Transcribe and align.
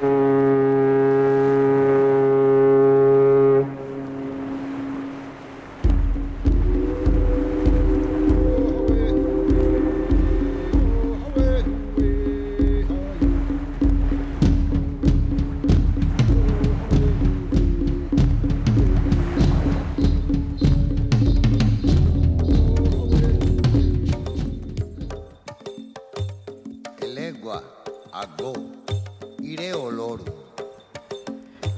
Mm-hmm. 0.00 0.33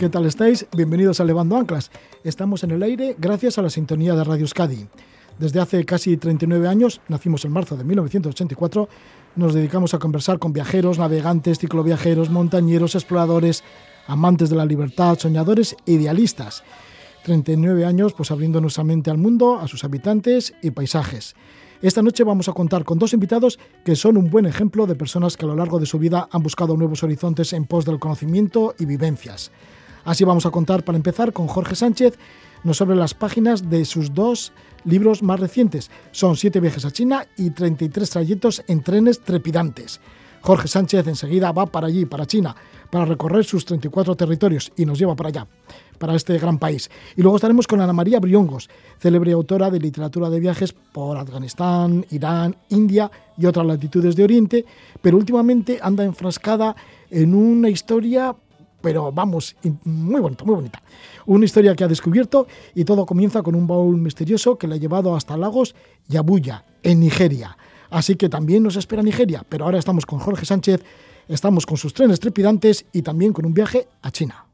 ¿Qué 0.07 0.11
tal 0.11 0.27
estáis? 0.27 0.65
Bienvenidos 0.71 1.19
a 1.19 1.25
Levando 1.25 1.57
Anclas. 1.57 1.91
Estamos 2.23 2.63
en 2.63 2.71
el 2.71 2.85
aire 2.85 3.17
gracias 3.19 3.59
a 3.59 3.63
la 3.63 3.71
sintonía 3.71 4.15
de 4.15 4.23
Radio 4.23 4.43
Euskadi. 4.43 4.87
Desde 5.37 5.59
hace 5.59 5.85
casi 5.85 6.17
39 6.17 6.69
años, 6.69 7.01
nacimos 7.09 7.45
en 7.45 7.51
marzo 7.51 7.77
de 7.77 7.83
1984, 7.83 8.89
nos 9.35 9.53
dedicamos 9.53 9.95
a 9.95 9.99
conversar 9.99 10.39
con 10.39 10.53
viajeros, 10.53 11.01
navegantes, 11.01 11.59
cicloviajeros, 11.59 12.31
montañeros, 12.31 12.95
exploradores, 12.95 13.65
amantes 14.07 14.49
de 14.49 14.55
la 14.55 14.65
libertad, 14.65 15.19
soñadores 15.19 15.75
idealistas. 15.87 16.63
39 17.25 17.85
años 17.85 18.13
pues 18.13 18.31
abriendo 18.31 18.61
nuestra 18.61 18.85
mente 18.85 19.11
al 19.11 19.19
mundo, 19.19 19.59
a 19.59 19.67
sus 19.67 19.83
habitantes 19.83 20.55
y 20.63 20.71
paisajes. 20.71 21.35
Esta 21.83 22.01
noche 22.01 22.23
vamos 22.23 22.49
a 22.49 22.53
contar 22.53 22.85
con 22.85 23.01
dos 23.01 23.13
invitados 23.13 23.59
que 23.85 23.97
son 23.97 24.17
un 24.17 24.31
buen 24.31 24.47
ejemplo 24.47 24.87
de 24.87 24.95
personas 24.95 25.37
que 25.37 25.47
a 25.47 25.49
lo 25.49 25.57
largo 25.57 25.81
de 25.81 25.87
su 25.87 25.99
vida 25.99 26.29
han 26.31 26.45
buscado 26.45 26.77
nuevos 26.77 27.03
horizontes 27.03 27.53
en 27.53 27.65
pos 27.65 27.85
del 27.85 27.99
conocimiento 27.99 28.77
y 28.79 28.85
vivencias. 28.85 29.51
Así 30.07 30.23
vamos 30.23 30.47
a 30.47 30.53
contar 30.53 30.85
para 30.85 30.97
empezar 30.97 31.33
con 31.33 31.49
Jorge 31.49 31.75
Sánchez, 31.75 32.17
nos 32.63 32.81
abre 32.81 32.95
las 32.95 33.13
páginas 33.13 33.69
de 33.69 33.85
sus 33.85 34.15
dos 34.15 34.53
libros 34.85 35.21
más 35.21 35.41
recientes. 35.41 35.91
Son 36.13 36.37
siete 36.37 36.61
viajes 36.61 36.85
a 36.85 36.93
China 36.93 37.27
y 37.37 37.51
33 37.51 38.09
trayectos 38.09 38.63
en 38.69 38.85
trenes 38.85 39.21
trepidantes. 39.21 40.01
Jorge 40.43 40.69
Sánchez 40.69 41.09
enseguida 41.09 41.51
va 41.51 41.67
para 41.67 41.89
allí, 41.89 42.07
para 42.07 42.25
China, 42.25 42.55
para 42.89 43.05
recorrer 43.05 43.45
sus 43.45 43.65
34 43.65 44.15
territorios 44.15 44.71
y 44.77 44.87
nos 44.87 44.97
lleva 44.97 45.17
para 45.17 45.31
allá, 45.31 45.47
para 45.99 46.15
este 46.15 46.39
gran 46.39 46.61
país. 46.61 46.89
Y 47.17 47.23
luego 47.23 47.39
estaremos 47.39 47.67
con 47.67 47.81
Ana 47.81 47.93
María 47.93 48.21
Briongos, 48.21 48.71
célebre 49.01 49.33
autora 49.33 49.71
de 49.71 49.81
literatura 49.81 50.31
de 50.31 50.39
viajes 50.39 50.73
por 50.73 51.17
Afganistán, 51.17 52.07
Irán, 52.11 52.55
India 52.69 53.11
y 53.37 53.47
otras 53.47 53.67
latitudes 53.67 54.15
de 54.15 54.23
Oriente, 54.23 54.65
pero 55.03 55.17
últimamente 55.17 55.81
anda 55.83 56.05
enfrascada 56.05 56.77
en 57.11 57.35
una 57.35 57.69
historia 57.69 58.37
pero 58.87 59.11
vamos, 59.11 59.57
muy 59.83 60.21
bonita, 60.21 60.45
muy 60.45 60.55
bonita. 60.55 60.81
Una 61.27 61.45
historia 61.45 61.75
que 61.75 61.83
ha 61.83 61.89
descubierto 61.89 62.47
y 62.73 62.85
todo 62.85 63.05
comienza 63.05 63.43
con 63.43 63.57
un 63.57 63.67
baúl 63.67 63.97
misterioso 63.97 64.57
que 64.57 64.69
le 64.69 64.77
ha 64.77 64.79
llevado 64.79 65.17
hasta 65.17 65.37
Lagos 65.37 65.75
y 66.09 66.17
Abuya, 66.17 66.63
en 66.85 67.01
Nigeria. 67.01 67.59
Así 67.91 68.15
que 68.15 68.29
también 68.29 68.63
nos 68.63 68.77
espera 68.77 69.03
Nigeria, 69.03 69.45
pero 69.49 69.65
ahora 69.65 69.81
estamos 69.81 70.07
con 70.07 70.21
Jorge 70.21 70.47
Sánchez, 70.47 70.85
estamos 71.27 71.67
con 71.67 71.77
sus 71.77 71.95
trenes 71.95 72.21
trepidantes 72.21 72.87
y 72.93 73.03
también 73.03 73.33
con 73.33 73.45
un 73.45 73.55
viaje 73.55 73.89
a 74.03 74.13
China. 74.13 74.46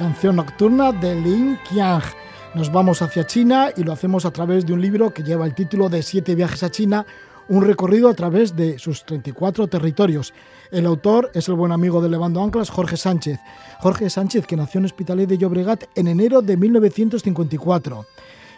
Canción 0.00 0.36
Nocturna 0.36 0.92
de 0.92 1.14
Lin 1.14 1.58
Qiang. 1.68 2.00
Nos 2.54 2.72
vamos 2.72 3.02
hacia 3.02 3.26
China 3.26 3.68
y 3.76 3.84
lo 3.84 3.92
hacemos 3.92 4.24
a 4.24 4.30
través 4.30 4.64
de 4.64 4.72
un 4.72 4.80
libro 4.80 5.12
que 5.12 5.22
lleva 5.22 5.44
el 5.44 5.54
título 5.54 5.90
de 5.90 6.02
Siete 6.02 6.34
viajes 6.34 6.62
a 6.62 6.70
China, 6.70 7.04
un 7.48 7.62
recorrido 7.64 8.08
a 8.08 8.14
través 8.14 8.56
de 8.56 8.78
sus 8.78 9.04
34 9.04 9.66
territorios. 9.66 10.32
El 10.70 10.86
autor 10.86 11.30
es 11.34 11.48
el 11.48 11.54
buen 11.54 11.70
amigo 11.70 12.00
de 12.00 12.08
Levando 12.08 12.42
Anclas, 12.42 12.70
Jorge 12.70 12.96
Sánchez. 12.96 13.40
Jorge 13.80 14.08
Sánchez, 14.08 14.46
que 14.46 14.56
nació 14.56 14.78
en 14.78 14.86
Hospitalet 14.86 15.28
de 15.28 15.36
Llobregat 15.36 15.84
en 15.94 16.08
enero 16.08 16.40
de 16.40 16.56
1954. 16.56 18.06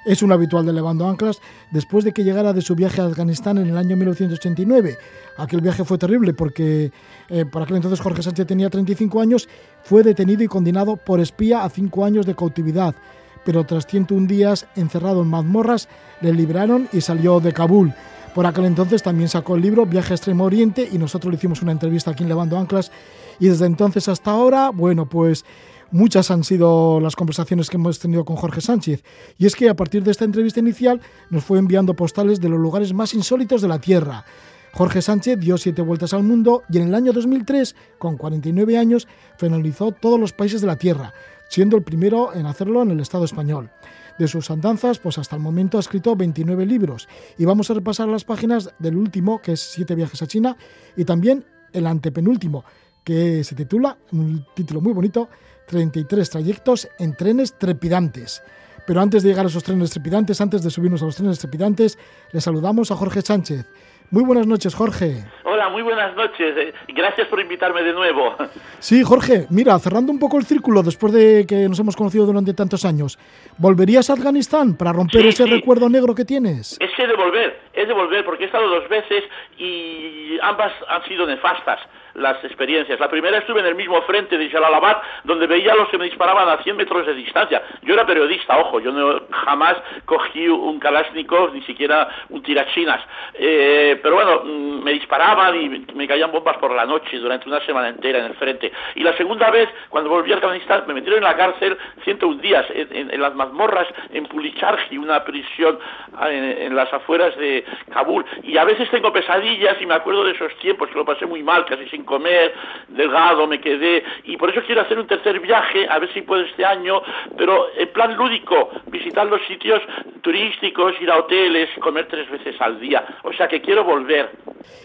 Es 0.04 0.20
un 0.22 0.32
habitual 0.32 0.66
de 0.66 0.72
Levando 0.72 1.06
Anclas 1.08 1.40
después 1.70 2.04
de 2.04 2.12
que 2.12 2.24
llegara 2.24 2.52
de 2.52 2.60
su 2.60 2.74
viaje 2.74 3.00
a 3.00 3.06
Afganistán 3.06 3.58
en 3.58 3.68
el 3.68 3.76
año 3.76 3.96
1989. 3.96 4.98
Aquel 5.36 5.60
viaje 5.60 5.84
fue 5.84 5.96
terrible 5.96 6.34
porque 6.34 6.90
eh, 7.28 7.44
por 7.44 7.62
aquel 7.62 7.76
entonces 7.76 8.00
Jorge 8.00 8.22
Sánchez 8.22 8.48
tenía 8.48 8.68
35 8.68 9.20
años, 9.20 9.48
fue 9.84 10.02
detenido 10.02 10.42
y 10.42 10.48
condenado 10.48 10.96
por 10.96 11.20
espía 11.20 11.62
a 11.62 11.70
5 11.70 12.04
años 12.04 12.26
de 12.26 12.34
cautividad. 12.34 12.96
Pero 13.44 13.64
tras 13.64 13.86
101 13.86 14.26
días 14.26 14.66
encerrado 14.74 15.22
en 15.22 15.28
mazmorras, 15.28 15.88
le 16.20 16.32
liberaron 16.32 16.88
y 16.92 17.00
salió 17.00 17.38
de 17.38 17.52
Kabul. 17.52 17.94
Por 18.34 18.46
aquel 18.46 18.64
entonces 18.64 19.02
también 19.02 19.28
sacó 19.28 19.54
el 19.54 19.62
libro 19.62 19.86
Viaje 19.86 20.14
a 20.14 20.16
Extremo 20.16 20.44
Oriente 20.44 20.88
y 20.90 20.98
nosotros 20.98 21.30
le 21.30 21.36
hicimos 21.36 21.62
una 21.62 21.72
entrevista 21.72 22.10
aquí 22.10 22.24
en 22.24 22.28
Levando 22.28 22.58
Anclas. 22.58 22.90
Y 23.38 23.46
desde 23.46 23.66
entonces 23.66 24.08
hasta 24.08 24.32
ahora, 24.32 24.70
bueno, 24.70 25.06
pues 25.06 25.44
Muchas 25.92 26.30
han 26.30 26.42
sido 26.42 27.00
las 27.00 27.16
conversaciones 27.16 27.68
que 27.68 27.76
hemos 27.76 27.98
tenido 27.98 28.24
con 28.24 28.36
Jorge 28.36 28.62
Sánchez, 28.62 29.04
y 29.36 29.44
es 29.44 29.54
que 29.54 29.68
a 29.68 29.76
partir 29.76 30.02
de 30.02 30.10
esta 30.10 30.24
entrevista 30.24 30.58
inicial 30.58 31.02
nos 31.28 31.44
fue 31.44 31.58
enviando 31.58 31.92
postales 31.92 32.40
de 32.40 32.48
los 32.48 32.58
lugares 32.58 32.94
más 32.94 33.12
insólitos 33.12 33.60
de 33.60 33.68
la 33.68 33.78
Tierra. 33.78 34.24
Jorge 34.72 35.02
Sánchez 35.02 35.38
dio 35.38 35.58
siete 35.58 35.82
vueltas 35.82 36.14
al 36.14 36.22
mundo 36.22 36.62
y 36.70 36.78
en 36.78 36.88
el 36.88 36.94
año 36.94 37.12
2003, 37.12 37.76
con 37.98 38.16
49 38.16 38.78
años, 38.78 39.06
finalizó 39.36 39.92
todos 39.92 40.18
los 40.18 40.32
países 40.32 40.62
de 40.62 40.66
la 40.66 40.76
Tierra, 40.76 41.12
siendo 41.50 41.76
el 41.76 41.82
primero 41.82 42.32
en 42.32 42.46
hacerlo 42.46 42.80
en 42.80 42.90
el 42.92 43.00
Estado 43.00 43.26
español. 43.26 43.70
De 44.18 44.28
sus 44.28 44.50
andanzas, 44.50 44.98
pues 44.98 45.18
hasta 45.18 45.36
el 45.36 45.42
momento 45.42 45.76
ha 45.76 45.80
escrito 45.80 46.16
29 46.16 46.64
libros 46.64 47.06
y 47.36 47.44
vamos 47.44 47.70
a 47.70 47.74
repasar 47.74 48.08
las 48.08 48.24
páginas 48.24 48.70
del 48.78 48.96
último, 48.96 49.42
que 49.42 49.52
es 49.52 49.60
Siete 49.60 49.94
viajes 49.94 50.22
a 50.22 50.26
China, 50.26 50.56
y 50.96 51.04
también 51.04 51.44
el 51.74 51.86
antepenúltimo, 51.86 52.64
que 53.04 53.44
se 53.44 53.54
titula, 53.54 53.98
un 54.12 54.46
título 54.54 54.80
muy 54.80 54.94
bonito, 54.94 55.28
33 55.66 56.30
trayectos 56.30 56.88
en 56.98 57.14
trenes 57.16 57.58
trepidantes. 57.58 58.42
Pero 58.86 59.00
antes 59.00 59.22
de 59.22 59.30
llegar 59.30 59.44
a 59.46 59.48
esos 59.48 59.62
trenes 59.62 59.90
trepidantes, 59.90 60.40
antes 60.40 60.62
de 60.62 60.70
subirnos 60.70 61.02
a 61.02 61.06
los 61.06 61.16
trenes 61.16 61.38
trepidantes, 61.38 61.98
le 62.32 62.40
saludamos 62.40 62.90
a 62.90 62.96
Jorge 62.96 63.22
Sánchez. 63.22 63.66
Muy 64.10 64.24
buenas 64.24 64.46
noches, 64.46 64.74
Jorge. 64.74 65.24
Hola, 65.44 65.70
muy 65.70 65.80
buenas 65.80 66.14
noches. 66.14 66.54
Eh, 66.56 66.74
gracias 66.88 67.28
por 67.28 67.40
invitarme 67.40 67.82
de 67.82 67.92
nuevo. 67.92 68.36
Sí, 68.78 69.04
Jorge, 69.04 69.46
mira, 69.48 69.78
cerrando 69.78 70.10
un 70.10 70.18
poco 70.18 70.38
el 70.38 70.44
círculo 70.44 70.82
después 70.82 71.12
de 71.12 71.46
que 71.46 71.68
nos 71.68 71.78
hemos 71.78 71.94
conocido 71.94 72.26
durante 72.26 72.52
tantos 72.52 72.84
años, 72.84 73.16
¿volverías 73.56 74.10
a 74.10 74.14
Afganistán 74.14 74.76
para 74.76 74.92
romper 74.92 75.24
ese 75.26 75.46
recuerdo 75.46 75.88
negro 75.88 76.16
que 76.16 76.24
tienes? 76.24 76.76
Es 76.80 76.90
de 76.96 77.14
volver, 77.14 77.60
es 77.72 77.86
de 77.86 77.94
volver, 77.94 78.24
porque 78.24 78.42
he 78.42 78.46
estado 78.46 78.68
dos 78.68 78.88
veces 78.88 79.22
y 79.56 80.36
ambas 80.42 80.72
han 80.88 81.04
sido 81.04 81.26
nefastas 81.26 81.78
las 82.14 82.42
experiencias. 82.44 82.98
La 83.00 83.08
primera 83.08 83.38
estuve 83.38 83.60
en 83.60 83.66
el 83.66 83.74
mismo 83.74 84.00
frente 84.02 84.36
de 84.38 84.50
Jalalabad, 84.50 84.98
donde 85.24 85.46
veía 85.46 85.72
a 85.72 85.76
los 85.76 85.88
que 85.88 85.98
me 85.98 86.04
disparaban 86.04 86.48
a 86.48 86.62
100 86.62 86.76
metros 86.76 87.06
de 87.06 87.14
distancia. 87.14 87.62
Yo 87.82 87.94
era 87.94 88.06
periodista, 88.06 88.58
ojo, 88.58 88.80
yo 88.80 88.92
no, 88.92 89.22
jamás 89.30 89.76
cogí 90.04 90.48
un 90.48 90.78
Kalashnikov, 90.78 91.52
ni 91.54 91.62
siquiera 91.62 92.08
un 92.30 92.42
tirachinas. 92.42 93.00
Eh, 93.34 93.98
pero 94.02 94.16
bueno, 94.16 94.42
mm, 94.44 94.82
me 94.82 94.92
disparaban 94.92 95.54
y 95.60 95.86
me 95.94 96.08
caían 96.08 96.32
bombas 96.32 96.56
por 96.58 96.72
la 96.72 96.84
noche 96.84 97.18
durante 97.18 97.48
una 97.48 97.60
semana 97.60 97.88
entera 97.88 98.18
en 98.18 98.26
el 98.26 98.34
frente. 98.34 98.72
Y 98.94 99.02
la 99.02 99.16
segunda 99.16 99.50
vez, 99.50 99.68
cuando 99.88 100.10
volví 100.10 100.32
a 100.32 100.36
Afganistán, 100.36 100.84
me 100.86 100.94
metieron 100.94 101.18
en 101.18 101.24
la 101.24 101.36
cárcel 101.36 101.76
101 102.04 102.40
días, 102.40 102.66
en, 102.70 103.20
las 103.20 103.34
mazmorras, 103.34 103.86
en 104.12 104.26
Pulichargi, 104.26 104.98
una 104.98 105.24
prisión 105.24 105.78
ah, 106.16 106.30
en, 106.30 106.74
las 106.74 106.92
afueras 106.92 107.36
de 107.36 107.64
Kabul. 107.92 108.24
Y 108.42 108.56
a 108.56 108.64
veces 108.64 108.90
tengo 108.90 109.12
pesadillas 109.12 109.80
y 109.80 109.86
me 109.86 109.94
acuerdo 109.94 110.24
de 110.24 110.32
esos 110.32 110.54
tiempos, 110.58 110.88
que 110.88 110.96
lo 110.96 111.04
pasé 111.04 111.26
muy 111.26 111.42
mal, 111.42 111.64
casi 111.66 111.86
sin 111.88 112.01
comer, 112.04 112.52
delgado 112.88 113.46
me 113.46 113.60
quedé. 113.60 114.02
Y 114.24 114.36
por 114.36 114.50
eso 114.50 114.60
quiero 114.66 114.82
hacer 114.82 114.98
un 114.98 115.06
tercer 115.06 115.40
viaje, 115.40 115.86
a 115.88 115.98
ver 115.98 116.12
si 116.12 116.22
puedo 116.22 116.42
este 116.42 116.64
año, 116.64 117.02
pero 117.36 117.66
en 117.76 117.88
plan 117.92 118.16
lúdico, 118.16 118.70
visitar 118.86 119.26
los 119.26 119.40
sitios 119.46 119.80
turísticos, 120.22 120.94
ir 121.00 121.10
a 121.10 121.18
hoteles, 121.18 121.68
comer 121.80 122.06
tres 122.08 122.30
veces 122.30 122.54
al 122.60 122.80
día. 122.80 123.04
O 123.24 123.32
sea 123.32 123.48
que 123.48 123.60
quiero 123.60 123.84
volver. 123.84 124.30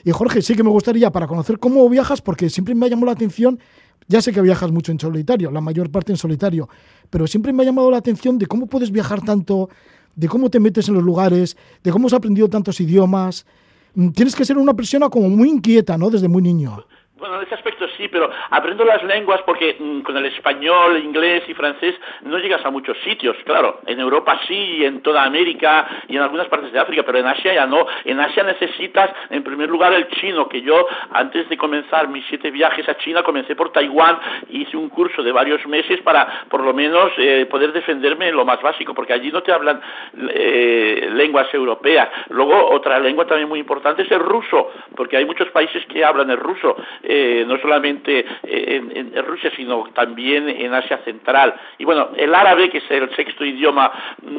Y 0.04 0.12
Jorge, 0.12 0.42
sí 0.42 0.56
que 0.56 0.64
me 0.64 0.70
gustaría 0.70 1.12
para 1.12 1.28
conocer 1.28 1.60
cómo 1.60 1.88
viajas, 1.90 2.22
porque 2.22 2.50
siempre 2.50 2.76
me 2.76 2.86
ha 2.86 2.90
llamado 2.90 3.08
la 3.08 3.12
atención, 3.14 3.60
ya 4.08 4.22
sé 4.22 4.32
que 4.32 4.42
viajas 4.42 4.72
mucho 4.72 4.92
en 4.92 5.00
solitario, 5.00 5.52
la 5.52 5.62
mayor 5.62 5.92
parte 5.92 6.12
en 6.12 6.18
solitario, 6.18 6.70
pero 7.10 7.28
siempre 7.28 7.52
me 7.52 7.64
ha 7.64 7.66
llamado 7.66 7.92
la 7.92 7.98
atención 7.98 8.38
de 8.38 8.46
cómo 8.46 8.68
puedes 8.68 8.92
viajar 8.92 9.22
tanto, 9.22 9.70
de 10.16 10.28
cómo 10.28 10.50
te 10.50 10.60
metes 10.60 10.88
en 10.88 10.96
los 10.96 11.04
lugares, 11.04 11.58
de 11.84 11.92
cómo 11.92 12.08
has 12.08 12.14
aprendido 12.14 12.50
tantos 12.50 12.80
idiomas. 12.80 13.46
Mm, 13.96 14.10
tienes 14.10 14.36
que 14.36 14.46
ser 14.46 14.58
una 14.58 14.74
persona 14.74 15.10
como 15.10 15.30
muy 15.30 15.50
inquieta, 15.50 15.98
¿no? 15.98 16.10
Desde 16.10 16.28
muy 16.28 16.42
niño. 16.42 16.86
Bueno, 17.20 17.38
en 17.38 17.48
ese 17.48 17.56
aspecto 17.56 17.88
sí, 17.98 18.08
pero 18.10 18.30
aprendo 18.52 18.86
las 18.86 19.04
lenguas 19.04 19.42
porque 19.42 19.76
mm, 19.80 20.02
con 20.02 20.16
el 20.18 20.26
español, 20.28 21.04
inglés 21.04 21.44
y 21.48 21.56
francés 21.56 21.96
no 22.22 22.38
llegas 22.38 22.64
a 22.64 22.70
muchos 22.70 22.96
sitios. 23.00 23.36
Claro, 23.44 23.80
en 23.88 24.00
Europa 24.00 24.40
sí, 24.48 24.86
en 24.86 25.02
toda 25.02 25.24
América 25.24 25.88
y 26.08 26.16
en 26.16 26.22
algunas 26.22 26.48
partes 26.48 26.72
de 26.72 26.78
África, 26.78 27.02
pero 27.02 27.18
en 27.18 27.26
Asia 27.26 27.56
ya 27.56 27.66
no. 27.66 27.88
En 28.06 28.20
Asia 28.20 28.44
necesitas, 28.44 29.10
en 29.32 29.44
primer 29.44 29.68
lugar, 29.68 29.94
el 29.94 30.08
chino, 30.10 30.48
que 30.48 30.62
yo 30.62 30.86
antes 31.12 31.50
de 31.50 31.58
comenzar 31.58 32.08
mis 32.08 32.24
siete 32.28 32.52
viajes 32.52 32.88
a 32.88 32.98
China 32.98 33.24
comencé 33.24 33.56
por 33.56 33.72
Taiwán, 33.72 34.20
hice 34.50 34.78
un 34.78 34.90
curso 34.90 35.24
de 35.24 35.32
varios 35.32 35.66
meses 35.66 36.00
para 36.02 36.46
por 36.50 36.62
lo 36.62 36.72
menos 36.72 37.12
eh, 37.18 37.48
poder 37.50 37.74
defenderme 37.74 38.28
en 38.28 38.36
lo 38.36 38.46
más 38.46 38.62
básico, 38.62 38.94
porque 38.94 39.14
allí 39.14 39.32
no 39.32 39.42
te 39.42 39.52
hablan 39.52 39.82
eh, 40.30 41.10
lenguas 41.14 41.52
europeas. 41.52 42.10
Luego, 42.30 42.70
otra 42.70 43.00
lengua 43.00 43.26
también 43.26 43.50
muy 43.50 43.60
importante 43.60 44.04
es 44.04 44.12
el 44.12 44.20
ruso, 44.20 44.72
porque 44.96 45.18
hay 45.18 45.26
muchos 45.26 45.50
países 45.50 45.84
que 45.88 46.06
hablan 46.06 46.30
el 46.30 46.38
ruso 46.38 46.76
eh, 47.10 47.46
no 47.48 47.58
solamente 47.60 48.26
en, 48.44 49.14
Rusia, 49.26 49.52
sino 49.56 49.86
también 49.94 50.50
en 50.50 50.74
Asia 50.74 51.00
Central. 51.06 51.54
Y 51.78 51.86
bueno, 51.86 52.10
el 52.18 52.34
árabe, 52.36 52.70
que 52.70 52.80
es 52.80 52.92
el 52.92 53.10
sexto 53.16 53.46
idioma 53.46 53.92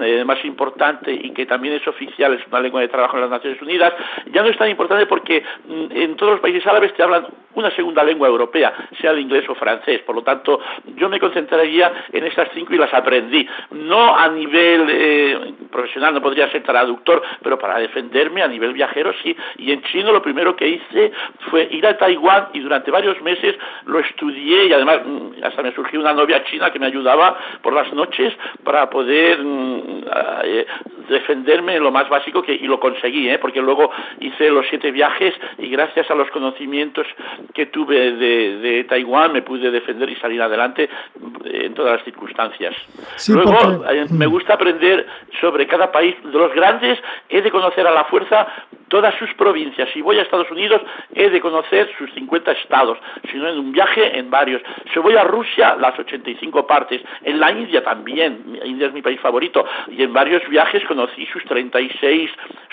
eh, 0.02 0.24
más 0.24 0.44
importante 0.44 1.12
y 1.12 1.30
que 1.30 1.46
también 1.46 1.74
es 1.74 1.86
oficial, 1.88 2.34
es 2.34 2.46
una 2.46 2.60
lengua 2.60 2.80
de 2.80 2.88
trabajo 2.88 3.16
en 3.16 3.22
las 3.22 3.30
Naciones 3.30 3.60
Unidas, 3.62 3.94
ya 4.32 4.42
no 4.42 4.48
es 4.48 4.58
tan 4.58 4.68
importante 4.68 5.06
porque 5.06 5.42
mm, 5.66 5.86
en 5.90 6.16
todos 6.16 6.32
los 6.32 6.40
países 6.40 6.66
árabes 6.66 6.92
te 6.94 7.02
hablan 7.02 7.26
una 7.54 7.70
segunda 7.72 8.04
lengua 8.04 8.28
europea, 8.28 8.72
sea 9.00 9.10
el 9.10 9.20
inglés 9.20 9.48
o 9.48 9.54
francés. 9.54 10.00
Por 10.02 10.14
lo 10.14 10.22
tanto, 10.22 10.60
yo 10.96 11.08
me 11.08 11.18
concentraría 11.18 12.06
en 12.12 12.24
estas 12.24 12.48
cinco 12.54 12.74
y 12.74 12.78
las 12.78 12.92
aprendí. 12.94 13.46
No 13.72 14.16
a 14.16 14.28
nivel 14.28 14.86
eh, 14.88 15.54
profesional, 15.70 16.14
no 16.14 16.22
podría 16.22 16.50
ser 16.50 16.62
traductor, 16.62 17.22
pero 17.42 17.58
para 17.58 17.78
defenderme 17.78 18.42
a 18.42 18.48
nivel 18.48 18.72
viajero 18.74 19.12
sí. 19.22 19.36
Y 19.56 19.72
en 19.72 19.82
chino 19.82 20.12
lo 20.12 20.22
primero 20.22 20.54
que 20.54 20.68
hice 20.68 21.12
fue 21.50 21.68
ir 21.70 21.86
a 21.86 21.96
Taiwán 21.96 22.48
durante 22.60 22.90
varios 22.90 23.20
meses 23.22 23.56
lo 23.86 24.00
estudié 24.00 24.66
y 24.66 24.72
además 24.72 25.00
mm, 25.04 25.44
hasta 25.44 25.62
me 25.62 25.74
surgió 25.74 26.00
una 26.00 26.12
novia 26.12 26.44
china 26.44 26.70
que 26.70 26.78
me 26.78 26.86
ayudaba 26.86 27.36
por 27.62 27.72
las 27.72 27.92
noches 27.92 28.32
para 28.64 28.88
poder 28.90 29.42
mm, 29.42 30.04
eh, 30.44 30.66
defenderme 31.08 31.76
en 31.76 31.82
lo 31.82 31.90
más 31.90 32.08
básico 32.08 32.42
que, 32.42 32.52
y 32.52 32.66
lo 32.66 32.78
conseguí, 32.80 33.28
¿eh? 33.28 33.38
porque 33.38 33.60
luego 33.60 33.90
hice 34.20 34.50
los 34.50 34.66
siete 34.68 34.90
viajes 34.90 35.34
y 35.58 35.68
gracias 35.68 36.10
a 36.10 36.14
los 36.14 36.30
conocimientos 36.30 37.06
que 37.54 37.66
tuve 37.66 38.12
de, 38.12 38.84
Taiwán 38.88 39.32
me 39.32 39.42
pude 39.42 39.70
defender 39.70 40.08
y 40.10 40.16
salir 40.16 40.40
adelante 40.40 40.84
eh, 40.84 41.62
en 41.64 41.74
todas 41.74 41.96
las 41.96 42.04
circunstancias. 42.04 42.74
luego 43.28 43.84
me 44.10 44.26
mm. 44.26 44.30
gusta 44.30 44.54
aprender 44.54 45.06
sobre 45.40 45.66
cada 45.66 45.90
país. 45.90 46.14
De 46.22 46.38
los 46.38 46.54
grandes 46.54 46.98
he 47.28 47.42
de 47.42 47.50
conocer 47.50 47.86
a 47.86 47.90
la 47.90 48.04
fuerza 48.04 48.46
todas 48.88 49.14
sus 49.16 49.32
provincias. 49.34 49.88
Si 49.92 50.02
voy 50.02 50.18
a 50.18 50.22
Estados 50.22 50.50
Unidos, 50.50 50.80
he 51.14 51.30
de 51.30 51.40
conocer 51.40 51.90
sus 51.96 52.12
50 52.14 52.52
estados, 52.52 52.98
si 53.30 53.36
no 53.38 53.48
en 53.48 53.58
un 53.58 53.72
viaje, 53.72 54.18
en 54.18 54.30
varios. 54.30 54.62
Si 54.92 54.98
voy 54.98 55.16
a 55.16 55.24
Rusia, 55.24 55.76
las 55.78 55.98
85 55.98 56.66
partes. 56.66 57.02
En 57.22 57.38
la 57.38 57.50
India 57.52 57.82
también, 57.82 58.58
India 58.64 58.88
es 58.88 58.92
mi 58.92 59.02
país 59.02 59.20
favorito, 59.20 59.64
y 59.88 60.02
en 60.02 60.12
varios 60.12 60.46
viajes 60.48 60.84
conocí 60.98 61.26
sus 61.26 61.44
36 61.44 62.28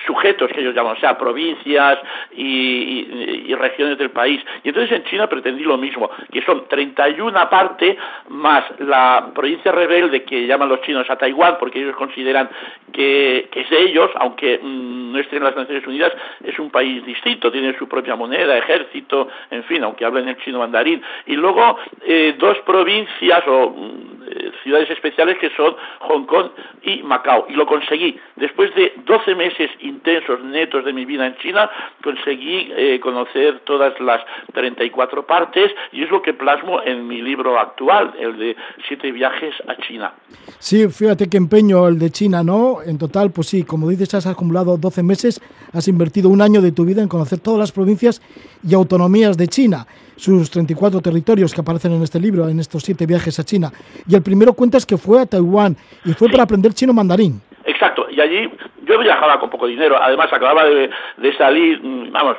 sujetos 0.07 0.51
que 0.51 0.61
ellos 0.61 0.73
llaman, 0.73 0.95
o 0.97 0.99
sea, 0.99 1.15
provincias 1.15 1.99
y, 2.35 3.53
regiones 3.55 3.97
del 3.97 4.09
país. 4.09 4.41
Y 4.63 4.69
entonces 4.69 4.97
en 4.97 5.03
China 5.05 5.27
pretendí 5.27 5.63
lo 5.63 5.77
mismo, 5.77 6.09
que 6.31 6.41
son 6.41 6.67
31 6.67 7.49
partes 7.49 7.95
más 8.29 8.63
la 8.79 9.31
provincia 9.33 9.71
rebelde 9.71 10.23
que 10.23 10.45
llaman 10.45 10.69
los 10.69 10.81
chinos 10.81 11.09
a 11.09 11.15
Taiwán, 11.15 11.55
porque 11.59 11.79
ellos 11.79 11.95
consideran 11.95 12.49
que, 12.91 13.47
es 13.53 13.69
de 13.69 13.81
ellos, 13.83 14.11
aunque 14.15 14.59
mm, 14.61 15.13
no 15.13 15.19
estén 15.19 15.37
en 15.37 15.43
las 15.45 15.55
Naciones 15.55 15.87
Unidas, 15.87 16.11
es 16.43 16.57
un 16.59 16.69
país 16.69 17.05
distinto, 17.05 17.51
tiene 17.51 17.77
su 17.77 17.87
propia 17.87 18.15
moneda, 18.15 18.57
ejército, 18.57 19.29
en 19.51 19.63
fin, 19.63 19.83
aunque 19.83 20.03
hablen 20.03 20.27
el 20.27 20.37
chino 20.37 20.59
mandarín. 20.59 21.01
Y 21.27 21.35
luego 21.35 21.77
eh, 22.05 22.35
dos 22.37 22.57
provincias 22.65 23.43
o 23.47 23.69
mm, 23.69 24.23
eh, 24.27 24.51
ciudades 24.63 24.89
especiales 24.89 25.37
que 25.37 25.49
son 25.51 25.75
Hong 25.99 26.25
Kong 26.25 26.49
y 26.83 27.03
Macao. 27.03 27.45
Y 27.49 27.53
lo 27.53 27.65
conseguí. 27.65 28.14
Después 28.35 28.73
de 28.75 28.93
12 29.05 29.35
meses 29.35 29.69
intensos, 29.81 30.43
netos 30.43 30.83
de 30.85 30.93
mi 30.93 31.05
vida 31.05 31.25
en 31.25 31.35
China, 31.37 31.69
conseguí 32.03 32.71
eh, 32.75 32.99
conocer 33.01 33.61
todas 33.65 33.99
las 33.99 34.21
34 34.53 35.25
partes 35.25 35.71
y 35.91 36.03
es 36.03 36.09
lo 36.09 36.21
que 36.21 36.33
plasmo 36.33 36.81
en 36.83 37.07
mi 37.07 37.21
libro 37.21 37.59
actual, 37.59 38.13
el 38.19 38.37
de 38.37 38.55
Siete 38.87 39.11
viajes 39.11 39.53
a 39.67 39.75
China. 39.77 40.13
Sí, 40.59 40.87
fíjate 40.89 41.29
qué 41.29 41.37
empeño 41.37 41.87
el 41.87 41.97
de 41.97 42.09
China, 42.09 42.43
¿no? 42.43 42.81
En 42.85 42.97
total, 42.97 43.31
pues 43.31 43.47
sí, 43.47 43.63
como 43.63 43.89
dices, 43.89 44.13
has 44.13 44.27
acumulado 44.27 44.77
12 44.77 45.03
meses, 45.03 45.41
has 45.73 45.87
invertido 45.87 46.29
un 46.29 46.41
año 46.41 46.61
de 46.61 46.71
tu 46.71 46.85
vida 46.85 47.01
en 47.01 47.07
conocer 47.07 47.39
todas 47.39 47.59
las 47.59 47.71
provincias 47.71 48.21
y 48.67 48.73
autonomías 48.73 49.37
de 49.37 49.47
China, 49.47 49.85
sus 50.15 50.49
34 50.49 51.01
territorios 51.01 51.53
que 51.53 51.61
aparecen 51.61 51.93
en 51.93 52.03
este 52.03 52.19
libro, 52.19 52.47
en 52.49 52.59
estos 52.59 52.83
siete 52.83 53.05
viajes 53.05 53.39
a 53.39 53.43
China. 53.43 53.71
Y 54.07 54.15
el 54.15 54.21
primero 54.21 54.53
cuentas 54.53 54.85
que 54.85 54.97
fue 54.97 55.21
a 55.21 55.25
Taiwán 55.25 55.77
y 56.03 56.13
fue 56.13 56.29
para 56.29 56.43
aprender 56.43 56.73
chino 56.73 56.93
mandarín. 56.93 57.41
Exacto, 57.65 58.07
y 58.11 58.21
allí 58.21 58.49
yo 58.83 58.99
viajaba 58.99 59.39
con 59.39 59.49
poco 59.49 59.65
dinero, 59.65 59.97
además 59.99 60.31
acababa 60.31 60.65
de, 60.65 60.89
de 61.17 61.35
salir, 61.35 61.81
mm, 61.81 62.11
vamos, 62.11 62.37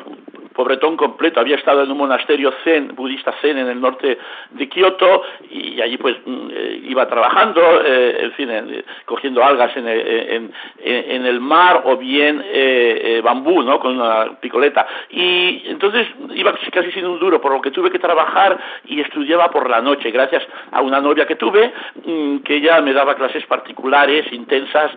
pobretón 0.57 0.97
completo. 0.97 1.39
Había 1.39 1.57
estado 1.57 1.83
en 1.83 1.91
un 1.91 1.99
monasterio 1.99 2.53
zen, 2.65 2.97
budista 2.97 3.33
zen, 3.43 3.59
en 3.59 3.69
el 3.69 3.81
norte 3.81 4.19
de 4.51 4.69
Kioto 4.69 5.23
y 5.51 5.81
allí 5.81 5.99
pues 5.99 6.17
mm, 6.25 6.49
eh, 6.51 6.81
iba 6.89 7.07
trabajando, 7.07 7.61
eh, 7.85 8.25
en 8.25 8.33
fin, 8.33 8.85
cogiendo 9.05 9.45
algas 9.45 9.77
en, 9.77 9.87
en, 9.87 11.27
el 11.27 11.41
mar 11.41 11.83
o 11.85 11.97
bien 11.97 12.43
eh, 12.45 13.21
bambú, 13.23 13.63
¿no? 13.63 13.79
Con 13.79 14.01
una 14.01 14.41
picoleta. 14.41 14.87
Y 15.11 15.65
entonces 15.67 16.09
iba 16.35 16.55
casi 16.73 16.91
sin 16.93 17.07
un 17.07 17.19
duro, 17.21 17.41
por 17.41 17.53
lo 17.53 17.61
que 17.61 17.71
tuve 17.71 17.91
que 17.91 17.99
trabajar 17.99 18.59
y 18.87 19.01
estudiaba 19.01 19.51
por 19.51 19.69
la 19.69 19.83
noche, 19.83 20.11
gracias 20.11 20.43
a 20.73 20.81
una 20.81 21.01
novia 21.01 21.27
que 21.27 21.37
tuve, 21.37 21.73
mm, 22.05 22.39
que 22.39 22.57
ella 22.57 22.81
me 22.81 22.95
daba 22.95 23.15
clases 23.15 23.45
particulares, 23.47 24.33
intensas, 24.33 24.91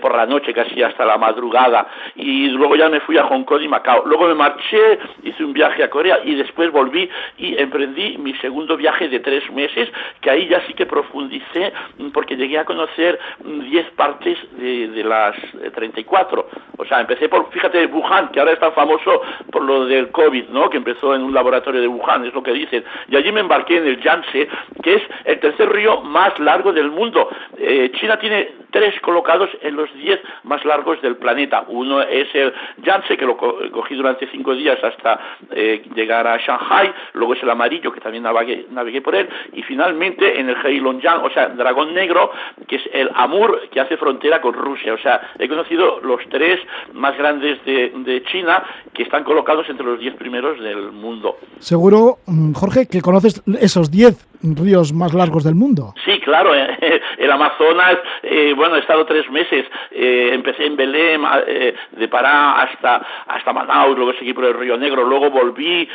por 0.00 0.14
la 0.16 0.26
noche, 0.26 0.54
casi 0.54 0.82
hasta 0.82 1.04
la 1.04 1.18
madrugada. 1.18 1.86
Y 2.14 2.48
luego 2.48 2.76
ya 2.76 2.88
me 2.88 3.00
fui 3.00 3.18
a 3.18 3.24
Hong 3.24 3.42
Kong 3.42 3.62
y 3.62 3.68
Macao. 3.68 4.04
Luego 4.06 4.28
me 4.28 4.34
marché 4.34 4.98
hice 5.22 5.44
un 5.44 5.52
viaje 5.52 5.82
a 5.82 5.90
Corea 5.90 6.20
y 6.24 6.34
después 6.34 6.70
volví 6.70 7.08
y 7.38 7.58
emprendí 7.60 8.18
mi 8.18 8.34
segundo 8.34 8.76
viaje 8.76 9.08
de 9.08 9.20
tres 9.20 9.50
meses, 9.52 9.88
que 10.20 10.30
ahí 10.30 10.48
ya 10.48 10.60
sí 10.66 10.74
que 10.74 10.86
profundicé 10.86 11.72
mm, 11.98 12.10
porque 12.10 12.36
llegué 12.36 12.58
a 12.58 12.64
conocer 12.64 13.18
10 13.44 13.86
mm, 13.86 13.96
partes 13.96 14.38
de, 14.58 14.88
de 14.88 15.04
las 15.04 15.36
34. 15.74 16.40
Eh, 16.40 16.58
o 16.78 16.84
sea, 16.84 17.00
empecé 17.00 17.28
por, 17.28 17.50
fíjate, 17.50 17.86
Wuhan, 17.86 18.30
que 18.30 18.40
ahora 18.40 18.52
es 18.52 18.60
tan 18.60 18.72
famoso 18.72 19.22
por 19.50 19.62
lo 19.62 19.86
del 19.86 20.10
COVID, 20.10 20.48
¿no? 20.48 20.70
Que 20.70 20.78
empezó 20.78 21.14
en 21.14 21.22
un 21.22 21.34
laboratorio 21.34 21.80
de 21.80 21.88
Wuhan, 21.88 22.24
es 22.26 22.34
lo 22.34 22.42
que 22.42 22.52
dicen. 22.52 22.84
Y 23.08 23.16
allí 23.16 23.32
me 23.32 23.40
embarqué 23.40 23.76
en 23.76 23.86
el 23.86 24.00
Yangtze, 24.00 24.48
que 24.82 24.94
es 24.94 25.02
el 25.24 25.40
tercer 25.40 25.70
río 25.70 26.00
más 26.02 26.38
largo 26.38 26.72
del 26.72 26.90
mundo. 26.90 27.28
Eh, 27.58 27.90
China 27.94 28.18
tiene 28.18 28.61
tres 28.72 28.98
colocados 29.00 29.50
en 29.60 29.76
los 29.76 29.92
diez 29.94 30.20
más 30.42 30.64
largos 30.64 31.00
del 31.02 31.16
planeta. 31.16 31.64
Uno 31.68 32.02
es 32.02 32.28
el 32.34 32.52
Yangtze, 32.78 33.16
que 33.16 33.26
lo 33.26 33.36
cogí 33.36 33.94
durante 33.94 34.26
cinco 34.28 34.54
días 34.54 34.82
hasta 34.82 35.20
eh, 35.52 35.82
llegar 35.94 36.26
a 36.26 36.38
Shanghai, 36.38 36.92
luego 37.12 37.34
es 37.34 37.42
el 37.42 37.50
amarillo, 37.50 37.92
que 37.92 38.00
también 38.00 38.24
navegué, 38.24 38.66
navegué 38.70 39.00
por 39.00 39.14
él, 39.14 39.28
y 39.52 39.62
finalmente 39.62 40.40
en 40.40 40.48
el 40.48 40.56
Heilongjiang, 40.56 41.24
o 41.24 41.30
sea, 41.30 41.48
Dragón 41.50 41.94
Negro, 41.94 42.32
que 42.66 42.76
es 42.76 42.82
el 42.92 43.10
Amur, 43.14 43.68
que 43.70 43.80
hace 43.80 43.96
frontera 43.96 44.40
con 44.40 44.54
Rusia. 44.54 44.94
O 44.94 44.98
sea, 44.98 45.32
he 45.38 45.48
conocido 45.48 46.00
los 46.00 46.20
tres 46.30 46.58
más 46.94 47.16
grandes 47.16 47.64
de, 47.64 47.92
de 47.94 48.22
China, 48.24 48.64
que 48.92 49.02
están 49.02 49.24
colocados 49.24 49.68
entre 49.68 49.84
los 49.86 50.00
diez 50.00 50.14
primeros 50.14 50.58
del 50.58 50.92
mundo. 50.92 51.36
Seguro, 51.58 52.18
mm, 52.26 52.52
Jorge, 52.54 52.86
que 52.86 53.00
conoces 53.00 53.42
esos 53.60 53.90
diez 53.90 54.26
ríos 54.42 54.92
más 54.92 55.14
largos 55.14 55.44
del 55.44 55.54
mundo. 55.54 55.94
Sí, 56.04 56.18
claro, 56.20 56.52
el 57.18 57.30
Amazonas, 57.30 57.98
eh, 58.22 58.52
bueno, 58.62 58.76
he 58.76 58.78
estado 58.78 59.04
tres 59.06 59.28
meses, 59.28 59.66
eh, 59.90 60.30
empecé 60.32 60.66
en 60.66 60.76
Belém, 60.76 61.20
eh, 61.48 61.74
de 61.90 62.06
Pará 62.06 62.62
hasta, 62.62 63.04
hasta 63.26 63.52
Manaus, 63.52 63.96
luego 63.96 64.12
seguí 64.12 64.32
por 64.32 64.44
el 64.44 64.54
Río 64.54 64.76
Negro, 64.76 65.02
luego 65.02 65.30
volví 65.30 65.88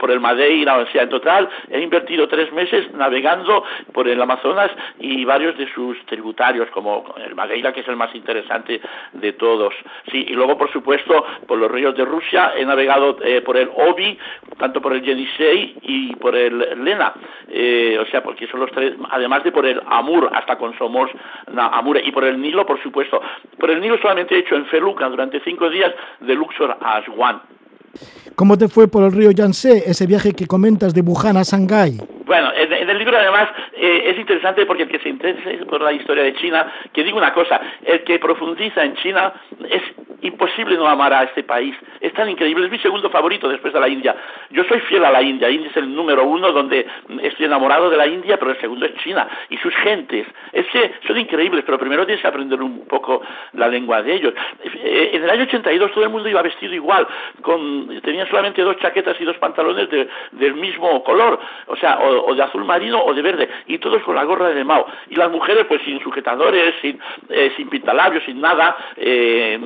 por 0.00 0.10
el 0.10 0.18
Madeira, 0.18 0.78
o 0.78 0.86
sea, 0.86 1.02
en 1.02 1.10
total 1.10 1.46
he 1.70 1.80
invertido 1.80 2.26
tres 2.26 2.50
meses 2.52 2.90
navegando 2.94 3.64
por 3.92 4.08
el 4.08 4.20
Amazonas 4.22 4.70
y 4.98 5.26
varios 5.26 5.58
de 5.58 5.70
sus 5.74 5.98
tributarios, 6.06 6.70
como 6.70 7.14
el 7.22 7.34
Madeira, 7.34 7.74
que 7.74 7.80
es 7.80 7.88
el 7.88 7.96
más 7.96 8.14
interesante 8.14 8.80
de 9.12 9.32
todos. 9.34 9.74
Sí, 10.10 10.24
y 10.26 10.32
luego, 10.32 10.56
por 10.56 10.72
supuesto, 10.72 11.22
por 11.46 11.58
los 11.58 11.70
ríos 11.70 11.94
de 11.96 12.06
Rusia, 12.06 12.54
he 12.56 12.64
navegado 12.64 13.18
por 13.44 13.58
el 13.58 13.68
Obi, 13.74 14.18
tanto 14.58 14.80
por 14.80 14.94
el 14.94 15.02
Yenisei 15.02 15.76
y 15.82 16.16
por 16.16 16.34
el 16.34 16.82
Lena, 16.82 17.12
o 18.00 18.06
sea, 18.06 18.22
porque 18.22 18.46
son 18.46 18.60
los 18.60 18.70
tres, 18.70 18.94
además 19.10 19.44
de 19.44 19.52
por 19.52 19.66
el 19.66 19.82
Amur, 19.86 20.30
hasta 20.32 20.56
con 20.56 20.76
Somos, 20.78 21.10
Amur, 21.56 21.98
y 22.06 22.12
por 22.12 22.24
el 22.24 22.40
Nilo, 22.40 22.64
por 22.64 22.80
supuesto. 22.82 23.20
Por 23.58 23.70
el 23.70 23.80
Nilo 23.80 23.98
solamente 23.98 24.34
he 24.34 24.38
hecho 24.38 24.54
en 24.54 24.66
Feluca 24.66 25.08
durante 25.08 25.40
cinco 25.40 25.68
días 25.68 25.92
de 26.20 26.34
Luxor 26.34 26.76
a 26.80 26.96
Aswan. 26.98 27.42
¿Cómo 28.34 28.56
te 28.56 28.68
fue 28.68 28.88
por 28.88 29.02
el 29.04 29.12
río 29.12 29.30
Yangtze, 29.30 29.90
ese 29.90 30.06
viaje 30.06 30.32
que 30.32 30.46
comentas 30.46 30.94
de 30.94 31.00
Wuhan 31.00 31.36
a 31.36 31.42
Shanghái? 31.42 31.98
Bueno, 32.26 32.50
en, 32.54 32.90
el 32.90 32.98
libro 32.98 33.16
además 33.16 33.48
eh, 33.74 34.10
es 34.10 34.18
interesante 34.18 34.66
porque 34.66 34.82
el 34.82 34.88
que 34.88 34.98
se 34.98 35.08
interese 35.08 35.64
por 35.64 35.80
la 35.80 35.92
historia 35.92 36.24
de 36.24 36.34
China, 36.34 36.70
que 36.92 37.02
digo 37.02 37.16
una 37.16 37.32
cosa, 37.32 37.60
el 37.84 38.04
que 38.04 38.18
profundiza 38.18 38.84
en 38.84 38.94
China 38.96 39.32
es 39.70 39.82
imposible 40.26 40.76
no 40.76 40.86
amar 40.86 41.12
a 41.12 41.24
este 41.24 41.42
país. 41.42 41.74
Es 42.00 42.12
tan 42.12 42.28
increíble, 42.28 42.66
es 42.66 42.70
mi 42.70 42.78
segundo 42.78 43.10
favorito 43.10 43.48
después 43.48 43.72
de 43.72 43.80
la 43.80 43.88
India. 43.88 44.14
Yo 44.50 44.64
soy 44.64 44.80
fiel 44.80 45.04
a 45.04 45.10
la 45.10 45.22
India, 45.22 45.50
India 45.50 45.70
es 45.70 45.76
el 45.76 45.94
número 45.94 46.24
uno 46.24 46.52
donde 46.52 46.86
estoy 47.22 47.46
enamorado 47.46 47.90
de 47.90 47.96
la 47.96 48.06
India, 48.06 48.38
pero 48.38 48.50
el 48.50 48.60
segundo 48.60 48.86
es 48.86 48.94
China 48.96 49.28
y 49.50 49.56
sus 49.58 49.74
gentes. 49.76 50.26
Es 50.52 50.66
que 50.66 50.92
son 51.06 51.18
increíbles, 51.18 51.64
pero 51.64 51.78
primero 51.78 52.04
tienes 52.04 52.22
que 52.22 52.28
aprender 52.28 52.60
un 52.62 52.86
poco 52.86 53.22
la 53.54 53.68
lengua 53.68 54.02
de 54.02 54.14
ellos. 54.14 54.34
Eh, 54.62 55.10
en 55.14 55.24
el 55.24 55.30
año 55.30 55.44
82 55.44 55.92
todo 55.92 56.04
el 56.04 56.10
mundo 56.10 56.28
iba 56.28 56.42
vestido 56.42 56.74
igual, 56.74 57.06
con, 57.42 58.00
tenía 58.02 58.26
solamente 58.26 58.62
dos 58.62 58.76
chaquetas 58.78 59.20
y 59.20 59.24
dos 59.24 59.36
pantalones 59.38 59.88
del 60.32 60.54
mismo 60.54 61.02
color, 61.04 61.38
o 61.66 61.76
sea, 61.76 61.98
o, 62.00 62.34
de 62.34 62.42
azul 62.42 62.64
marino 62.64 63.02
o 63.02 63.14
de 63.14 63.22
verde, 63.22 63.48
y 63.66 63.78
todos 63.78 64.02
con 64.02 64.14
la 64.14 64.24
gorra 64.24 64.48
de 64.48 64.64
Mao. 64.64 64.86
Y 65.10 65.16
las 65.16 65.30
mujeres 65.30 65.66
pues 65.66 65.82
sin 65.82 66.00
sujetadores, 66.00 66.74
sin, 66.80 66.98
eh, 67.28 67.52
sin 67.56 67.68
pintalabios, 67.68 68.24
sin 68.24 68.40
nada, 68.40 68.76
eh, 68.96 69.58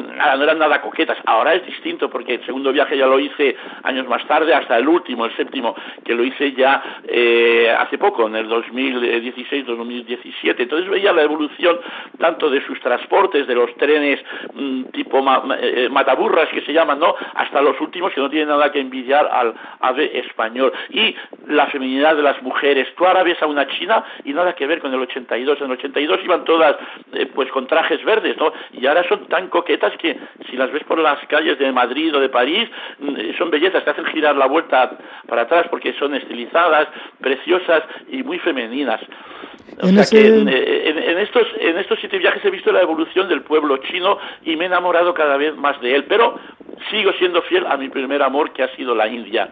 eran 0.51 0.59
nada 0.59 0.81
coquetas. 0.81 1.19
Ahora 1.25 1.55
es 1.55 1.65
distinto 1.65 2.11
porque 2.11 2.35
el 2.35 2.45
segundo 2.45 2.73
viaje 2.73 2.97
ya 2.97 3.07
lo 3.07 3.21
hice 3.21 3.57
años 3.85 4.09
más 4.09 4.27
tarde, 4.27 4.53
hasta 4.53 4.77
el 4.79 4.89
último, 4.89 5.25
el 5.25 5.37
séptimo, 5.37 5.77
que 6.05 6.15
lo 6.15 6.25
hice 6.25 6.53
ya 6.53 7.01
eh, 7.07 7.73
hace 7.79 7.99
poco, 7.99 8.27
en 8.27 8.35
el 8.37 8.49
2016-2017. 8.49 10.55
Entonces 10.59 10.91
veía 10.91 11.13
la 11.13 11.23
evolución 11.23 11.79
tanto 12.19 12.51
de 12.51 12.65
sus 12.67 12.81
transportes, 12.81 13.47
de 13.47 13.55
los 13.55 13.73
trenes 13.77 14.19
mm, 14.55 14.83
tipo 14.93 15.25
eh, 15.61 15.89
mataburras 15.91 16.49
que 16.49 16.63
se 16.63 16.73
llaman, 16.73 16.99
¿no? 16.99 17.15
Hasta 17.35 17.63
los 17.63 17.81
últimos 17.81 18.13
que 18.13 18.21
no 18.21 18.29
tienen 18.29 18.49
nada 18.49 18.73
que 18.73 18.81
envidiar 18.81 19.29
al 19.31 19.55
ave 19.81 20.19
español. 20.19 20.73
Y 20.91 21.15
la 21.47 21.69
feminidad 21.69 22.17
de 22.17 22.23
las 22.23 22.43
mujeres. 22.43 22.89
Tú 22.97 23.07
ahora 23.07 23.23
ves 23.23 23.41
a 23.43 23.47
una 23.47 23.67
china 23.69 24.05
y 24.25 24.33
nada 24.33 24.55
que 24.55 24.67
ver 24.67 24.81
con 24.81 24.93
el 24.93 25.01
82. 25.01 25.61
En 25.61 25.67
el 25.67 25.73
82 25.73 26.21
iban 26.25 26.45
todas 26.45 26.77
eh, 27.13 27.27
pues 27.27 27.51
con 27.51 27.67
trajes 27.67 28.05
verdes, 28.05 28.37
¿no? 28.37 28.53
Y 28.73 28.87
ahora 28.87 29.07
son 29.09 29.27
tan 29.27 29.49
coquetas 29.49 29.97
que 29.99 30.17
si 30.49 30.57
las 30.57 30.73
ves 30.73 30.85
por 30.85 30.99
las 30.99 31.19
calles 31.27 31.59
de 31.59 31.73
Madrid 31.73 32.15
o 32.15 32.21
de 32.21 32.29
París, 32.29 32.69
mm, 32.99 33.37
son 33.39 33.51
bellezas, 33.51 33.85
te 33.85 33.91
hacen 33.91 34.05
girar 34.07 34.37
la 34.37 34.47
vuelta 34.47 34.99
para 35.27 35.43
atrás 35.43 35.67
porque 35.71 35.93
son 35.95 36.15
estilizadas, 36.15 36.89
preciosas 37.21 37.83
y 38.11 38.23
muy 38.23 38.39
femeninas. 38.39 39.01
O 39.83 39.89
sea 39.89 40.05
que 40.05 40.27
en, 40.27 41.19
estos, 41.19 41.47
en 41.59 41.79
estos 41.79 41.99
siete 42.01 42.19
viajes 42.19 42.45
he 42.45 42.51
visto 42.51 42.73
la 42.73 42.83
evolución 42.83 43.29
del 43.29 43.43
pueblo 43.43 43.79
chino 43.79 44.19
y 44.45 44.57
me 44.57 44.65
he 44.65 44.67
enamorado 44.67 45.15
cada 45.15 45.37
vez 45.37 45.57
más 45.57 45.81
de 45.81 45.95
él, 45.95 46.05
pero 46.05 46.39
sigo 46.91 47.13
siendo 47.19 47.43
fiel 47.43 47.67
a 47.67 47.77
mi 47.77 47.89
primer 47.89 48.23
amor 48.23 48.53
que 48.53 48.63
ha 48.63 48.77
sido 48.77 48.95
la 48.95 49.09
India. 49.09 49.51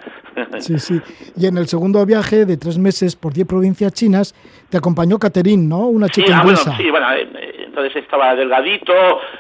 Sí, 0.59 0.79
sí. 0.79 1.01
Y 1.37 1.47
en 1.47 1.59
el 1.59 1.67
segundo 1.67 2.05
viaje 2.05 2.45
de 2.45 2.57
tres 2.57 2.79
meses 2.79 3.17
por 3.17 3.33
diez 3.33 3.47
provincias 3.47 3.93
chinas, 3.93 4.35
te 4.71 4.77
acompañó 4.79 5.19
Catherine, 5.19 5.67
¿no? 5.67 5.87
Una 5.89 6.09
chica 6.09 6.37
ah, 6.37 6.43
inglesa. 6.43 6.77
sí, 6.77 6.91
bueno, 6.91 7.11
eh, 7.13 7.67
entonces 7.79 8.03
estaba 8.03 8.35
delgadito, 8.35 8.93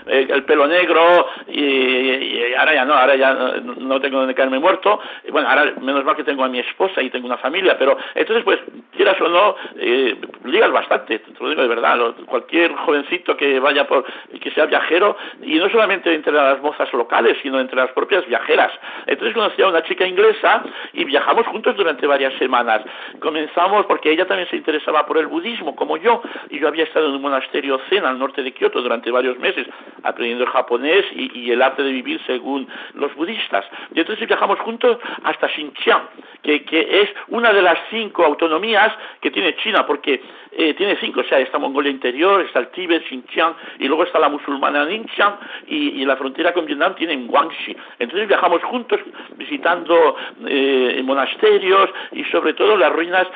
eh, 0.06 0.28
el 0.30 0.44
pelo 0.44 0.66
negro, 0.66 1.26
y, 1.48 2.54
ahora 2.54 2.74
ya 2.74 2.84
no, 2.84 2.94
ahora 2.94 3.16
ya 3.16 3.34
no 3.34 4.00
tengo 4.00 4.20
donde 4.20 4.34
caerme 4.34 4.58
muerto. 4.58 5.00
Bueno, 5.30 5.48
ahora 5.48 5.72
menos 5.80 6.04
mal 6.04 6.16
que 6.16 6.24
tengo 6.24 6.44
a 6.44 6.48
mi 6.48 6.60
esposa 6.60 7.02
y 7.02 7.10
tengo 7.10 7.26
una 7.26 7.38
familia, 7.38 7.76
pero 7.78 7.96
entonces 8.14 8.44
pues, 8.44 8.60
quieras 8.96 9.20
o 9.20 9.28
no, 9.28 9.56
eh, 9.76 10.16
ligas 10.44 10.70
bastante, 10.70 11.18
te 11.18 11.32
lo 11.40 11.50
digo 11.50 11.62
de 11.62 11.68
verdad, 11.68 11.98
cualquier 12.26 12.74
jovencito 12.74 13.36
que 13.36 13.58
vaya 13.60 13.86
por, 13.86 14.04
que 14.40 14.50
sea 14.52 14.66
viajero, 14.66 15.16
y 15.42 15.56
no 15.56 15.68
solamente 15.68 16.14
entre 16.14 16.32
las 16.32 16.60
mozas 16.62 16.92
locales, 16.92 17.36
sino 17.42 17.60
entre 17.60 17.76
las 17.76 17.90
propias 17.90 18.26
viajeras. 18.26 18.72
Entonces 19.06 19.34
conocí 19.34 19.60
a 19.62 19.68
una 19.68 19.82
chica 19.82 20.06
inglesa 20.06 20.62
y 20.92 21.04
viajamos 21.04 21.46
juntos 21.48 21.76
durante 21.76 22.06
varias 22.06 22.32
semanas. 22.38 22.82
Comenzamos 23.20 23.84
porque 23.86 24.12
ella 24.12 24.26
también 24.26 24.48
se 24.48 24.56
interesaba 24.56 25.04
por 25.06 25.17
el 25.20 25.26
budismo, 25.26 25.74
como 25.76 25.96
yo, 25.96 26.22
y 26.50 26.58
yo 26.58 26.68
había 26.68 26.84
estado 26.84 27.08
en 27.08 27.14
un 27.14 27.22
monasterio 27.22 27.80
zen 27.88 28.04
al 28.04 28.18
norte 28.18 28.42
de 28.42 28.52
Kioto 28.52 28.82
durante 28.82 29.10
varios 29.10 29.38
meses, 29.38 29.66
aprendiendo 30.02 30.44
el 30.44 30.50
japonés 30.50 31.04
y, 31.14 31.48
el 31.48 31.62
arte 31.62 31.82
de 31.82 31.92
vivir 31.92 32.20
según 32.26 32.68
los 32.94 33.14
budistas. 33.14 33.64
Y 33.94 34.00
entonces 34.00 34.26
viajamos 34.26 34.58
juntos 34.60 34.98
hasta 35.24 35.48
Xinjiang, 35.48 36.02
que, 36.42 36.64
que 36.64 37.02
es 37.02 37.10
una 37.28 37.52
de 37.52 37.62
las 37.62 37.78
cinco 37.90 38.24
autonomías 38.24 38.92
que 39.20 39.30
tiene 39.30 39.56
China, 39.56 39.86
porque 39.86 40.20
eh, 40.52 40.74
tiene 40.74 40.96
cinco, 41.00 41.20
o 41.20 41.24
sea, 41.24 41.38
está 41.38 41.58
Mongolia 41.58 41.90
Interior, 41.90 42.40
está 42.40 42.58
el 42.58 42.68
Tíbet, 42.68 43.06
Xinjiang, 43.08 43.54
y 43.78 43.86
luego 43.86 44.02
está 44.02 44.18
la 44.18 44.28
musulmana 44.28 44.84
Ningxiang, 44.84 45.36
y, 45.68 46.04
la 46.04 46.16
frontera 46.16 46.52
con 46.52 46.66
Vietnam 46.66 46.94
tiene 46.96 47.16
Guangxi. 47.26 47.76
Entonces 47.98 48.26
viajamos 48.26 48.62
juntos 48.64 48.98
visitando 49.36 50.16
eh, 50.46 51.00
monasterios 51.04 51.90
y 52.12 52.24
sobre 52.24 52.54
todo 52.54 52.76
las 52.76 52.92
ruinas 52.92 53.26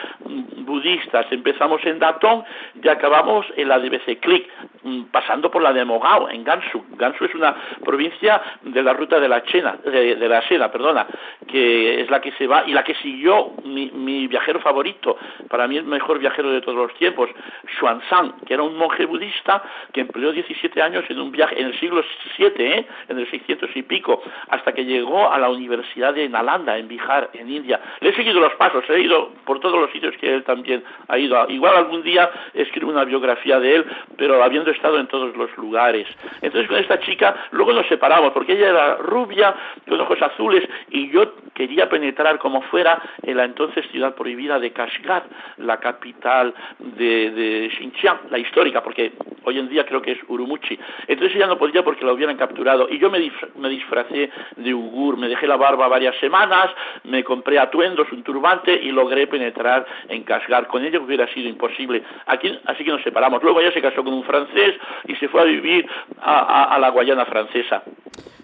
budistas. 0.56 1.26
Empezamos 1.30 1.71
en 1.84 1.98
Datong 1.98 2.44
y 2.82 2.88
acabamos 2.88 3.46
en 3.56 3.68
la 3.68 3.78
de 3.78 3.90
Beceklik, 3.90 4.48
mm, 4.82 5.02
pasando 5.04 5.50
por 5.50 5.62
la 5.62 5.72
de 5.72 5.84
Mogao, 5.84 6.28
en 6.28 6.44
Gansu. 6.44 6.84
Gansu 6.96 7.24
es 7.24 7.34
una 7.34 7.54
provincia 7.84 8.40
de 8.62 8.82
la 8.82 8.92
ruta 8.92 9.18
de 9.20 9.28
la 9.28 9.42
Chena, 9.44 9.76
de, 9.84 10.16
la 10.28 10.42
Seda, 10.48 10.70
perdona, 10.70 11.06
que 11.46 12.00
es 12.00 12.10
la 12.10 12.20
que 12.20 12.32
se 12.32 12.46
va 12.46 12.64
y 12.66 12.72
la 12.72 12.84
que 12.84 12.94
siguió 12.96 13.52
mi, 13.64 14.26
viajero 14.26 14.60
favorito, 14.60 15.16
para 15.48 15.66
mí 15.66 15.76
el 15.76 15.84
mejor 15.84 16.18
viajero 16.18 16.50
de 16.50 16.60
todos 16.60 16.76
los 16.76 16.94
tiempos, 16.94 17.30
Xuanzang, 17.78 18.40
que 18.46 18.54
era 18.54 18.62
un 18.62 18.76
monje 18.76 19.04
budista 19.04 19.62
que 19.92 20.02
empleó 20.02 20.32
17 20.32 20.80
años 20.80 21.04
en 21.08 21.20
un 21.20 21.32
viaje 21.32 21.60
en 21.60 21.68
el 21.68 21.78
siglo 21.78 22.02
VII, 22.38 22.52
¿eh? 22.58 22.86
en 23.08 23.18
el 23.18 23.30
600 23.30 23.70
y 23.74 23.82
pico, 23.82 24.22
hasta 24.48 24.72
que 24.72 24.84
llegó 24.84 25.30
a 25.30 25.38
la 25.38 25.48
Universidad 25.48 26.14
de 26.14 26.28
Nalanda, 26.28 26.78
en 26.78 26.88
Bihar, 26.88 27.30
en 27.34 27.50
India. 27.50 27.80
Le 28.00 28.10
he 28.10 28.14
seguido 28.14 28.40
los 28.40 28.54
pasos, 28.54 28.84
he 28.88 29.00
ido 29.00 29.30
por 29.44 29.60
todos 29.60 29.80
los 29.80 29.90
sitios 29.90 30.16
que 30.16 30.34
él 30.34 30.44
también 30.44 30.82
ha 31.08 31.18
ido. 31.18 31.46
Igual 31.62 31.76
algún 31.76 32.02
día 32.02 32.28
escribo 32.54 32.90
una 32.90 33.04
biografía 33.04 33.60
de 33.60 33.76
él, 33.76 33.84
pero 34.16 34.42
habiendo 34.42 34.72
estado 34.72 34.98
en 34.98 35.06
todos 35.06 35.36
los 35.36 35.56
lugares. 35.56 36.08
Entonces 36.40 36.68
con 36.68 36.76
esta 36.76 36.98
chica 36.98 37.36
luego 37.52 37.72
nos 37.72 37.86
separamos, 37.86 38.32
porque 38.32 38.54
ella 38.54 38.70
era 38.70 38.96
rubia, 38.96 39.54
con 39.88 40.00
ojos 40.00 40.20
azules, 40.20 40.68
y 40.90 41.08
yo 41.10 41.34
quería 41.54 41.88
penetrar 41.88 42.40
como 42.40 42.62
fuera 42.62 43.00
en 43.22 43.36
la 43.36 43.44
entonces 43.44 43.86
ciudad 43.92 44.16
prohibida 44.16 44.58
de 44.58 44.72
Kashgar, 44.72 45.22
la 45.58 45.78
capital 45.78 46.52
de, 46.80 47.70
Xinjiang, 47.78 48.18
la 48.30 48.38
histórica, 48.38 48.82
porque 48.82 49.12
hoy 49.44 49.60
en 49.60 49.68
día 49.68 49.86
creo 49.86 50.02
que 50.02 50.12
es 50.12 50.18
Urumqi. 50.26 50.76
Entonces 51.06 51.36
ella 51.36 51.46
no 51.46 51.58
podía 51.58 51.84
porque 51.84 52.04
la 52.04 52.12
hubieran 52.12 52.36
capturado, 52.38 52.88
y 52.90 52.98
yo 52.98 53.08
me, 53.08 53.20
disfracé 53.68 54.30
de 54.56 54.74
ugur, 54.74 55.16
me 55.16 55.28
dejé 55.28 55.46
la 55.46 55.56
barba 55.56 55.86
varias 55.86 56.16
semanas, 56.16 56.72
me 57.04 57.22
compré 57.22 57.60
atuendos, 57.60 58.10
un 58.10 58.24
turbante 58.24 58.74
y 58.74 58.90
logré 58.90 59.28
penetrar 59.28 59.86
en 60.08 60.24
Kashgar. 60.24 60.66
Con 60.66 60.84
ella 60.84 60.98
hubiera 60.98 61.28
sido 61.28 61.51
imposible. 61.52 62.02
Aquí, 62.26 62.52
así 62.66 62.84
que 62.84 62.90
nos 62.90 63.02
separamos. 63.02 63.42
Luego 63.42 63.60
ella 63.60 63.72
se 63.72 63.80
casó 63.80 64.02
con 64.02 64.12
un 64.12 64.24
francés 64.24 64.74
y 65.06 65.14
se 65.16 65.28
fue 65.28 65.40
a 65.40 65.44
vivir 65.44 65.86
a, 66.20 66.78
la 66.80 66.90
Guayana 66.90 67.24
francesa. 67.26 67.82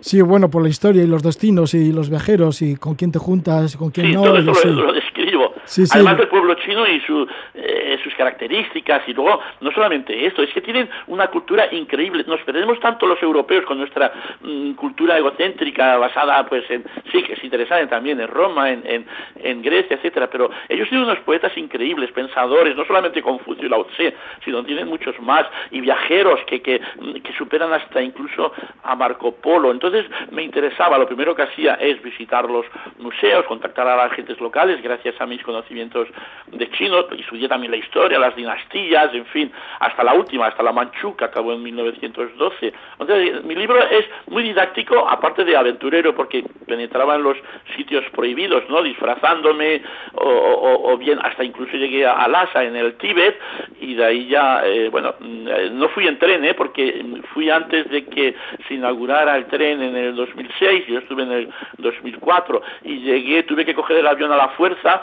Sí, 0.00 0.20
bueno, 0.22 0.48
por 0.48 0.62
la 0.62 0.68
historia 0.68 1.02
y 1.02 1.06
los 1.06 1.22
destinos 1.22 1.74
y 1.74 1.92
los 1.92 2.08
viajeros 2.08 2.62
y 2.62 2.76
con 2.76 2.94
quién 2.94 3.10
te 3.10 3.18
juntas, 3.18 3.76
con 3.76 3.90
quién 3.90 4.12
no. 4.12 4.22
Todo 4.22 4.38
eso 4.38 4.68
lo, 4.68 4.92
describo. 4.92 5.54
Además 5.92 6.16
del 6.16 6.28
pueblo 6.28 6.54
chino 6.54 6.86
y 6.86 7.00
su, 7.00 7.26
eh, 7.54 7.98
sus 8.02 8.14
características 8.14 9.02
y 9.06 9.12
luego 9.12 9.40
no 9.60 9.70
solamente 9.72 10.26
esto, 10.26 10.42
es 10.42 10.52
que 10.52 10.60
tienen 10.60 10.88
una 11.06 11.28
cultura 11.28 11.72
increíble. 11.72 12.24
Nos 12.26 12.40
perdemos 12.42 12.80
tanto 12.80 13.06
los 13.06 13.22
europeos 13.22 13.64
con 13.64 13.78
nuestra 13.78 14.12
mm, 14.40 14.72
cultura 14.72 15.18
egocéntrica 15.18 15.96
basada 15.98 16.46
pues 16.46 16.68
en 16.70 16.84
sí 17.12 17.22
que 17.22 17.34
es 17.34 17.44
interesante 17.44 17.86
también 17.86 18.20
en 18.20 18.28
Roma, 18.28 18.70
en, 18.70 18.82
en, 18.86 19.06
en 19.42 19.62
Grecia, 19.62 19.96
etcétera, 19.96 20.28
pero 20.30 20.50
ellos 20.68 20.88
tienen 20.88 21.06
unos 21.06 21.20
poetas 21.20 21.56
increíbles, 21.56 22.10
pensadores, 22.12 22.76
no 22.76 22.84
solamente 22.84 23.22
Confucio 23.22 23.66
y 23.66 23.68
Lao 23.68 23.84
Tse, 23.86 24.14
sino 24.44 24.64
tienen 24.64 24.88
muchos 24.88 25.18
más 25.20 25.46
y 25.70 25.80
viajeros 25.80 26.40
que, 26.46 26.62
que, 26.62 26.80
que 27.22 27.32
superan 27.36 27.72
hasta 27.72 28.00
incluso 28.02 28.52
a 28.82 28.96
Marco 28.96 29.32
Polo. 29.32 29.70
Entonces 29.70 30.06
me 30.30 30.42
interesaba, 30.42 30.98
lo 30.98 31.06
primero 31.06 31.34
que 31.34 31.42
hacía 31.42 31.74
es 31.74 32.02
visitar 32.02 32.48
los 32.48 32.66
museos, 32.98 33.44
contactar 33.46 33.86
a 33.86 33.96
las 33.96 34.12
gentes 34.12 34.40
locales, 34.40 34.82
gracias 34.82 35.20
a 35.20 35.26
mis 35.26 35.42
conocimientos 35.58 36.08
de 36.52 36.70
chino, 36.70 37.06
estudié 37.10 37.48
también 37.48 37.72
la 37.72 37.78
historia, 37.78 38.18
las 38.18 38.34
dinastías, 38.36 39.12
en 39.12 39.26
fin, 39.26 39.50
hasta 39.80 40.04
la 40.04 40.14
última, 40.14 40.46
hasta 40.46 40.62
la 40.62 40.72
Manchu, 40.72 41.16
que 41.16 41.24
acabó 41.24 41.52
en 41.52 41.62
1912. 41.62 42.72
Entonces, 42.98 43.44
mi 43.44 43.54
libro 43.54 43.76
es 43.90 44.06
muy 44.28 44.44
didáctico, 44.44 45.08
aparte 45.08 45.44
de 45.44 45.56
aventurero, 45.56 46.14
porque 46.14 46.44
penetraba 46.66 47.16
en 47.16 47.24
los 47.24 47.36
sitios 47.76 48.04
prohibidos, 48.12 48.62
¿no? 48.68 48.82
Disfrazándome, 48.82 49.82
o, 50.14 50.96
bien 50.96 51.18
hasta 51.22 51.44
incluso 51.44 51.76
llegué 51.76 52.06
a 52.06 52.26
Lhasa, 52.28 52.64
en 52.64 52.76
el 52.76 52.94
Tíbet, 52.94 53.38
y 53.80 53.94
de 53.94 54.04
ahí 54.04 54.28
ya, 54.28 54.62
eh, 54.64 54.88
bueno, 54.90 55.14
mm, 55.18 55.78
no 55.78 55.88
fui 55.88 56.06
en 56.06 56.18
tren, 56.18 56.44
¿eh? 56.44 56.54
Porque 56.54 57.04
fui 57.34 57.50
antes 57.50 57.90
de 57.90 58.04
que 58.06 58.34
se 58.66 58.74
inaugurara 58.74 59.36
el 59.36 59.46
tren 59.46 59.82
en 59.82 59.96
el 59.96 60.14
2006, 60.14 60.86
yo 60.86 60.98
estuve 61.00 61.24
en 61.24 61.32
el 61.32 61.48
2004, 61.78 62.62
y 62.84 63.00
llegué, 63.00 63.42
tuve 63.42 63.64
que 63.64 63.74
coger 63.74 63.98
el 63.98 64.06
avión 64.06 64.32
a 64.32 64.36
la 64.36 64.48
fuerza 64.50 65.02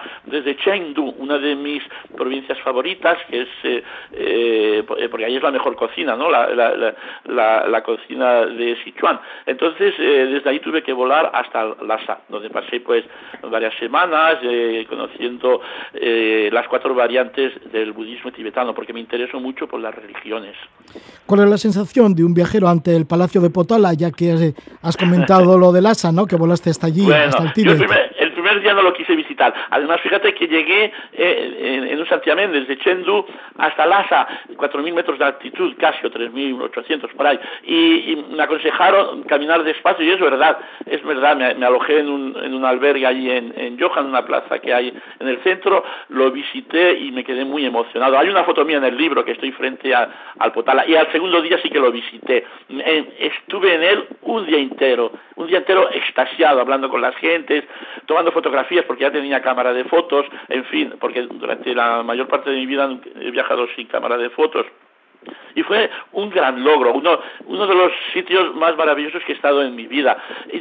Chengdu, 0.53 1.15
una 1.17 1.37
de 1.37 1.55
mis 1.55 1.81
provincias 2.15 2.59
favoritas, 2.59 3.17
que 3.29 3.41
es, 3.41 3.49
eh, 3.63 3.83
eh, 4.13 4.83
porque 4.85 5.25
ahí 5.25 5.35
es 5.35 5.43
la 5.43 5.51
mejor 5.51 5.75
cocina, 5.75 6.15
¿no? 6.15 6.29
La, 6.29 6.47
la, 6.49 7.67
la, 7.67 7.83
cocina 7.83 8.45
de 8.45 8.77
Sichuan. 8.83 9.19
Entonces, 9.45 9.93
eh, 9.97 10.27
desde 10.31 10.49
ahí 10.49 10.59
tuve 10.59 10.83
que 10.83 10.93
volar 10.93 11.31
hasta 11.33 11.63
Lhasa, 11.83 12.19
donde 12.29 12.49
pasé 12.49 12.79
pues 12.79 13.03
varias 13.41 13.73
semanas 13.79 14.37
conociendo 14.89 15.61
las 15.93 16.67
cuatro 16.67 16.93
variantes 16.93 17.53
del 17.71 17.91
budismo 17.91 18.31
tibetano, 18.31 18.73
porque 18.73 18.93
me 18.93 18.99
intereso 18.99 19.39
mucho 19.39 19.67
por 19.67 19.79
las 19.79 19.93
religiones. 19.95 20.55
¿Cuál 21.25 21.41
es 21.41 21.49
la 21.49 21.57
sensación 21.57 22.13
de 22.13 22.23
un 22.23 22.33
viajero 22.33 22.67
ante 22.67 22.95
el 22.95 23.05
Palacio 23.05 23.41
de 23.41 23.49
Potala, 23.49 23.93
ya 23.93 24.11
que 24.11 24.53
has 24.81 24.97
comentado 24.97 25.57
lo 25.57 25.71
de 25.71 25.81
Lhasa, 25.81 26.11
¿no? 26.11 26.25
Que 26.25 26.35
volaste 26.35 26.69
hasta 26.69 26.87
allí, 26.87 27.11
hasta 27.11 27.43
el 27.43 27.53
Tíbet? 27.53 27.79
Primer 28.45 28.61
día 28.61 28.73
no 28.75 28.83
lo 28.83 28.93
quise 28.93 29.15
visitar. 29.15 29.53
Además, 29.71 29.99
fíjate 30.01 30.35
que 30.35 30.47
llegué 30.47 30.91
eh, 31.13 31.87
en, 31.89 31.99
un 31.99 32.07
santiamén 32.07 32.51
desde 32.51 32.77
Chengdu 32.77 33.25
hasta 33.57 33.87
Lhasa, 33.87 34.27
4.000 34.55 34.93
metros 34.93 35.17
de 35.17 35.25
altitud, 35.25 35.73
casi 35.79 36.05
o 36.05 36.11
3.800 36.11 37.09
por 37.15 37.25
ahí, 37.25 37.39
y, 37.63 38.23
me 38.35 38.43
aconsejaron 38.43 39.23
caminar 39.23 39.63
despacio 39.63 40.05
y 40.05 40.11
es 40.11 40.19
verdad, 40.19 40.57
es 40.85 41.03
verdad, 41.03 41.35
me, 41.35 41.65
alojé 41.65 41.99
en 41.99 42.09
un, 42.09 42.37
en 42.43 42.53
un 42.53 42.65
albergue 42.65 43.07
allí 43.07 43.31
en, 43.31 43.53
en 43.57 43.79
Johan, 43.79 44.05
una 44.05 44.25
plaza 44.25 44.59
que 44.59 44.73
hay 44.73 44.93
en 45.19 45.27
el 45.27 45.39
centro, 45.39 45.83
lo 46.09 46.31
visité 46.31 46.99
y 46.99 47.11
me 47.11 47.23
quedé 47.23 47.45
muy 47.45 47.65
emocionado. 47.65 48.17
Hay 48.17 48.29
una 48.29 48.43
foto 48.43 48.63
mía 48.65 48.77
en 48.77 48.83
el 48.83 48.97
libro 48.97 49.25
que 49.25 49.31
estoy 49.31 49.51
frente 49.53 49.93
al 49.95 50.51
Potala 50.53 50.85
y 50.85 50.95
al 50.95 51.11
segundo 51.11 51.41
día 51.41 51.57
sí 51.63 51.69
que 51.69 51.79
lo 51.79 51.91
visité. 51.91 52.45
estuve 53.19 53.73
en 53.73 53.83
él 53.83 54.07
un 54.21 54.45
día 54.45 54.59
entero, 54.59 55.11
un 55.35 55.47
día 55.47 55.59
entero 55.59 55.89
extasiado, 55.91 56.61
hablando 56.61 56.89
con 56.89 57.01
las 57.01 57.15
gentes, 57.15 57.63
tomando 58.05 58.31
fotografías 58.35 58.83
porque 58.85 59.03
ya 59.03 59.11
tenía 59.11 59.41
cámara 59.41 59.73
de 59.73 59.85
fotos, 59.85 60.25
en 60.49 60.65
fin, 60.65 60.93
porque 60.99 61.21
durante 61.21 61.73
la 61.73 62.03
mayor 62.03 62.27
parte 62.27 62.49
de 62.49 62.57
mi 62.57 62.65
vida 62.65 62.89
he 63.15 63.31
viajado 63.31 63.65
sin 63.75 63.87
cámara 63.87 64.17
de 64.17 64.29
fotos 64.29 64.65
y 65.55 65.63
fue 65.63 65.89
un 66.11 66.29
gran 66.29 66.63
logro, 66.63 66.93
uno, 66.93 67.19
uno 67.45 67.67
de 67.67 67.75
los 67.75 67.91
sitios 68.13 68.53
más 68.55 68.75
maravillosos 68.75 69.23
que 69.23 69.31
he 69.31 69.35
estado 69.35 69.63
en 69.63 69.75
mi 69.75 69.87
vida. 69.87 70.17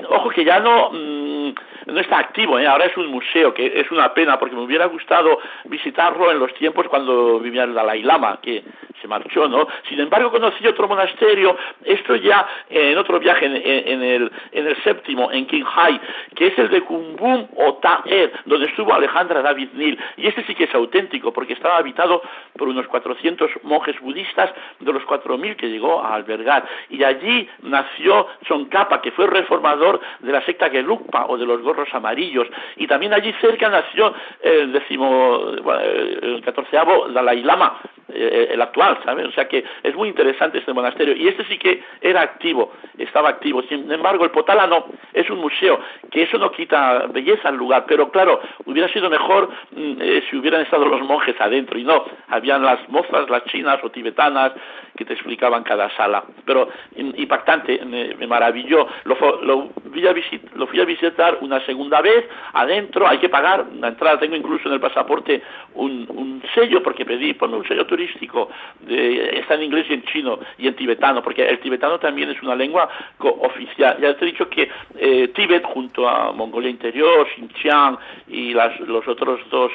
Ojo 0.08 0.30
que 0.30 0.44
ya 0.44 0.60
no, 0.60 0.90
mm, 0.92 1.54
no 1.86 2.00
está 2.00 2.18
activo, 2.18 2.58
¿eh? 2.58 2.66
ahora 2.66 2.86
es 2.86 2.96
un 2.96 3.08
museo, 3.08 3.52
que 3.52 3.80
es 3.80 3.90
una 3.90 4.14
pena 4.14 4.38
porque 4.38 4.54
me 4.54 4.62
hubiera 4.62 4.86
gustado 4.86 5.38
visitarlo 5.64 6.30
en 6.30 6.38
los 6.38 6.54
tiempos 6.54 6.86
cuando 6.88 7.40
vivía 7.40 7.64
el 7.64 7.74
Dalai 7.74 8.02
Lama, 8.02 8.38
que 8.40 8.62
se 9.00 9.08
marchó, 9.08 9.48
¿no? 9.48 9.66
Sin 9.88 10.00
embargo, 10.00 10.30
conocí 10.30 10.66
otro 10.66 10.88
monasterio, 10.88 11.56
esto 11.84 12.16
ya 12.16 12.46
en 12.70 12.96
otro 12.96 13.18
viaje 13.18 13.46
en, 13.46 14.02
el, 14.02 14.32
en 14.52 14.66
el 14.66 14.82
séptimo, 14.82 15.30
en 15.30 15.46
Qinghai, 15.46 16.00
que 16.34 16.46
es 16.46 16.58
el 16.58 16.70
de 16.70 16.80
Kumbum 16.82 17.48
o 17.56 17.74
Ta'er, 17.74 18.32
donde 18.46 18.66
estuvo 18.66 18.94
Alejandra 18.94 19.42
David 19.42 19.70
Nil. 19.74 19.98
Y 20.16 20.26
este 20.26 20.44
sí 20.44 20.54
que 20.54 20.64
es 20.64 20.74
auténtico, 20.74 21.32
porque 21.32 21.52
estaba 21.52 21.76
habitado 21.76 22.22
por 22.56 22.68
unos 22.68 22.86
400 22.86 23.50
monjes 23.64 24.00
budistas 24.00 24.53
de 24.80 24.92
los 24.92 25.02
4.000 25.04 25.56
que 25.56 25.68
llegó 25.68 26.02
a 26.02 26.14
albergar. 26.14 26.64
Y 26.90 27.02
allí 27.04 27.48
nació 27.62 28.26
Tsongkhapa, 28.44 29.00
que 29.00 29.12
fue 29.12 29.26
reformador 29.26 30.00
de 30.20 30.32
la 30.32 30.42
secta 30.42 30.70
Gelugpa 30.70 31.26
o 31.28 31.36
de 31.36 31.46
los 31.46 31.60
gorros 31.62 31.88
amarillos. 31.92 32.48
Y 32.76 32.86
también 32.86 33.12
allí 33.12 33.32
cerca 33.40 33.68
nació 33.68 34.14
el 34.40 34.72
décimo, 34.72 35.50
el 35.50 36.42
catorceavo 36.44 37.08
Dalai 37.08 37.42
Lama, 37.42 37.80
eh, 38.08 38.48
el 38.52 38.60
actual, 38.60 38.98
¿sabes? 39.02 39.26
O 39.26 39.32
sea 39.32 39.48
que 39.48 39.64
es 39.82 39.94
muy 39.94 40.08
interesante 40.08 40.58
este 40.58 40.72
monasterio. 40.74 41.16
Y 41.16 41.26
este 41.26 41.44
sí 41.44 41.58
que 41.58 41.82
era 42.02 42.20
activo, 42.20 42.72
estaba 42.98 43.30
activo. 43.30 43.62
Sin 43.62 43.90
embargo, 43.90 44.24
el 44.24 44.30
Potala 44.30 44.66
no, 44.66 44.86
es 45.12 45.28
un 45.30 45.38
museo, 45.38 45.80
que 46.10 46.22
eso 46.22 46.36
no 46.36 46.52
quita 46.52 47.06
belleza 47.08 47.48
al 47.48 47.56
lugar. 47.56 47.86
Pero 47.88 48.10
claro, 48.10 48.40
hubiera 48.66 48.88
sido 48.88 49.08
mejor 49.08 49.48
mm, 49.72 49.94
eh, 50.00 50.22
si 50.28 50.36
hubieran 50.36 50.60
estado 50.60 50.84
los 50.84 51.00
monjes 51.02 51.40
adentro. 51.40 51.78
Y 51.78 51.84
no, 51.84 52.04
habían 52.28 52.62
las 52.62 52.86
mozas, 52.90 53.30
las 53.30 53.44
chinas 53.46 53.82
o 53.82 53.90
tibetanas, 53.90 54.52
que 54.96 55.04
te 55.04 55.14
explicaban 55.14 55.64
cada 55.64 55.90
sala. 55.96 56.24
Pero 56.44 56.68
impactante, 56.94 57.80
me, 57.84 58.26
maravilló. 58.26 58.86
Lo, 59.04 59.16
lo, 59.42 59.70
fui 59.90 60.06
a 60.06 60.14
lo 60.54 60.66
fui 60.66 60.80
a 60.80 60.84
visitar 60.84 61.38
una 61.40 61.60
segunda 61.64 62.00
vez, 62.00 62.28
adentro, 62.52 63.08
hay 63.08 63.18
que 63.18 63.28
pagar 63.28 63.66
la 63.80 63.88
entrada. 63.88 64.18
Tengo 64.18 64.36
incluso 64.36 64.68
en 64.68 64.74
el 64.74 64.80
pasaporte 64.80 65.42
un, 65.74 66.06
un 66.10 66.42
sello, 66.54 66.82
porque 66.82 67.04
pedí, 67.04 67.34
ponme 67.34 67.56
un 67.56 67.66
sello 67.66 67.86
turístico, 67.94 68.50
de, 68.80 69.38
está 69.38 69.54
en 69.54 69.62
inglés 69.62 69.86
y 69.88 69.94
en 69.94 70.02
chino 70.04 70.38
y 70.58 70.66
en 70.66 70.74
tibetano, 70.74 71.22
porque 71.22 71.46
el 71.46 71.60
tibetano 71.60 72.00
también 72.00 72.28
es 72.28 72.42
una 72.42 72.56
lengua 72.56 72.88
oficial. 73.20 73.96
Ya 74.00 74.14
te 74.16 74.24
he 74.24 74.32
dicho 74.32 74.48
que 74.48 74.68
eh, 74.96 75.28
Tíbet, 75.28 75.64
junto 75.64 76.08
a 76.08 76.32
Mongolia 76.32 76.70
Interior, 76.70 77.26
Xinjiang 77.34 77.96
y 78.28 78.52
las 78.52 78.78
los 78.80 79.06
otros 79.06 79.40
dos 79.48 79.70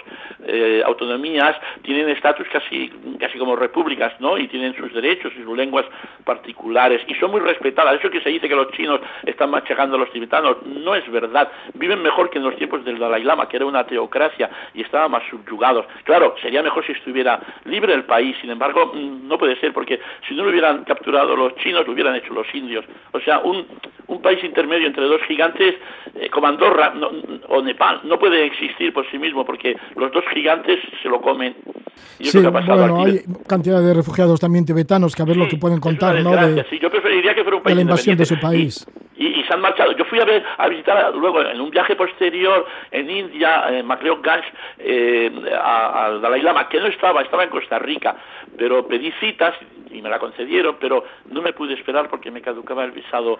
eh, 0.45 0.81
autonomías, 0.85 1.55
tienen 1.83 2.09
estatus 2.09 2.47
casi, 2.51 2.91
casi 3.19 3.37
como 3.37 3.55
repúblicas, 3.55 4.13
¿no? 4.19 4.37
Y 4.37 4.47
tienen 4.49 4.75
sus 4.75 4.93
derechos 4.93 5.31
y 5.39 5.43
sus 5.43 5.57
lenguas 5.57 5.85
particulares 6.25 7.01
y 7.07 7.15
son 7.15 7.31
muy 7.31 7.39
respetadas. 7.39 7.99
Eso 7.99 8.09
que 8.09 8.21
se 8.21 8.29
dice 8.29 8.49
que 8.49 8.55
los 8.55 8.71
chinos 8.71 8.99
están 9.25 9.49
machacando 9.49 9.95
a 9.95 9.99
los 9.99 10.11
tibetanos 10.11 10.57
no 10.65 10.93
es 10.93 11.09
verdad. 11.09 11.49
Viven 11.75 12.01
mejor 12.01 12.29
que 12.29 12.39
en 12.39 12.43
los 12.43 12.55
tiempos 12.57 12.83
del 12.83 12.99
Dalai 12.99 13.23
Lama, 13.23 13.47
que 13.47 13.55
era 13.55 13.65
una 13.65 13.85
teocracia 13.85 14.49
y 14.73 14.81
estaban 14.81 15.11
más 15.11 15.23
subyugados. 15.29 15.85
Claro, 16.03 16.35
sería 16.41 16.61
mejor 16.61 16.85
si 16.85 16.91
estuviera 16.91 17.39
libre 17.65 17.93
el 17.93 18.03
país, 18.09 18.35
sin 18.41 18.49
embargo, 18.49 18.91
mm, 18.93 19.27
no 19.27 19.37
puede 19.37 19.57
ser 19.61 19.71
porque 19.71 19.99
si 20.27 20.33
no 20.33 20.43
lo 20.43 20.49
hubieran 20.49 20.83
capturado 20.83 21.35
los 21.35 21.55
chinos, 21.57 21.87
lo 21.87 21.93
hubieran 21.93 22.15
hecho 22.15 22.33
los 22.33 22.47
indios. 22.53 22.83
O 23.13 23.19
sea, 23.21 23.39
un, 23.39 23.65
un 24.07 24.21
país 24.21 24.43
intermedio 24.43 24.87
entre 24.87 25.05
dos 25.05 25.21
gigantes 25.27 25.75
eh, 26.15 26.29
como 26.29 26.47
Andorra 26.47 26.93
o 27.47 27.61
Nepal 27.61 28.01
no 28.03 28.19
puede 28.19 28.45
existir 28.45 28.91
por 28.91 29.09
sí 29.09 29.17
mismo 29.17 29.45
porque 29.45 29.77
los 29.95 30.11
dos 30.11 30.23
gigantes 30.33 30.79
se 31.01 31.07
lo 31.07 31.21
comen. 31.21 31.55
sí, 32.19 32.39
bueno, 32.39 33.05
hay 33.05 33.21
cantidad 33.47 33.81
de 33.81 33.93
refugiados 33.93 34.39
también 34.39 34.65
tibetanos 34.65 35.15
que 35.15 35.21
a 35.21 35.25
ver 35.25 35.37
lo 35.37 35.47
que 35.47 35.57
pueden 35.57 35.79
contar, 35.79 36.21
¿no? 36.21 36.31
De, 36.31 36.65
yo 36.81 36.89
preferiría 36.89 37.35
que 37.35 37.43
fuera 37.43 37.57
un 37.57 37.63
país 37.63 37.75
la 37.75 37.81
invasión 37.83 38.17
de 38.17 38.25
su 38.25 38.39
país. 38.39 38.85
Y, 38.85 39.08
se 39.49 39.53
han 39.55 39.61
marchado. 39.61 39.91
Yo 39.93 40.05
fui 40.05 40.19
a 40.19 40.25
ver 40.25 40.43
a 40.57 40.67
visitar 40.67 41.13
luego 41.15 41.41
en 41.41 41.59
un 41.59 41.69
viaje 41.69 41.95
posterior 41.95 42.65
en 42.91 43.09
India, 43.09 43.65
en 43.69 43.85
MacLeod 43.85 44.21
Ganj, 44.21 44.45
eh, 44.77 45.31
al 45.61 46.21
Dalai 46.21 46.41
Lama, 46.41 46.69
que 46.69 46.79
no 46.79 46.87
estaba, 46.87 47.21
estaba 47.21 47.43
en 47.43 47.49
Costa 47.49 47.79
Rica, 47.79 48.15
pero 48.57 48.87
pedí 48.87 49.11
citas 49.19 49.55
y 49.91 50.01
me 50.01 50.09
la 50.09 50.19
concedieron, 50.19 50.75
pero 50.79 51.03
no 51.31 51.41
me 51.41 51.51
pude 51.51 51.73
esperar 51.73 52.09
porque 52.09 52.29
me 52.29 52.41
caducaba 52.41 52.85
el 52.85 52.91
visado 52.91 53.39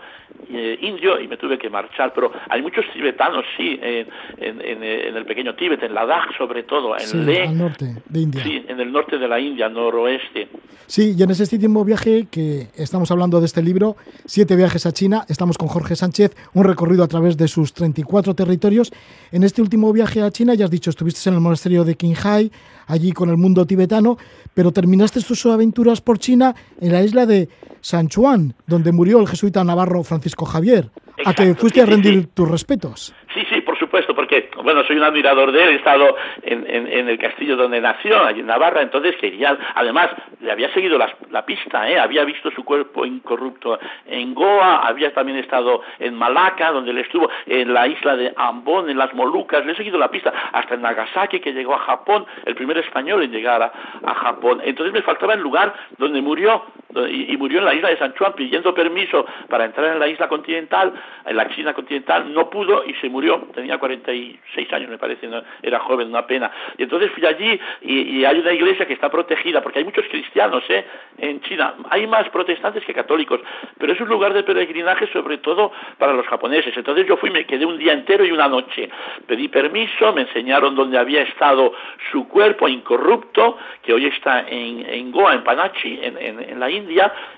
eh, 0.52 0.80
indio 0.82 1.19
y 1.19 1.28
me 1.28 1.38
tuve 1.38 1.60
que 1.60 1.69
marchar. 1.69 2.12
Pero 2.13 2.32
hay 2.50 2.62
muchos 2.62 2.86
tibetanos, 2.91 3.45
sí, 3.56 3.80
en, 3.82 4.08
en, 4.39 4.84
el 4.84 5.26
pequeño 5.26 5.54
Tíbet, 5.54 5.84
en 5.84 5.93
Ladakh 5.93 6.36
sobre 6.38 6.63
todo, 6.63 6.95
en 6.95 7.02
sí, 7.02 7.38
al 7.38 7.58
norte 7.58 7.86
de 8.04 8.19
India. 8.19 8.43
Sí, 8.43 8.65
en 8.67 8.80
el 8.80 8.91
norte 8.91 9.19
de 9.19 9.28
la 9.28 9.39
India, 9.39 9.69
noroeste. 9.69 10.48
Sí, 10.88 11.13
y 11.15 11.22
en 11.22 11.30
ese 11.30 11.43
último 11.56 11.86
viaje 11.86 12.28
que 12.32 12.69
estamos 12.76 13.12
hablando 13.12 13.39
de 13.39 13.45
este 13.45 13.62
libro, 13.62 13.95
Siete 14.26 14.56
viajes 14.56 14.86
a 14.86 14.91
China, 14.91 15.26
estamos 15.28 15.58
con 15.58 15.67
Jorge 15.67 15.95
Sánchez, 16.00 16.36
un 16.54 16.64
recorrido 16.64 17.04
a 17.04 17.08
través 17.08 17.38
de 17.38 17.48
sus 17.48 17.74
34 17.74 18.34
territorios. 18.34 18.92
En 19.32 19.44
este 19.44 19.62
último 19.62 19.94
viaje 19.94 20.22
a 20.22 20.32
China, 20.32 20.54
ya 20.56 20.66
has 20.66 20.72
dicho, 20.72 20.90
estuviste 20.90 21.30
en 21.30 21.36
el 21.36 21.42
monasterio 21.42 21.84
de 21.84 21.96
Qinghai, 21.96 22.52
allí 22.88 23.12
con 23.12 23.30
el 23.30 23.38
mundo 23.38 23.66
tibetano, 23.66 24.18
pero 24.54 24.72
terminaste 24.72 25.22
tus 25.22 25.46
aventuras 25.46 26.02
por 26.02 26.18
China 26.18 26.56
en 26.82 26.92
la 26.92 27.04
isla 27.04 27.26
de 27.26 27.50
San 27.82 28.10
Juan, 28.10 28.56
donde 28.66 28.92
murió 28.92 29.20
el 29.20 29.28
jesuita 29.28 29.64
navarro 29.64 30.04
Francisco 30.04 30.46
Javier, 30.46 30.90
a 31.26 31.34
que 31.34 31.54
fuiste 31.56 31.82
a 31.82 31.86
rendir 31.86 32.28
tus 32.34 32.50
respetos. 32.50 33.14
Sí, 33.34 33.42
supuesto 33.89 34.13
porque, 34.13 34.52
bueno, 34.63 34.84
soy 34.84 34.97
un 34.97 35.04
admirador 35.04 35.52
de 35.52 35.63
él, 35.63 35.69
he 35.69 35.75
estado 35.75 36.15
en, 36.43 36.63
en, 36.69 37.10
el 37.10 37.17
castillo 37.17 37.56
donde 37.56 37.82
nació, 37.82 38.23
allí 38.23 38.41
en 38.41 38.45
Navarra, 38.45 38.84
entonces 38.84 39.15
quería, 39.15 39.58
además, 39.73 40.12
le 40.41 40.52
había 40.52 40.71
seguido 40.75 40.99
la, 40.99 41.45
pista, 41.45 41.89
¿eh? 41.89 41.97
había 41.97 42.23
visto 42.23 42.52
su 42.52 42.63
cuerpo 42.63 43.04
incorrupto 43.04 43.80
en 44.06 44.36
Goa, 44.36 44.88
había 44.88 45.12
también 45.12 45.39
estado 45.39 45.82
en 45.97 46.13
Malaca, 46.13 46.71
donde 46.71 46.91
él 46.91 46.99
estuvo, 46.99 47.32
en 47.47 47.73
la 47.73 47.88
isla 47.88 48.15
de 48.15 48.32
Ambon, 48.38 48.91
en 48.91 48.97
las 48.99 49.12
Molucas, 49.15 49.65
le 49.65 49.71
he 49.71 49.75
seguido 49.75 49.97
la 49.97 50.12
pista, 50.12 50.32
hasta 50.54 50.75
en 50.75 50.84
Nagasaki, 50.84 51.39
que 51.39 51.52
llegó 51.52 51.73
a 51.73 51.80
Japón, 51.80 52.28
el 52.45 52.54
primer 52.54 52.78
español 52.78 53.23
en 53.23 53.32
llegar 53.32 53.63
a, 53.63 54.13
Japón. 54.13 54.62
Entonces 54.63 54.93
me 54.93 55.02
faltaba 55.02 55.34
el 55.34 55.39
lugar 55.39 55.73
donde 55.97 56.21
murió, 56.21 56.63
y, 57.08 57.38
murió 57.38 57.60
en 57.60 57.65
la 57.65 57.73
isla 57.73 57.89
de 57.89 57.97
San 57.97 58.13
Juan 58.15 58.34
pidiendo 58.34 58.73
permiso 58.73 59.25
para 59.47 59.65
entrar 59.65 59.93
en 59.93 59.99
la 59.99 60.08
isla 60.08 60.28
continental, 60.28 60.91
en 61.25 61.36
la 61.36 61.47
China 61.49 61.73
continental, 61.73 62.34
no 62.34 62.49
pudo 62.49 62.84
y 62.86 62.93
se 62.95 63.10
murió, 63.10 63.47
tenía 63.54 63.78
46 63.78 64.73
años 64.73 64.89
me 64.89 64.97
parece, 64.97 65.30
era 65.62 65.80
joven, 65.80 66.10
una 66.10 66.25
pena. 66.25 66.52
Y 66.78 66.84
entonces 66.84 67.12
fui 67.12 67.25
allí 67.25 67.60
y, 67.82 68.25
hay 68.25 68.39
una 68.39 68.54
iglesia 68.54 68.86
que 68.86 68.93
está 68.93 69.10
protegida, 69.10 69.62
porque 69.62 69.80
hay 69.80 69.86
muchos 69.86 70.06
cristianos 70.08 70.63
¿eh? 70.69 70.86
en 71.17 71.41
China, 71.41 71.75
hay 71.89 72.08
más 72.08 72.28
protestantes 72.30 72.84
que 72.84 72.93
católicos, 72.93 73.39
pero 73.78 73.93
es 73.93 74.02
un 74.02 74.08
lugar 74.08 74.34
de 74.34 74.43
peregrinaje 74.43 75.08
sobre 75.13 75.38
todo 75.38 75.71
para 75.97 76.13
los 76.13 76.25
japoneses. 76.28 76.75
Entonces 76.75 77.08
yo 77.08 77.17
fui, 77.17 77.30
me 77.30 77.45
quedé 77.45 77.65
un 77.65 77.78
día 77.78 77.93
entero 77.93 78.25
y 78.25 78.32
una 78.32 78.47
noche, 78.47 78.89
pedí 79.28 79.47
permiso, 79.47 80.12
me 80.13 80.21
enseñaron 80.21 80.75
dónde 80.75 80.97
había 80.97 81.21
estado 81.21 81.73
su 82.12 82.28
cuerpo 82.28 82.67
incorrupto, 82.67 83.58
que 83.84 83.93
hoy 83.93 84.08
está 84.08 84.45
en, 84.47 84.86
en 84.88 85.12
Goa, 85.12 85.34
en 85.34 85.43
Panachi, 85.43 85.99
en, 86.02 86.17
en, 86.17 86.60
la 86.60 86.69
India, 86.69 86.79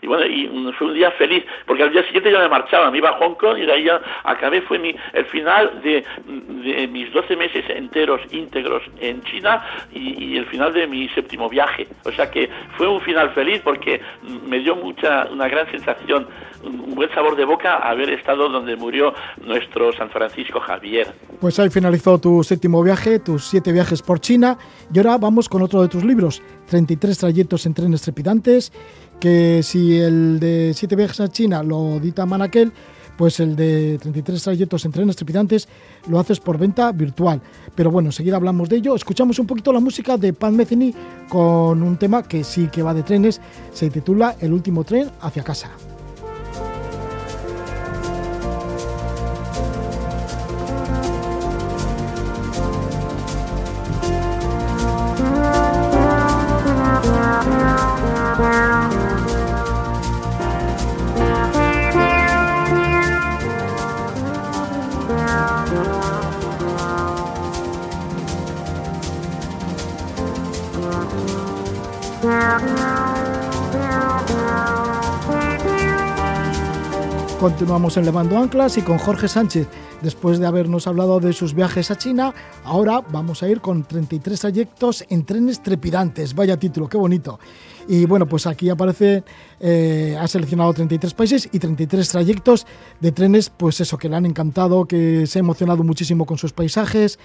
y 0.02 0.08
bueno, 0.08 0.26
y 0.26 0.72
fue 0.74 0.88
un 0.88 0.94
día 0.94 1.12
feliz, 1.12 1.44
porque 1.66 1.84
al 1.84 1.92
día 1.92 2.04
siguiente 2.04 2.32
ya 2.32 2.40
me 2.40 2.50
marchaba, 2.50 2.92
me 2.92 2.98
iba 2.98 3.10
a 3.10 3.14
Hong 3.14 3.36
Kong 3.36 3.58
y 3.58 3.66
de 3.66 3.74
ahí 3.74 3.84
ya 3.86 4.02
acabé, 4.24 4.62
fue 4.62 4.80
mi, 4.80 4.96
el 5.14 5.26
final 5.26 5.82
de, 5.82 6.04
de 6.26 6.88
mis 6.88 7.12
12 7.12 7.36
meses 7.36 7.66
enteros 7.70 8.22
íntegros 8.32 8.84
en 9.00 9.22
China 9.24 9.64
y, 9.94 10.38
el 10.38 10.46
final 10.46 10.74
de 10.74 10.88
mi 10.88 11.08
séptimo 11.10 11.50
viaje. 11.50 11.88
O 12.06 12.12
sea 12.12 12.30
que 12.32 12.50
fue 12.78 12.88
un 12.88 13.02
final 13.02 13.32
feliz 13.34 13.62
porque 13.64 14.02
me 14.48 14.60
dio 14.60 14.76
mucha, 14.76 15.28
una 15.32 15.48
gran 15.48 15.70
sensación, 15.72 16.28
un 16.64 16.96
buen 16.96 17.10
sabor 17.14 17.36
de 17.36 17.46
boca 17.46 17.78
haber 17.78 18.10
estado 18.12 18.50
donde 18.50 18.76
murió 18.76 19.14
nuestro 19.46 19.92
San 19.94 20.10
Francisco 20.10 20.60
Javier. 20.60 21.08
Pues 21.40 21.60
ahí 21.60 21.70
finalizó 21.70 22.18
tu 22.20 22.44
séptimo 22.44 22.84
viaje, 22.84 23.20
tus 23.20 23.46
siete 23.46 23.72
viajes 23.72 24.02
por 24.02 24.20
China 24.20 24.58
y 24.94 24.98
ahora 25.00 25.18
vamos 25.18 25.50
con 25.50 25.62
otro 25.62 25.82
de 25.82 25.88
tus 25.88 26.04
libros, 26.04 26.42
33 26.70 27.18
trayectos 27.18 27.66
en 27.66 27.74
trenes 27.74 28.02
trepidantes, 28.02 28.72
que 29.22 29.62
si 29.62 29.98
el 30.00 30.40
de 30.40 30.74
siete 30.76 30.96
viajes 30.96 31.20
a 31.20 31.30
China 31.30 31.62
lo 31.62 32.00
dita 32.00 32.26
Manaquel, 32.26 32.74
pues 33.18 33.40
el 33.40 33.56
de 33.56 34.00
33 34.02 34.42
trayectos 34.42 34.84
en 34.84 34.92
trenes 34.92 35.16
trepidantes 35.16 35.68
lo 36.08 36.20
haces 36.20 36.40
por 36.40 36.58
venta 36.58 36.92
virtual. 36.92 37.40
Pero 37.76 37.92
bueno, 37.92 38.10
enseguida 38.10 38.38
hablamos 38.38 38.68
de 38.68 38.78
ello. 38.78 38.96
Escuchamos 38.96 39.38
un 39.38 39.46
poquito 39.46 39.72
la 39.72 39.80
música 39.80 40.18
de 40.18 40.34
Pan 40.34 40.56
Metheny 40.56 40.94
con 41.30 41.84
un 41.84 41.98
tema 41.98 42.24
que 42.24 42.44
sí 42.44 42.68
que 42.72 42.82
va 42.82 42.96
de 42.96 43.04
trenes. 43.04 43.40
Se 43.72 43.92
titula 43.92 44.36
El 44.40 44.54
último 44.54 44.84
tren 44.84 45.12
hacia 45.22 45.44
casa. 45.44 45.70
Continuamos 77.42 77.98
en 77.98 78.06
Levando 78.06 78.38
Anclas 78.38 78.78
y 78.78 78.84
con 78.84 79.00
Jorge 79.00 79.28
Sánchez. 79.28 79.68
Después 80.04 80.38
de 80.38 80.46
habernos 80.46 80.86
hablado 80.86 81.20
de 81.20 81.34
sus 81.34 81.56
viajes 81.56 81.90
a 81.90 81.98
China, 81.98 82.36
ahora 82.64 83.02
vamos 83.02 83.42
a 83.42 83.50
ir 83.50 83.62
con 83.62 83.84
33 83.84 84.40
trayectos 84.40 85.04
en 85.10 85.26
trenes 85.26 85.64
trepidantes. 85.64 86.36
Vaya 86.36 86.58
título, 86.58 86.88
qué 86.88 86.98
bonito. 86.98 87.40
Y 87.88 88.06
bueno, 88.06 88.28
pues 88.28 88.46
aquí 88.46 88.70
aparece, 88.70 89.24
eh, 89.60 90.16
ha 90.22 90.28
seleccionado 90.28 90.72
33 90.72 91.16
países 91.16 91.50
y 91.52 91.58
33 91.58 92.10
trayectos 92.10 92.68
de 93.00 93.12
trenes, 93.12 93.50
pues 93.50 93.82
eso, 93.82 93.98
que 93.98 94.08
le 94.08 94.18
han 94.18 94.28
encantado, 94.28 94.86
que 94.86 95.26
se 95.26 95.40
ha 95.40 95.42
emocionado 95.42 95.84
muchísimo 95.84 96.28
con 96.28 96.38
sus 96.38 96.54
paisajes. 96.54 97.18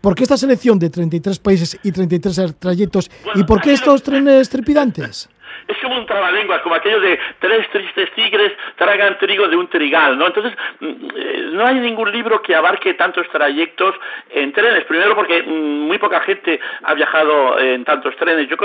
¿Por 0.00 0.14
qué 0.14 0.22
esta 0.22 0.36
selección 0.36 0.78
de 0.78 0.90
33 0.90 1.40
países 1.40 1.76
y 1.82 1.90
33 1.90 2.54
trayectos? 2.60 3.10
¿Y 3.34 3.42
por 3.42 3.60
qué 3.60 3.72
estos 3.72 4.04
trenes 4.04 4.48
trepidantes? 4.48 5.28
Es 5.68 5.76
como 5.78 5.96
un 5.96 6.06
trabalenguas, 6.06 6.60
como 6.60 6.74
aquello 6.74 7.00
de 7.00 7.18
tres 7.40 7.68
tristes 7.70 8.10
tigres 8.12 8.52
tragan 8.76 9.18
trigo 9.18 9.48
de 9.48 9.56
un 9.56 9.68
trigal, 9.68 10.18
¿no? 10.18 10.26
Entonces, 10.26 10.52
mm, 10.80 10.86
eh, 11.16 11.48
no 11.52 11.66
hay 11.66 11.76
ningún 11.76 12.12
libro 12.12 12.42
que 12.42 12.54
abarque 12.54 12.94
tantos 12.94 13.28
trayectos 13.30 13.94
en 14.30 14.52
trenes. 14.52 14.84
Primero 14.84 15.14
porque 15.14 15.42
mm, 15.42 15.86
muy 15.86 15.98
poca 15.98 16.20
gente 16.20 16.60
ha 16.82 16.94
viajado 16.94 17.58
en 17.58 17.84
tantos 17.84 18.14
trenes. 18.16 18.48
Yo 18.48 18.56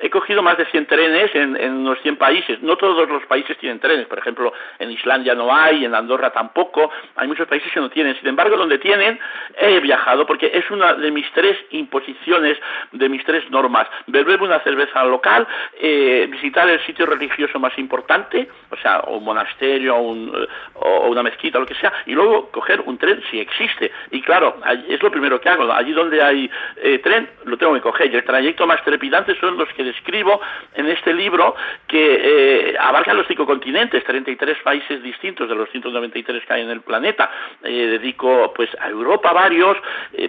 he 0.00 0.10
cogido 0.10 0.42
más 0.42 0.56
de 0.58 0.66
100 0.66 0.86
trenes 0.86 1.34
en, 1.34 1.72
unos 1.72 2.00
100 2.00 2.16
países. 2.16 2.62
No 2.62 2.76
todos 2.76 3.08
los 3.08 3.24
países 3.26 3.56
tienen 3.58 3.78
trenes. 3.78 4.06
Por 4.06 4.18
ejemplo, 4.18 4.52
en 4.78 4.90
Islandia 4.90 5.34
no 5.34 5.54
hay, 5.54 5.84
en 5.84 5.94
Andorra 5.94 6.30
tampoco. 6.30 6.90
Hay 7.16 7.28
muchos 7.28 7.46
países 7.46 7.70
que 7.72 7.80
no 7.80 7.90
tienen. 7.90 8.16
Sin 8.16 8.28
embargo, 8.28 8.56
donde 8.56 8.78
tienen, 8.78 9.18
he 9.58 9.80
viajado 9.80 10.26
porque 10.26 10.50
es 10.52 10.70
una 10.70 10.94
de 10.94 11.10
mis 11.10 11.30
tres 11.32 11.56
imposiciones, 11.70 12.58
de 12.92 13.08
mis 13.08 13.24
tres 13.24 13.48
normas. 13.50 13.86
Beber 14.06 14.38
una 14.42 14.60
cerveza 14.60 15.04
local, 15.04 15.46
eh, 15.80 16.28
el 16.54 16.84
sitio 16.86 17.06
religioso 17.06 17.58
más 17.58 17.76
importante, 17.78 18.48
o 18.70 18.76
sea, 18.76 19.00
un 19.06 19.24
monasterio 19.24 19.96
o, 19.96 20.14
eh, 20.14 20.48
o 20.74 21.08
una 21.08 21.22
mezquita 21.22 21.58
o 21.58 21.60
lo 21.62 21.66
que 21.66 21.74
sea, 21.74 21.92
y 22.06 22.12
luego 22.12 22.50
coger 22.50 22.82
un 22.82 22.98
tren 22.98 23.22
si 23.30 23.40
existe. 23.40 23.90
Y 24.10 24.22
claro, 24.22 24.56
es 24.88 25.02
lo 25.02 25.10
primero 25.10 25.40
que 25.40 25.48
hago. 25.48 25.70
Allí 25.72 25.92
donde 25.92 26.22
hay 26.22 26.50
eh, 26.76 26.98
tren, 26.98 27.28
lo 27.44 27.56
tengo 27.56 27.74
que 27.74 27.80
coger. 27.80 28.12
Y 28.12 28.16
el 28.16 28.24
trayecto 28.24 28.66
más 28.66 28.82
trepidante 28.84 29.38
son 29.40 29.56
los 29.56 29.68
que 29.74 29.84
describo 29.84 30.40
en 30.74 30.86
este 30.88 31.12
libro 31.12 31.54
que 31.86 32.70
eh, 32.70 32.76
abarcan 32.78 33.16
los 33.16 33.26
cinco 33.26 33.46
continentes, 33.46 34.04
33 34.04 34.58
países 34.62 35.02
distintos 35.02 35.48
de 35.48 35.54
los 35.54 35.68
193 35.70 36.44
que 36.44 36.52
hay 36.52 36.62
en 36.62 36.70
el 36.70 36.80
planeta. 36.80 37.30
dedico 37.62 38.52
pues 38.54 38.70
a 38.80 38.88
Europa 38.88 39.32
varios, 39.32 39.76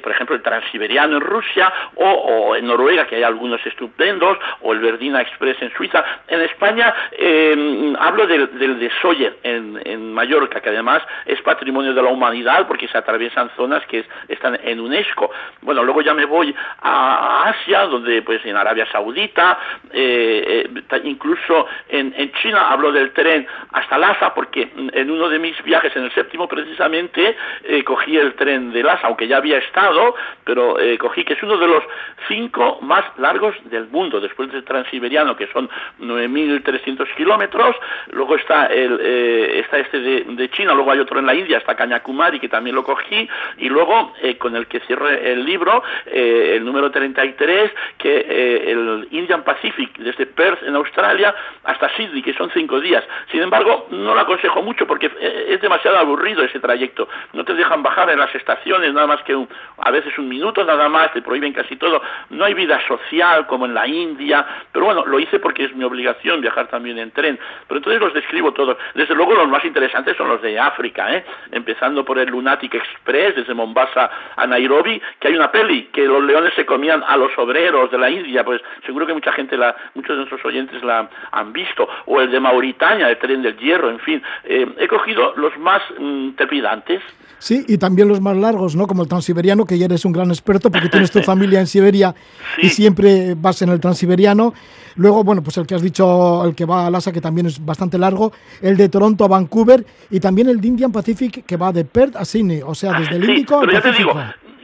por 0.01 0.11
ejemplo 0.11 0.35
el 0.35 0.41
transiberiano 0.41 1.17
en 1.17 1.21
Rusia, 1.21 1.71
o, 1.95 2.55
en 2.55 2.67
Noruega, 2.67 3.07
que 3.07 3.15
hay 3.15 3.23
algunos 3.23 3.65
estupendos, 3.65 4.37
o 4.61 4.73
el 4.73 4.79
Verdina 4.79 5.21
Express 5.21 5.61
en 5.61 5.71
Suiza. 5.73 6.03
En 6.27 6.41
España 6.41 6.93
eh, 7.11 7.93
hablo 7.99 8.27
del, 8.27 8.79
de 8.79 8.91
Soller 9.01 9.37
en, 9.43 9.81
en, 9.85 10.13
Mallorca, 10.13 10.61
que 10.61 10.69
además 10.69 11.01
es 11.25 11.41
patrimonio 11.41 11.93
de 11.93 12.01
la 12.01 12.09
humanidad 12.09 12.67
porque 12.67 12.87
se 12.87 12.97
atraviesan 12.97 13.49
zonas 13.55 13.85
que 13.87 14.05
están 14.27 14.59
en 14.63 14.79
UNESCO. 14.79 15.31
Bueno, 15.61 15.83
luego 15.83 16.01
ya 16.01 16.13
me 16.13 16.25
voy 16.25 16.53
a 16.81 17.49
Asia, 17.49 17.85
donde 17.85 18.21
pues 18.21 18.45
en 18.45 18.55
Arabia 18.55 18.87
Saudita, 18.91 19.57
eh, 19.91 20.69
eh, 20.75 21.01
incluso 21.03 21.67
en, 21.87 22.13
en, 22.15 22.31
China 22.33 22.69
hablo 22.69 22.91
del 22.91 23.11
tren 23.11 23.47
hasta 23.71 23.97
Lhasa, 23.97 24.33
porque 24.33 24.69
en 24.75 25.11
uno 25.11 25.29
de 25.29 25.39
mis 25.39 25.61
viajes, 25.63 25.95
en 25.95 26.03
el 26.03 26.11
séptimo 26.13 26.47
precisamente, 26.47 27.35
eh, 27.63 27.83
cogí 27.83 28.17
el 28.17 28.33
tren 28.35 28.71
de 28.71 28.83
Lhasa, 28.83 29.07
aunque 29.07 29.27
ya 29.27 29.37
había 29.37 29.57
estado, 29.57 30.15
pero 30.43 30.77
cogí 30.99 31.23
que 31.23 31.33
es 31.33 31.43
uno 31.43 31.57
de 31.57 31.67
los 31.67 31.83
cinco 32.27 32.79
más 32.81 33.03
largos 33.17 33.55
del 33.65 33.87
mundo, 33.87 34.19
después 34.19 34.51
del 34.51 34.63
transiberiano, 34.63 35.35
que 35.35 35.47
son 35.47 35.69
9.300 35.99 37.15
kilómetros, 37.15 37.75
luego 38.11 38.35
está, 38.35 38.67
el, 38.67 38.99
eh, 39.01 39.59
está 39.59 39.79
este 39.79 39.99
de, 39.99 40.49
China, 40.51 40.73
luego 40.73 40.91
hay 40.91 40.99
otro 40.99 41.19
en 41.19 41.25
la 41.25 41.35
India, 41.35 41.57
está 41.57 41.75
Kanyakumari, 41.75 42.39
que 42.39 42.49
también 42.49 42.75
lo 42.75 42.83
cogí, 42.83 43.27
y 43.57 43.69
luego 43.69 44.13
eh, 44.21 44.37
con 44.37 44.55
el 44.55 44.67
que 44.67 44.79
cierre 44.81 45.31
el 45.31 45.45
libro, 45.45 45.83
eh, 46.05 46.53
el 46.55 46.65
número 46.65 46.89
33, 46.91 47.71
que 47.97 48.69
el 48.71 49.07
Indian 49.11 49.43
Pacific, 49.43 49.97
desde 49.97 50.25
Perth 50.25 50.63
en 50.63 50.75
Australia 50.75 51.33
hasta 51.63 51.89
Sydney, 51.95 52.21
que 52.21 52.33
son 52.33 52.49
cinco 52.53 52.79
días. 52.79 53.03
Sin 53.31 53.41
embargo, 53.41 53.87
no 53.91 54.13
lo 54.13 54.19
aconsejo 54.19 54.61
mucho 54.61 54.87
porque 54.87 55.11
es 55.47 55.61
demasiado 55.61 55.97
aburrido 55.97 56.43
ese 56.43 56.59
trayecto. 56.59 57.07
No 57.33 57.43
te 57.43 57.53
dejan 57.53 57.83
bajar 57.83 58.09
en 58.09 58.19
las 58.19 58.33
estaciones, 58.33 58.93
nada 58.93 59.07
más 59.07 59.21
que 59.23 59.37
a 59.77 59.91
veces 59.91 60.17
un 60.17 60.29
minuto, 60.29 60.63
nada 60.63 60.89
más, 60.89 61.13
te 61.13 61.21
prohíben 61.21 61.53
casi 61.53 61.75
todo. 61.75 62.01
No 62.29 62.45
hay 62.45 62.53
vida 62.53 62.79
social 62.87 63.47
como 63.47 63.65
en 63.65 63.73
la 63.73 63.87
India, 63.87 64.45
pero 64.71 64.85
bueno, 64.85 65.05
lo 65.05 65.19
hice 65.19 65.39
porque 65.39 65.65
es 65.65 65.75
mi 65.75 65.83
obligación 65.89 66.41
viajar 66.41 66.67
también 66.67 66.97
en 66.97 67.11
tren. 67.11 67.37
Pero 67.67 67.79
entonces 67.79 68.01
los 68.01 68.13
describo 68.13 68.53
todos. 68.53 68.77
Desde 68.95 69.15
luego 69.15 69.33
los 69.33 69.47
más 69.47 69.63
interesantes 69.65 70.15
son 70.17 70.29
los 70.29 70.41
de 70.41 70.59
África, 70.59 71.13
¿eh? 71.13 71.25
empezando 71.51 72.05
por 72.05 72.17
el 72.19 72.29
Lunatic 72.29 72.75
Express 72.75 73.35
desde 73.35 73.53
Mombasa 73.53 74.09
a 74.35 74.47
Nairobi, 74.47 75.01
que 75.19 75.27
hay 75.27 75.35
una 75.35 75.51
peli 75.51 75.89
que 75.91 76.05
los 76.05 76.23
leones 76.23 76.53
se 76.53 76.65
comían 76.65 77.03
a 77.05 77.17
los 77.17 77.37
obreros 77.37 77.91
de 77.91 77.97
la 77.97 78.09
India, 78.09 78.43
pues 78.43 78.61
seguro 78.85 79.05
que 79.05 79.13
mucha 79.13 79.31
gente, 79.33 79.57
la, 79.57 79.75
muchos 79.95 80.11
de 80.11 80.17
nuestros 80.17 80.43
oyentes 80.45 80.81
la 80.83 81.09
han 81.31 81.53
visto, 81.53 81.87
o 82.05 82.21
el 82.21 82.31
de 82.31 82.39
Mauritania, 82.39 83.09
el 83.09 83.17
tren 83.17 83.41
del 83.41 83.57
hierro, 83.57 83.89
en 83.89 83.99
fin, 83.99 84.21
eh, 84.43 84.67
he 84.77 84.87
cogido 84.87 85.33
los 85.35 85.57
más 85.57 85.81
mm, 85.97 86.31
trepidantes. 86.31 87.01
Sí, 87.39 87.65
y 87.67 87.77
también 87.77 88.07
los 88.07 88.19
más 88.21 88.35
largos, 88.35 88.75
¿no? 88.75 88.85
Como 88.85 89.01
el 89.01 89.07
transiberiano, 89.07 89.65
que 89.65 89.77
ya 89.77 89.85
eres 89.85 90.03
un 90.05 90.11
gran 90.11 90.29
experto 90.29 90.69
porque 90.69 90.89
tienes 90.89 91.09
tu 91.09 91.21
familia 91.23 91.59
en 91.59 91.67
Siberia 91.67 92.13
y 92.57 92.69
siempre 92.69 93.33
vas 93.35 93.61
en 93.61 93.69
el 93.69 93.79
transiberiano. 93.79 94.53
Luego, 94.95 95.23
bueno, 95.23 95.41
pues 95.41 95.57
el 95.57 95.65
que 95.65 95.75
has 95.75 95.81
dicho, 95.81 96.45
el 96.45 96.53
que 96.53 96.65
va 96.65 96.87
a 96.87 96.89
Lhasa, 96.91 97.13
que 97.13 97.21
también 97.21 97.47
es 97.47 97.63
bastante 97.65 97.97
largo, 97.97 98.33
el 98.61 98.75
de 98.75 98.89
Toronto 98.89 99.23
a 99.23 99.29
Vancouver 99.29 99.85
y 100.11 100.19
también 100.19 100.49
el 100.49 100.59
de 100.59 100.67
Indian 100.67 100.91
Pacific, 100.91 101.45
que 101.45 101.57
va 101.57 101.71
de 101.71 101.85
Perth 101.85 102.17
a 102.17 102.25
Sydney, 102.25 102.61
o 102.65 102.75
sea, 102.75 102.99
desde 102.99 103.15
el 103.15 103.29
Índico 103.29 103.61
al 103.61 103.69
Pacífico 103.69 104.13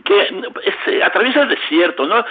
que 0.05 0.27
se 0.85 1.03
atraviesa 1.03 1.41
el 1.41 1.49
desierto, 1.49 2.05
¿no? 2.05 2.23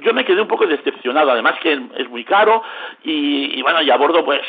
Yo 0.00 0.14
me 0.14 0.24
quedé 0.24 0.40
un 0.40 0.48
poco 0.48 0.66
decepcionado, 0.66 1.30
además 1.30 1.54
que 1.60 1.72
es 1.72 2.08
muy 2.08 2.24
caro 2.24 2.62
y, 3.02 3.60
bueno, 3.62 3.82
y 3.82 3.90
a 3.90 3.96
bordo 3.96 4.24
pues 4.24 4.40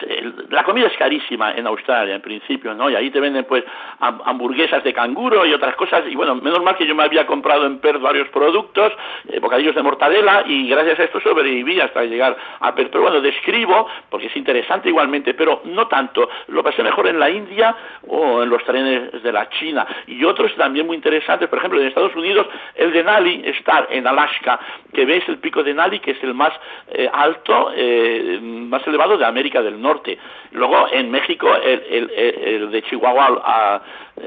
la 0.50 0.64
comida 0.64 0.88
es 0.88 0.98
carísima 0.98 1.52
en 1.54 1.68
Australia 1.68 2.16
en 2.16 2.22
principio, 2.22 2.74
¿no? 2.74 2.90
Y 2.90 2.96
ahí 2.96 3.10
te 3.10 3.20
venden 3.20 3.46
pues 3.46 3.64
hamburguesas 4.00 4.84
de 4.84 4.94
canguro 4.94 5.46
y 5.46 5.54
otras 5.54 5.76
cosas 5.76 6.04
y 6.10 6.16
bueno, 6.16 6.36
menos 6.36 6.62
mal 6.64 6.76
que 6.76 6.86
yo 6.86 6.96
me 6.96 7.04
había 7.04 7.26
comprado 7.26 7.66
en 7.66 7.80
Perth 7.80 8.02
varios 8.02 8.28
productos, 8.30 8.94
eh, 9.28 9.40
bocadillos 9.40 9.76
de 9.76 9.84
mortadela 9.84 10.44
y 10.46 10.70
gracias 10.70 11.00
a 11.00 11.04
esto 11.04 11.20
sobreviví 11.22 11.80
hasta 11.80 12.04
llegar 12.04 12.38
a 12.60 12.74
Perth. 12.76 12.90
Pero 12.92 13.04
bueno, 13.04 13.22
describo 13.22 13.88
porque 14.10 14.28
es 14.28 14.36
interesante 14.36 14.90
igualmente, 14.90 15.34
pero 15.34 15.62
no 15.66 15.88
tanto. 15.88 16.30
Lo 16.48 16.64
pasé 16.64 16.84
mejor 16.84 17.08
en 17.08 17.20
la 17.20 17.30
India 17.30 17.76
o 18.08 18.44
en 18.44 18.50
los 18.50 18.64
trenes 18.64 19.24
de 19.24 19.32
la 19.32 19.50
China 19.50 19.86
y 20.08 20.24
otros 20.24 20.54
también 20.56 20.88
muy 20.88 20.96
interesantes, 20.96 21.48
por 21.50 21.60
ejemplo, 21.60 21.80
en 21.80 21.88
Estados 21.88 22.16
Unidos 22.16 22.48
el 22.76 22.92
de 22.92 23.04
Nali, 23.04 23.42
estar 23.46 23.88
en 23.92 24.08
Alaska, 24.08 24.60
que 24.94 25.06
ves 25.06 25.24
el 25.28 25.39
pico 25.40 25.64
de 25.64 25.74
Nali, 25.74 26.00
que 26.00 26.12
es 26.12 26.24
el 26.24 26.34
más 26.34 26.54
eh, 26.88 27.10
alto, 27.12 27.72
eh, 27.76 28.40
más 28.42 28.86
elevado 28.88 29.18
de 29.18 29.26
América 29.26 29.62
del 29.62 29.82
Norte. 29.82 30.18
Luego 30.52 30.88
en 30.92 31.12
México 31.12 31.48
el, 31.56 32.72
de 32.72 32.82
Chihuahua 32.84 33.42
a, 33.44 33.82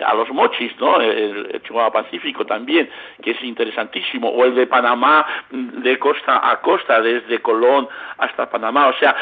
a, 0.05 0.15
los 0.15 0.31
Mochis, 0.31 0.73
¿no? 0.79 1.01
El, 1.01 1.61
Chihuahua 1.63 1.93
Pacífico 1.93 2.45
también, 2.47 2.89
que 3.23 3.33
es 3.33 3.43
interesantísimo. 3.43 4.29
O 4.29 4.45
el 4.45 4.55
de 4.55 4.67
Panamá 4.67 5.27
de 5.51 5.99
costa 5.99 6.51
a 6.51 6.61
costa, 6.61 7.01
desde 7.01 7.41
Colón 7.41 7.89
hasta 8.19 8.49
Panamá. 8.49 8.89
O 8.89 8.95
sea, 8.95 9.15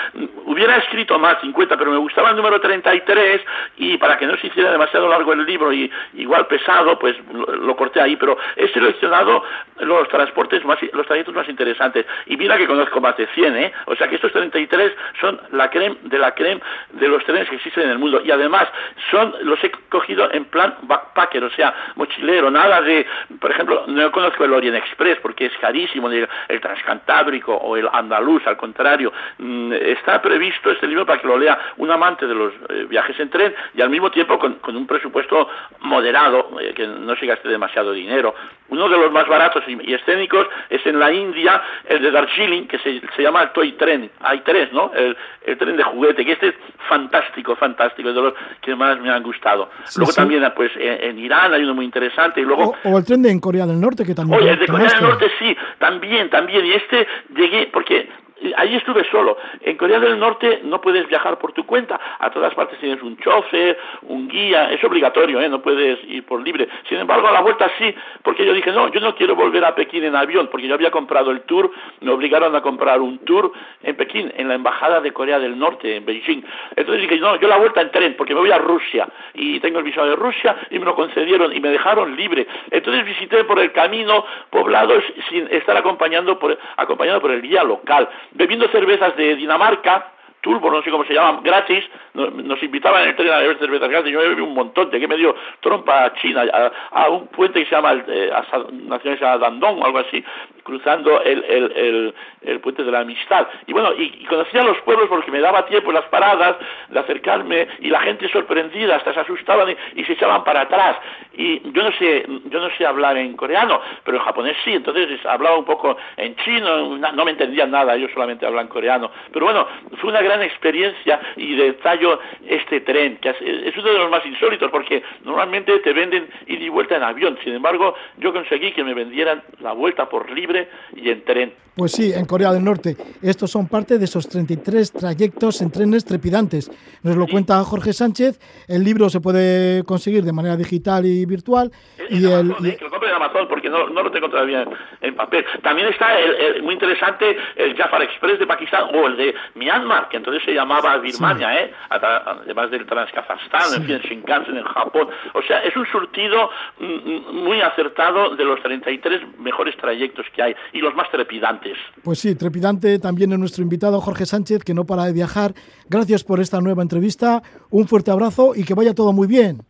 hubiera 0.44 0.76
escrito 0.76 1.18
más 1.18 1.40
50, 1.40 1.76
pero 1.76 1.90
me 1.90 1.98
gustaba 1.98 2.30
el 2.30 2.37
número 2.37 2.61
33 2.61 3.40
y 3.76 3.96
para 3.98 4.18
que 4.18 4.26
no 4.26 4.37
se 4.37 4.48
hiciera 4.48 4.70
demasiado 4.70 5.09
largo 5.09 5.33
el 5.33 5.44
libro 5.44 5.72
y 5.72 5.90
igual 6.14 6.46
pesado, 6.46 6.98
pues 6.98 7.16
lo, 7.33 7.76
corté 7.76 8.00
ahí. 8.00 8.16
Pero 8.16 8.37
he 8.56 8.68
seleccionado 8.68 9.42
los 9.78 10.09
transportes 10.09 10.64
más, 10.64 10.78
los 10.92 11.06
trayectos 11.06 11.35
más 11.35 11.48
interesantes. 11.48 12.06
Y 12.26 12.37
mira 12.37 12.56
que 12.56 12.66
conozco 12.66 13.00
más 13.00 13.16
de 13.16 13.26
100, 13.28 13.56
¿eh? 13.56 13.72
O 13.87 13.96
sea 13.96 14.09
que 14.09 14.16
estos 14.16 14.33
33 14.33 14.92
son 15.20 15.40
la 15.52 15.70
creme 15.70 15.96
de 16.02 16.18
la 16.18 16.35
creme 16.35 16.61
de 16.92 17.09
los 17.09 17.24
trenes 17.24 17.48
que 17.48 17.56
existen 17.56 17.85
en 17.85 17.90
el 17.90 17.98
mundo. 17.98 18.20
Y 18.24 18.30
además, 18.30 18.68
son 19.11 19.35
los 19.42 19.62
he 19.64 19.70
cogido 19.88 20.30
en 20.33 20.44
plan 20.44 20.60
backpacker, 20.83 21.44
o 21.44 21.51
sea, 21.51 21.75
mochilero, 21.96 22.51
nada 22.51 22.81
de, 22.81 23.07
por 23.40 23.51
ejemplo, 23.51 23.85
no 23.87 24.11
conozco 24.12 24.44
el 24.44 24.53
Orient 24.53 24.77
Express 24.77 25.18
porque 25.20 25.46
es 25.46 25.53
carísimo, 25.59 26.11
el, 26.11 26.29
Transcantábrico 26.61 27.55
o 27.55 27.77
el 27.77 27.88
Andaluz, 27.92 28.46
al 28.46 28.57
contrario. 28.57 29.12
Mm, 29.38 29.73
está 29.73 30.20
previsto 30.20 30.70
este 30.70 30.87
libro 30.87 31.07
para 31.07 31.20
que 31.20 31.27
lo 31.27 31.38
lea 31.38 31.59
un 31.79 31.90
amante 31.90 32.27
de 32.27 32.35
los 32.35 32.53
eh, 32.68 32.87
viajes 32.88 33.18
en 33.18 33.31
tren 33.31 33.55
y 33.75 33.81
al 33.81 33.90
mismo 33.90 34.11
tiempo 34.11 34.38
con, 34.38 34.59
un 34.64 34.87
presupuesto 34.87 35.49
moderado, 35.81 36.51
eh, 36.61 36.73
que 36.75 36.87
no 36.87 37.16
se 37.16 37.27
gaste 37.27 37.49
demasiado 37.49 37.92
dinero. 37.92 38.35
Uno 38.68 38.88
de 38.88 38.99
los 38.99 39.11
más 39.11 39.27
baratos 39.27 39.64
y, 39.66 39.92
escénicos 39.92 40.46
es 40.68 40.85
en 40.87 40.99
la 40.99 41.12
India, 41.12 41.62
el 41.87 42.03
de 42.03 42.11
Darjeeling, 42.11 42.66
que 42.66 42.79
se, 42.79 43.23
llama 43.23 43.42
el 43.42 43.51
Toy 43.51 43.73
Tren. 43.73 44.11
Hay 44.20 44.40
tres, 44.40 44.73
¿no? 44.73 44.92
El, 44.94 45.16
tren 45.59 45.77
de 45.77 45.83
juguete, 45.83 46.25
que 46.25 46.33
este 46.33 46.49
es 46.49 46.55
fantástico, 46.88 47.57
fantástico, 47.57 48.11
es 48.11 48.14
de 48.14 48.20
los 48.20 48.35
que 48.61 48.75
más 48.77 48.99
me 49.01 49.11
han 49.11 49.23
gustado. 49.23 49.70
luego 49.96 50.12
también, 50.12 50.44
pues, 50.54 50.70
en, 50.76 51.18
Irán 51.18 51.52
hay 51.52 51.62
uno 51.62 51.74
muy 51.74 51.84
interesante. 51.84 52.40
y 52.40 52.44
luego 52.44 52.74
O, 52.84 52.98
el 52.98 53.04
tren 53.04 53.22
de 53.22 53.30
en 53.30 53.40
Corea 53.40 53.66
del 53.66 53.80
Norte, 53.80 54.04
que 54.04 54.14
también... 54.14 54.40
Oye, 54.40 54.50
el 54.50 54.58
de 54.58 54.66
Corea 54.66 54.88
del 54.88 55.02
Norte 55.02 55.26
sí, 55.38 55.56
también, 55.78 56.30
también. 56.30 56.64
Y 56.66 56.72
este 56.72 57.06
llegué, 57.34 57.68
porque 57.72 58.08
Ahí 58.57 58.74
estuve 58.74 59.05
solo. 59.11 59.37
En 59.61 59.76
Corea 59.76 60.00
del 60.00 60.18
Norte 60.18 60.61
no 60.64 60.81
puedes 60.81 61.07
viajar 61.09 61.38
por 61.38 61.53
tu 61.53 61.64
cuenta. 61.66 62.00
A 62.18 62.31
todas 62.31 62.55
partes 62.55 62.79
tienes 62.79 63.03
un 63.03 63.18
chofer, 63.18 63.79
un 64.03 64.29
guía. 64.29 64.70
Es 64.70 64.83
obligatorio, 64.83 65.40
¿eh? 65.40 65.48
no 65.48 65.61
puedes 65.61 65.98
ir 66.05 66.24
por 66.24 66.40
libre. 66.42 66.68
Sin 66.88 66.98
embargo, 66.98 67.29
a 67.29 67.33
la 67.33 67.40
vuelta 67.40 67.70
sí, 67.79 67.94
porque 68.22 68.46
yo 68.46 68.55
dije, 68.55 68.72
no, 68.72 68.88
yo 68.88 69.00
no 69.00 69.14
quiero 69.14 69.35
volver 69.35 69.64
a 69.64 69.74
Pekín 69.74 70.05
en 70.05 70.16
avión, 70.16 70.48
porque 70.50 70.66
yo 70.66 70.74
había 70.74 70.90
comprado 70.90 71.31
el 71.31 71.42
tour, 71.42 71.70
me 72.00 72.11
obligaron 72.11 72.55
a 72.57 72.62
comprar 72.62 73.00
un 73.00 73.18
tour 73.18 73.53
en 73.83 73.96
Pekín, 73.96 74.33
en 74.37 74.48
la 74.48 74.55
Embajada 74.55 75.00
de 75.00 75.12
Corea 75.12 75.38
del 75.38 75.59
Norte, 75.59 75.96
en 75.96 76.07
Beijing. 76.07 76.42
Entonces 76.76 77.03
dije, 77.03 77.20
no, 77.20 77.37
yo 77.37 77.48
la 77.48 77.59
vuelta 77.59 77.83
en 77.83 77.90
tren, 77.90 78.14
porque 78.16 78.35
me 78.35 78.40
voy 78.40 78.53
a 78.53 78.59
Rusia 78.59 79.07
y 79.35 79.61
tengo 79.61 79.79
el 79.79 79.85
visado 79.85 80.09
de 80.09 80.16
Rusia 80.16 80.57
y 80.70 80.79
me 80.79 80.87
lo 80.87 80.94
concedieron 80.94 81.55
y 81.55 81.61
me 81.61 81.68
dejaron 81.68 82.16
libre. 82.16 82.46
Entonces 82.70 83.05
visité 83.05 83.44
por 83.44 83.59
el 83.59 83.72
camino 83.72 84.24
poblados 84.48 85.05
sin 85.29 85.46
estar 85.50 85.76
acompañando 85.76 86.38
por, 86.38 86.59
acompañado 86.76 87.20
por 87.20 87.33
el 87.33 87.42
guía 87.42 87.64
local 87.64 88.09
bebiendo 88.32 88.68
cervezas 88.68 89.16
de 89.16 89.36
Dinamarca, 89.36 90.12
Turbo, 90.40 90.70
no 90.70 90.82
sé 90.82 90.90
cómo 90.90 91.04
se 91.04 91.14
llaman, 91.14 91.42
gratis, 91.42 91.84
nos 92.14 92.62
invitaban 92.62 93.03
en 93.03 93.09
el 93.11 93.16
tren 93.16 93.31
a 93.31 93.38
beber 93.38 93.59
cervezas 93.59 93.88
gratis, 93.88 94.12
yo 94.12 94.20
bebí 94.20 94.40
un 94.40 94.55
montón, 94.55 94.90
de 94.90 94.99
que 94.99 95.09
me 95.09 95.16
dio 95.16 95.35
trompa 95.61 96.05
a 96.05 96.14
China, 96.14 96.44
a, 96.90 97.09
un 97.09 97.29
puente 97.29 97.61
que 97.61 97.66
se 97.66 97.75
llama, 97.75 97.92
eh, 98.07 98.31
nación 98.73 99.18
se 99.18 99.25
llama 99.25 99.38
Dandong 99.38 99.81
o 99.81 99.85
algo 99.87 99.99
así, 99.99 100.25
cruzando 100.62 101.23
el, 101.23 101.44
el, 101.44 102.14
el, 102.42 102.61
puente 102.61 102.85
de 102.85 102.92
la 102.92 103.01
amistad. 103.01 103.46
Y 103.66 103.73
bueno, 103.73 103.92
y, 103.96 104.25
conocía 104.27 104.62
los 104.62 104.81
pueblos 104.83 105.09
porque 105.09 105.31
me 105.31 105.40
daba 105.40 105.66
tiempo 105.66 105.90
en 105.90 105.96
las 105.96 106.05
paradas 106.07 106.57
de 106.88 106.99
acercarme 106.99 107.66
y 107.81 107.88
la 107.88 108.01
gente 108.01 108.29
sorprendida, 108.29 108.96
hasta 108.96 109.12
se 109.14 109.20
asustaban 109.20 109.75
y, 109.94 110.05
se 110.05 110.12
echaban 110.12 110.44
para 110.44 110.62
atrás. 110.62 110.96
Y 111.35 111.61
yo 111.73 111.83
no 111.83 111.92
sé, 111.92 112.25
yo 112.46 112.61
no 112.61 112.70
sé 112.77 112.87
hablar 112.87 113.16
en 113.16 113.37
coreano, 113.37 113.81
pero 114.05 114.18
en 114.18 114.25
japonés 114.25 114.57
sí, 114.64 114.73
entonces 114.73 115.25
hablaba 115.27 115.57
un 115.57 115.64
poco 115.64 115.96
en 116.16 116.37
chino, 116.37 116.96
no, 116.96 117.25
me 117.25 117.31
entendían 117.31 117.70
nada, 117.70 117.96
yo 117.96 118.09
solamente 118.09 118.46
hablaba 118.46 118.62
en 118.62 118.68
coreano. 118.68 119.11
Pero 119.33 119.46
bueno, 119.46 119.66
fue 120.01 120.11
una 120.11 120.23
gran 120.23 120.42
experiencia 120.42 121.20
y 121.37 121.55
detallo 122.00 122.20
este 122.48 122.80
tren, 122.80 123.18
que 123.18 123.30
es 123.30 123.76
uno 123.76 123.92
de 123.92 123.98
los 123.98 124.10
más 124.10 124.24
insólitos 124.24 124.70
porque 124.70 125.02
normalmente 125.24 125.78
te 125.80 125.92
venden 125.92 126.28
ida 126.46 126.64
y 126.64 126.68
vuelta 126.68 126.96
en 126.96 127.02
avión. 127.02 127.38
Sin 127.44 127.54
embargo, 127.54 127.94
yo 128.18 128.32
conseguí 128.32 128.72
que 128.72 128.84
me 128.84 128.94
vendieran 128.94 129.42
la 129.60 129.72
vuelta 129.72 130.08
por 130.08 130.30
libre 130.30 130.68
y 130.96 131.10
en 131.10 131.24
tren. 131.24 131.52
Pues 131.80 131.92
sí, 131.92 132.12
en 132.12 132.26
Corea 132.26 132.52
del 132.52 132.62
Norte. 132.62 132.94
Estos 133.22 133.52
son 133.52 133.66
parte 133.66 133.96
de 133.96 134.04
esos 134.04 134.28
33 134.28 134.92
trayectos 134.92 135.62
en 135.62 135.70
trenes 135.72 136.04
trepidantes. 136.04 136.70
Nos 137.02 137.16
lo 137.16 137.26
cuenta 137.26 137.64
Jorge 137.64 137.94
Sánchez. 137.94 138.38
El 138.68 138.84
libro 138.84 139.08
se 139.08 139.18
puede 139.22 139.82
conseguir 139.84 140.22
de 140.22 140.30
manera 140.30 140.58
digital 140.58 141.06
y 141.06 141.24
virtual. 141.24 141.72
y 142.10 142.22
el, 142.22 142.50
¿eh? 142.66 142.76
que 142.76 142.84
lo 142.84 142.90
compre 142.90 143.08
en 143.08 143.14
Amazon 143.14 143.48
porque 143.48 143.70
no, 143.70 143.88
no, 143.88 144.02
lo 144.02 144.10
tengo 144.10 144.28
todavía 144.28 144.66
en 145.00 145.14
papel. 145.14 145.42
También 145.62 145.88
está 145.88 146.18
el, 146.18 146.62
muy 146.62 146.74
interesante 146.74 147.34
el 147.56 147.74
Jafar 147.74 148.02
Express 148.02 148.38
de 148.38 148.46
Pakistán 148.46 148.94
o 148.94 149.06
el 149.06 149.16
de 149.16 149.34
Myanmar, 149.54 150.10
que 150.10 150.18
entonces 150.18 150.42
se 150.44 150.52
llamaba 150.52 150.98
Birmania, 150.98 151.62
¿eh? 151.62 151.72
además 151.88 152.70
del 152.70 152.84
Transkazajstán, 152.84 153.80
en 153.80 153.86
fin, 153.86 153.98
Shinkansen 154.00 154.58
en 154.58 154.64
Japón. 154.64 155.08
O 155.32 155.40
sea, 155.40 155.60
es 155.60 155.74
un 155.74 155.86
surtido 155.86 156.50
mm, 156.78 156.84
mm, 156.84 157.36
muy 157.42 157.62
acertado 157.62 158.36
de 158.36 158.44
los 158.44 158.62
33 158.62 159.38
mejores 159.38 159.74
trayectos 159.78 160.26
que 160.34 160.42
hay 160.42 160.54
y 160.74 160.80
los 160.80 160.94
más 160.94 161.10
trepidantes. 161.10 161.69
Pues 162.02 162.18
sí, 162.18 162.35
trepidante 162.35 162.98
también 162.98 163.33
es 163.33 163.38
nuestro 163.38 163.62
invitado 163.62 164.00
Jorge 164.00 164.26
Sánchez, 164.26 164.64
que 164.64 164.74
no 164.74 164.85
para 164.85 165.04
de 165.04 165.12
viajar. 165.12 165.54
Gracias 165.88 166.24
por 166.24 166.40
esta 166.40 166.61
nueva 166.61 166.83
entrevista, 166.83 167.42
un 167.70 167.87
fuerte 167.87 168.11
abrazo 168.11 168.52
y 168.54 168.64
que 168.64 168.74
vaya 168.74 168.94
todo 168.94 169.12
muy 169.12 169.26
bien. 169.26 169.62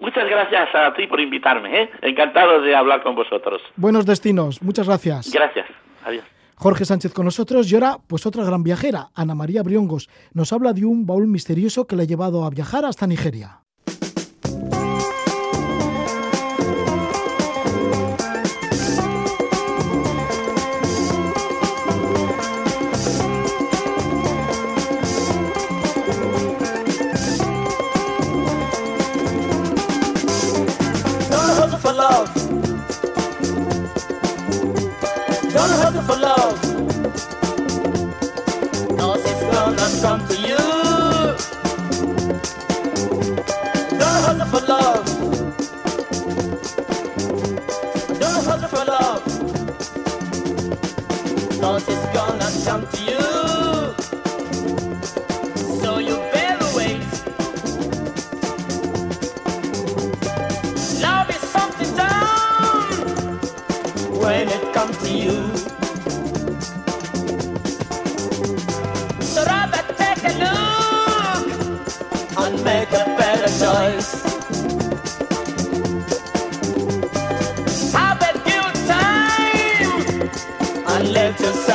Muchas 0.00 0.28
gracias 0.28 0.68
a 0.74 0.92
ti 0.94 1.06
por 1.06 1.20
invitarme, 1.20 1.82
¿eh? 1.82 1.90
encantado 2.02 2.60
de 2.60 2.74
hablar 2.74 3.02
con 3.02 3.14
vosotros. 3.14 3.62
Buenos 3.76 4.04
destinos, 4.04 4.62
muchas 4.62 4.86
gracias. 4.86 5.32
Gracias, 5.32 5.66
adiós. 6.04 6.24
Jorge 6.56 6.84
Sánchez 6.84 7.12
con 7.12 7.24
nosotros 7.24 7.70
y 7.70 7.74
ahora 7.74 7.96
pues 8.06 8.26
otra 8.26 8.44
gran 8.44 8.62
viajera, 8.62 9.08
Ana 9.14 9.34
María 9.34 9.62
Briongos, 9.62 10.08
nos 10.32 10.52
habla 10.52 10.72
de 10.72 10.84
un 10.84 11.06
baúl 11.06 11.26
misterioso 11.26 11.86
que 11.86 11.96
le 11.96 12.02
ha 12.02 12.06
llevado 12.06 12.44
a 12.44 12.50
viajar 12.50 12.84
hasta 12.84 13.06
Nigeria. 13.06 13.63
Don't 35.54 35.70
hustle 35.70 36.02
for 36.02 36.16
love. 36.16 36.60
Cause 38.98 39.22
it's 39.24 39.42
gonna 39.54 39.88
come 40.02 40.20
to 40.26 40.34
you. 40.48 40.62
Don't 44.00 44.20
hustle 44.26 44.48
for 44.52 44.62
love. 44.66 45.04
Don't 48.18 48.44
hustle 48.48 48.68
for 48.68 48.84
love. 48.84 49.22
Cause 51.60 51.88
it's 51.88 52.06
gonna 52.12 52.50
come 52.64 52.86
to 52.88 52.98
you. 53.04 53.43
It's. 81.46 81.74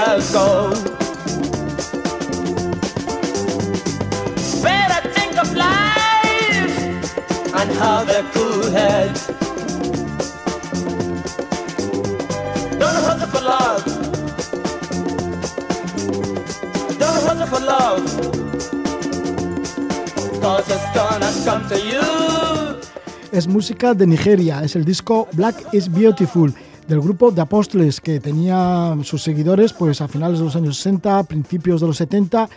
Es 23.31 23.47
música 23.47 23.93
de 23.93 24.05
Nigeria, 24.05 24.61
es 24.63 24.75
el 24.75 24.83
disco 24.83 25.27
Black 25.31 25.55
is 25.71 25.89
Beautiful 25.89 26.53
del 26.89 27.01
grupo 27.01 27.29
de 27.29 27.39
Apóstoles 27.39 28.01
que 28.01 28.19
tenía 28.19 28.97
sus 29.03 29.21
seguidores 29.21 29.73
pues 29.73 30.01
a 30.01 30.07
finales 30.07 30.39
de 30.39 30.45
los 30.45 30.55
años 30.55 30.75
60, 30.77 31.23
principios 31.25 31.81
de 31.81 31.87
los 31.87 31.97
70 31.97 32.49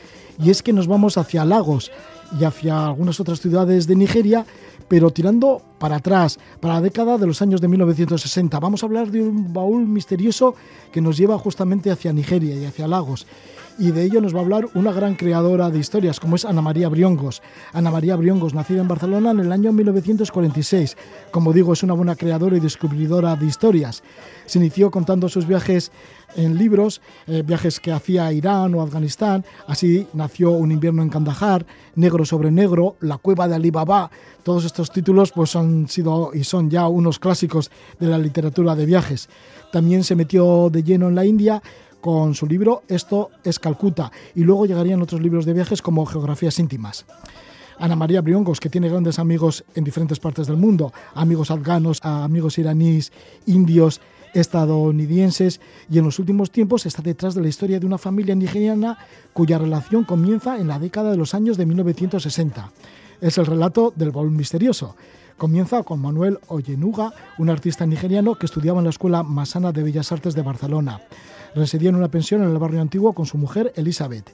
y 0.43 0.49
es 0.49 0.63
que 0.63 0.73
nos 0.73 0.87
vamos 0.87 1.19
hacia 1.19 1.45
Lagos 1.45 1.93
y 2.41 2.45
hacia 2.45 2.87
algunas 2.87 3.21
otras 3.21 3.41
ciudades 3.41 3.87
de 3.87 3.95
Nigeria, 3.95 4.47
pero 4.89 5.11
tirando 5.11 5.61
para 5.79 5.97
atrás, 5.97 6.39
para 6.61 6.75
la 6.75 6.81
década 6.81 7.19
de 7.19 7.27
los 7.27 7.43
años 7.43 7.61
de 7.61 7.69
1960. 7.69 8.59
Vamos 8.59 8.83
a 8.83 8.87
hablar 8.87 9.11
de 9.11 9.21
un 9.21 9.53
baúl 9.53 9.87
misterioso 9.87 10.55
que 10.91 11.03
nos 11.03 11.19
lleva 11.19 11.37
justamente 11.37 11.91
hacia 11.91 12.15
Nigeria 12.15 12.57
y 12.57 12.65
hacia 12.65 12.89
Lagos 12.89 13.27
y 13.79 13.91
de 13.91 14.05
ello 14.05 14.21
nos 14.21 14.35
va 14.35 14.39
a 14.39 14.43
hablar 14.43 14.69
una 14.75 14.93
gran 14.93 15.15
creadora 15.15 15.71
de 15.71 15.79
historias 15.79 16.21
como 16.21 16.37
es 16.37 16.45
Ana 16.45 16.63
María 16.63 16.89
Briongos. 16.89 17.43
Ana 17.73 17.91
María 17.91 18.17
Briongos, 18.17 18.55
nacida 18.55 18.81
en 18.81 18.89
Barcelona 18.89 19.31
en 19.31 19.41
el 19.41 19.53
año 19.53 19.73
1946. 19.73 20.97
Como 21.31 21.53
digo, 21.53 21.73
es 21.73 21.83
una 21.83 21.95
buena 21.95 22.17
creadora 22.17 22.57
y 22.57 22.61
descubridora 22.61 23.37
de 23.37 23.47
historias. 23.47 24.03
Se 24.47 24.59
inició 24.59 24.91
contando 24.91 25.29
sus 25.29 25.47
viajes 25.47 25.93
en 26.37 26.57
libros, 26.57 27.01
eh, 27.27 27.43
viajes 27.45 27.81
que 27.81 27.93
hacía 27.93 28.27
a 28.27 28.33
Irán 28.33 28.75
o 28.75 28.83
Afganistán. 28.83 29.45
Así 29.67 30.07
nació 30.13 30.53
Un 30.53 30.73
invierno 30.73 31.03
en 31.03 31.09
Kandahar, 31.09 31.67
Negro 31.95 32.25
sobre 32.25 32.51
Negro, 32.51 32.97
La 33.01 33.19
cueva 33.19 33.49
de 33.49 33.55
Alibaba. 33.55 34.11
Todos 34.43 34.65
estos 34.65 34.91
títulos 34.91 35.33
pues, 35.33 35.57
han 35.57 35.89
sido 35.89 36.31
y 36.35 36.45
son 36.45 36.71
ya 36.71 36.89
unos 36.89 37.19
clásicos 37.19 37.71
de 37.99 38.07
la 38.07 38.19
literatura 38.19 38.75
de 38.75 38.87
viajes. 38.87 39.29
También 39.73 40.05
se 40.05 40.17
metió 40.17 40.69
de 40.71 40.83
lleno 40.83 41.09
en 41.09 41.15
la 41.15 41.25
India 41.25 41.63
con 42.03 42.35
su 42.35 42.47
libro 42.47 42.83
Esto 42.89 43.31
es 43.45 43.59
Calcuta 43.59 44.13
y 44.35 44.43
luego 44.43 44.67
llegarían 44.67 45.01
otros 45.01 45.23
libros 45.23 45.47
de 45.47 45.55
viajes 45.55 45.81
como 45.81 46.05
Geografías 46.05 46.59
íntimas. 46.59 47.07
Ana 47.79 47.97
María 47.97 48.21
Briongos, 48.21 48.61
que 48.61 48.69
tiene 48.69 48.91
grandes 48.91 49.19
amigos 49.19 49.65
en 49.75 49.85
diferentes 49.85 50.21
partes 50.21 50.49
del 50.49 50.57
mundo, 50.57 50.93
amigos 51.15 51.51
afganos, 51.51 52.01
amigos 52.03 52.59
iraníes, 52.59 53.13
indios, 53.47 54.01
estadounidenses 54.35 55.61
y 55.91 55.99
en 55.99 56.05
los 56.05 56.19
últimos 56.19 56.51
tiempos 56.51 56.87
está 56.87 57.03
detrás 57.03 57.35
de 57.35 57.43
la 57.43 57.49
historia 57.49 57.79
de 57.79 57.87
una 57.87 57.99
familia 57.99 58.35
nigeriana 58.35 58.99
cuya 59.33 59.59
relación 59.59 60.05
comienza 60.05 60.59
en 60.59 60.69
la 60.69 60.79
década 60.79 61.13
de 61.13 61.17
los 61.17 61.35
años 61.35 61.57
de 61.57 61.67
1960. 61.67 62.71
Es 63.21 63.39
el 63.39 63.47
relato 63.47 63.93
del 63.95 64.11
baúl 64.11 64.33
misterioso. 64.33 64.97
Comienza 65.37 65.83
con 65.83 66.01
Manuel 66.01 66.39
Oyenuga, 66.49 67.13
un 67.39 67.49
artista 67.49 67.87
nigeriano 67.87 68.35
que 68.35 68.47
estudiaba 68.47 68.79
en 68.79 68.85
la 68.85 68.91
Escuela 68.91 69.23
Masana 69.23 69.73
de 69.73 69.83
Bellas 69.83 70.13
Artes 70.13 70.35
de 70.35 70.43
Barcelona. 70.43 71.01
Residía 71.55 71.91
en 71.91 71.97
una 71.97 72.11
pensión 72.11 72.43
en 72.43 72.51
el 72.51 72.59
barrio 72.59 72.81
antiguo 72.81 73.13
con 73.13 73.27
su 73.27 73.37
mujer 73.37 73.73
Elizabeth. 73.77 74.33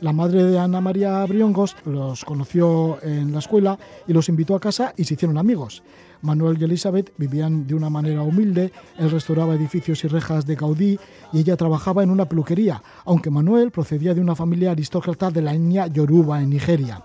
La 0.00 0.12
madre 0.12 0.44
de 0.44 0.58
Ana 0.58 0.80
María 0.80 1.24
Briongos 1.24 1.74
los 1.84 2.24
conoció 2.24 2.98
en 3.02 3.32
la 3.32 3.40
escuela 3.40 3.78
y 4.06 4.12
los 4.12 4.28
invitó 4.28 4.54
a 4.54 4.60
casa 4.60 4.92
y 4.96 5.04
se 5.04 5.14
hicieron 5.14 5.38
amigos. 5.38 5.82
Manuel 6.22 6.56
y 6.60 6.64
Elizabeth 6.64 7.12
vivían 7.16 7.66
de 7.66 7.74
una 7.74 7.90
manera 7.90 8.22
humilde, 8.22 8.72
él 8.98 9.10
restauraba 9.10 9.54
edificios 9.54 10.04
y 10.04 10.08
rejas 10.08 10.46
de 10.46 10.56
Gaudí 10.56 10.98
y 11.32 11.38
ella 11.40 11.56
trabajaba 11.56 12.02
en 12.02 12.10
una 12.10 12.26
peluquería, 12.26 12.82
aunque 13.04 13.30
Manuel 13.30 13.70
procedía 13.70 14.14
de 14.14 14.20
una 14.20 14.36
familia 14.36 14.72
aristócrata 14.72 15.30
de 15.30 15.42
la 15.42 15.54
etnia 15.54 15.86
Yoruba 15.86 16.42
en 16.42 16.50
Nigeria. 16.50 17.02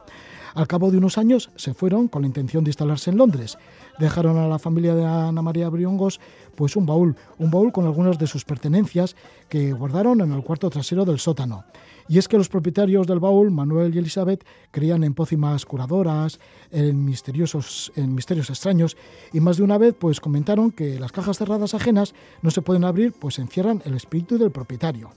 Al 0.56 0.68
cabo 0.68 0.92
de 0.92 0.98
unos 0.98 1.18
años 1.18 1.50
se 1.56 1.74
fueron 1.74 2.08
con 2.08 2.22
la 2.22 2.28
intención 2.28 2.64
de 2.64 2.70
instalarse 2.70 3.10
en 3.10 3.18
Londres. 3.18 3.58
Dejaron 4.00 4.38
a 4.38 4.48
la 4.48 4.60
familia 4.60 4.94
de 4.94 5.06
Ana 5.06 5.42
María 5.42 5.70
Briongos 5.70 6.20
pues 6.56 6.76
un 6.76 6.86
baúl, 6.86 7.16
un 7.40 7.50
baúl 7.50 7.72
con 7.72 7.86
algunas 7.86 8.20
de 8.20 8.28
sus 8.28 8.46
pertenencias 8.46 9.16
que 9.50 9.74
guardaron 9.74 10.22
en 10.22 10.32
el 10.32 10.44
cuarto 10.44 10.70
trasero 10.70 11.06
del 11.06 11.20
sótano. 11.20 11.66
Y 12.08 12.18
es 12.18 12.28
que 12.28 12.38
los 12.38 12.50
propietarios 12.50 13.08
del 13.08 13.20
baúl, 13.20 13.50
Manuel 13.50 13.96
y 13.96 13.98
Elizabeth, 13.98 14.46
creían 14.72 15.04
en 15.04 15.14
pócimas 15.14 15.66
curadoras, 15.66 16.40
en, 16.70 17.04
misteriosos, 17.04 17.92
en 17.96 18.14
misterios 18.14 18.50
extraños, 18.50 18.98
y 19.32 19.40
más 19.40 19.58
de 19.58 19.64
una 19.64 19.78
vez 19.78 19.96
pues 19.98 20.20
comentaron 20.20 20.72
que 20.72 21.00
las 21.00 21.12
cajas 21.12 21.38
cerradas 21.38 21.74
ajenas 21.74 22.14
no 22.42 22.52
se 22.52 22.62
pueden 22.62 22.84
abrir, 22.84 23.14
pues 23.14 23.40
encierran 23.40 23.82
el 23.86 23.96
espíritu 23.96 24.38
del 24.38 24.52
propietario. 24.52 25.12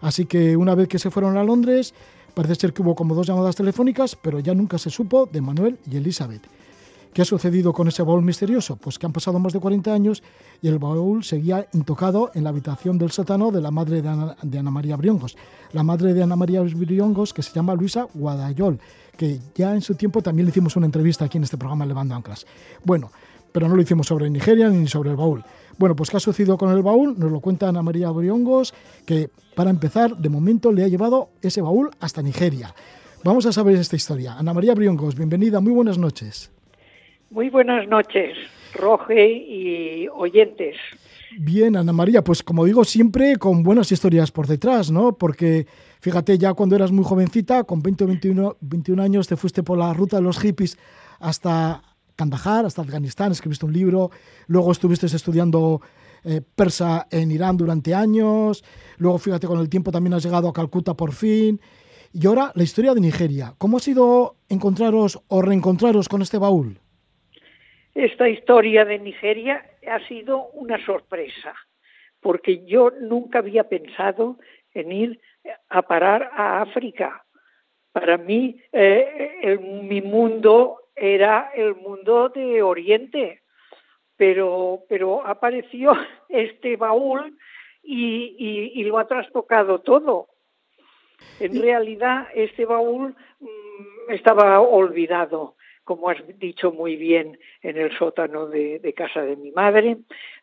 Así 0.00 0.24
que 0.24 0.56
una 0.56 0.74
vez 0.74 0.88
que 0.88 0.98
se 0.98 1.10
fueron 1.10 1.36
a 1.36 1.44
Londres, 1.44 1.94
parece 2.30 2.54
ser 2.54 2.72
que 2.72 2.82
hubo 2.82 2.94
como 2.94 3.14
dos 3.14 3.26
llamadas 3.26 3.56
telefónicas, 3.56 4.16
pero 4.16 4.40
ya 4.40 4.54
nunca 4.54 4.78
se 4.78 4.90
supo 4.90 5.26
de 5.26 5.40
Manuel 5.40 5.78
y 5.90 5.96
Elizabeth. 5.96 6.42
¿Qué 7.12 7.22
ha 7.22 7.24
sucedido 7.24 7.72
con 7.72 7.88
ese 7.88 8.04
baúl 8.04 8.22
misterioso? 8.22 8.76
Pues 8.76 8.96
que 8.96 9.04
han 9.04 9.12
pasado 9.12 9.40
más 9.40 9.52
de 9.52 9.58
40 9.58 9.92
años 9.92 10.22
y 10.62 10.68
el 10.68 10.78
baúl 10.78 11.24
seguía 11.24 11.66
intocado 11.72 12.30
en 12.34 12.44
la 12.44 12.50
habitación 12.50 12.98
del 12.98 13.10
sótano 13.10 13.50
de 13.50 13.60
la 13.60 13.72
madre 13.72 14.00
de 14.00 14.58
Ana, 14.58 14.70
María 14.70 14.96
Briongos. 14.96 15.36
La 15.72 15.82
madre 15.82 16.14
de 16.14 16.22
Ana 16.22 16.36
María 16.36 16.62
Briongos, 16.62 17.34
que 17.34 17.42
se 17.42 17.52
llama 17.52 17.74
Luisa 17.74 18.06
Guadayol, 18.14 18.78
que 19.16 19.40
ya 19.56 19.74
en 19.74 19.82
su 19.82 19.96
tiempo 19.96 20.22
también 20.22 20.46
le 20.46 20.50
hicimos 20.50 20.76
una 20.76 20.86
entrevista 20.86 21.24
aquí 21.24 21.38
en 21.38 21.44
este 21.44 21.58
programa 21.58 21.84
Levando 21.84 22.14
Anclas. 22.14 22.46
Bueno, 22.84 23.10
pero 23.50 23.68
no 23.68 23.74
lo 23.74 23.82
hicimos 23.82 24.06
sobre 24.06 24.30
Nigeria 24.30 24.68
ni 24.68 24.86
sobre 24.86 25.10
el 25.10 25.16
baúl. 25.16 25.44
Bueno, 25.80 25.96
pues 25.96 26.10
¿qué 26.10 26.18
ha 26.18 26.20
sucedido 26.20 26.58
con 26.58 26.70
el 26.76 26.82
baúl? 26.82 27.18
Nos 27.18 27.32
lo 27.32 27.40
cuenta 27.40 27.66
Ana 27.66 27.80
María 27.80 28.10
Briongos, 28.10 28.74
que 29.06 29.30
para 29.54 29.70
empezar, 29.70 30.14
de 30.14 30.28
momento 30.28 30.72
le 30.72 30.84
ha 30.84 30.88
llevado 30.88 31.30
ese 31.40 31.62
baúl 31.62 31.88
hasta 32.00 32.20
Nigeria. 32.20 32.74
Vamos 33.24 33.46
a 33.46 33.52
saber 33.52 33.76
esta 33.76 33.96
historia. 33.96 34.34
Ana 34.34 34.52
María 34.52 34.74
Briongos, 34.74 35.16
bienvenida, 35.16 35.58
muy 35.62 35.72
buenas 35.72 35.96
noches. 35.96 36.52
Muy 37.30 37.48
buenas 37.48 37.88
noches, 37.88 38.36
Roge 38.74 39.26
y 39.32 40.06
oyentes. 40.08 40.76
Bien, 41.38 41.74
Ana 41.74 41.94
María, 41.94 42.22
pues 42.22 42.42
como 42.42 42.66
digo, 42.66 42.84
siempre 42.84 43.36
con 43.36 43.62
buenas 43.62 43.90
historias 43.90 44.30
por 44.30 44.46
detrás, 44.46 44.90
¿no? 44.90 45.16
Porque 45.16 45.66
fíjate, 46.00 46.36
ya 46.36 46.52
cuando 46.52 46.76
eras 46.76 46.92
muy 46.92 47.06
jovencita, 47.06 47.64
con 47.64 47.80
20 47.80 48.04
o 48.04 48.06
21, 48.06 48.56
21 48.60 49.02
años, 49.02 49.28
te 49.28 49.36
fuiste 49.38 49.62
por 49.62 49.78
la 49.78 49.94
ruta 49.94 50.16
de 50.16 50.22
los 50.24 50.38
hippies 50.40 50.76
hasta 51.20 51.82
Kandahar, 52.20 52.66
hasta 52.66 52.82
Afganistán, 52.82 53.32
escribiste 53.32 53.64
un 53.64 53.72
libro, 53.72 54.10
luego 54.46 54.72
estuviste 54.72 55.06
estudiando 55.06 55.80
eh, 56.22 56.42
persa 56.54 57.06
en 57.10 57.30
Irán 57.30 57.56
durante 57.56 57.94
años, 57.94 58.62
luego 58.98 59.16
fíjate, 59.16 59.46
con 59.46 59.58
el 59.58 59.70
tiempo 59.70 59.90
también 59.90 60.12
has 60.12 60.22
llegado 60.22 60.46
a 60.46 60.52
Calcuta 60.52 60.92
por 60.92 61.12
fin, 61.12 61.58
y 62.12 62.26
ahora 62.26 62.52
la 62.54 62.62
historia 62.62 62.92
de 62.92 63.00
Nigeria. 63.00 63.54
¿Cómo 63.56 63.78
ha 63.78 63.80
sido 63.80 64.36
encontraros 64.50 65.18
o 65.28 65.40
reencontraros 65.40 66.10
con 66.10 66.20
este 66.20 66.36
baúl? 66.36 66.78
Esta 67.94 68.28
historia 68.28 68.84
de 68.84 68.98
Nigeria 68.98 69.64
ha 69.90 70.06
sido 70.06 70.50
una 70.52 70.76
sorpresa, 70.84 71.54
porque 72.20 72.66
yo 72.66 72.90
nunca 73.00 73.38
había 73.38 73.64
pensado 73.64 74.36
en 74.74 74.92
ir 74.92 75.20
a 75.70 75.80
parar 75.80 76.30
a 76.36 76.60
África. 76.60 77.24
Para 77.92 78.18
mí, 78.18 78.60
eh, 78.72 79.58
mi 79.88 80.02
mundo 80.02 80.80
era 81.00 81.50
el 81.54 81.74
mundo 81.74 82.28
de 82.28 82.62
Oriente, 82.62 83.42
pero, 84.16 84.82
pero 84.88 85.26
apareció 85.26 85.92
este 86.28 86.76
baúl 86.76 87.36
y, 87.82 88.36
y 88.74 88.84
lo 88.84 88.98
ha 88.98 89.08
trastocado 89.08 89.80
todo. 89.80 90.28
En 91.38 91.60
realidad, 91.60 92.28
este 92.34 92.66
baúl 92.66 93.14
mm, 93.40 94.10
estaba 94.12 94.60
olvidado 94.60 95.56
como 95.90 96.08
has 96.08 96.18
dicho 96.38 96.70
muy 96.70 96.94
bien, 96.94 97.36
en 97.62 97.76
el 97.76 97.90
sótano 97.98 98.46
de, 98.46 98.94
casa 98.96 99.22
de 99.22 99.34
mi 99.34 99.50
madre. 99.50 99.96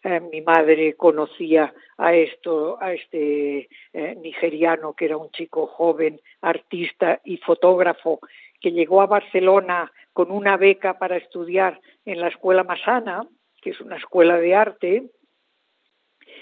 Eh, 0.04 0.20
mi 0.20 0.42
madre 0.42 0.96
conocía 0.96 1.74
a 1.98 2.14
esto, 2.14 2.78
a 2.82 2.92
este 2.92 3.70
eh, 3.94 4.16
nigeriano 4.22 4.94
que 4.94 5.06
era 5.06 5.16
un 5.16 5.32
chico 5.32 5.66
joven, 5.68 6.20
artista 6.42 7.22
y 7.24 7.38
fotógrafo, 7.38 8.20
que 8.60 8.74
llegó 8.74 9.02
a 9.02 9.06
Barcelona 9.06 9.90
con 10.18 10.32
una 10.32 10.58
beca 10.58 10.98
para 10.98 11.16
estudiar 11.16 11.80
en 12.04 12.20
la 12.20 12.30
escuela 12.30 12.64
Masana, 12.64 13.28
que 13.62 13.70
es 13.70 13.80
una 13.82 13.98
escuela 13.98 14.40
de 14.40 14.56
arte, 14.56 15.12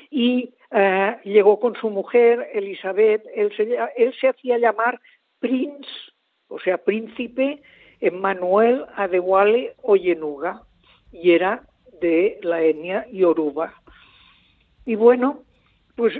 y 0.09 0.53
eh, 0.71 1.17
llegó 1.25 1.59
con 1.59 1.75
su 1.75 1.89
mujer, 1.89 2.51
Elizabeth, 2.53 3.25
él 3.35 3.53
se, 3.57 3.77
él 3.97 4.13
se 4.17 4.29
hacía 4.29 4.57
llamar 4.59 5.01
Prince, 5.39 5.89
o 6.47 6.57
sea, 6.57 6.77
príncipe 6.77 7.61
Emmanuel 7.99 8.85
Adewale 8.95 9.75
Oyenuga, 9.81 10.61
y 11.11 11.31
era 11.31 11.67
de 11.99 12.39
la 12.43 12.61
etnia 12.61 13.05
Yoruba. 13.11 13.73
Y 14.85 14.95
bueno, 14.95 15.43
pues 15.97 16.13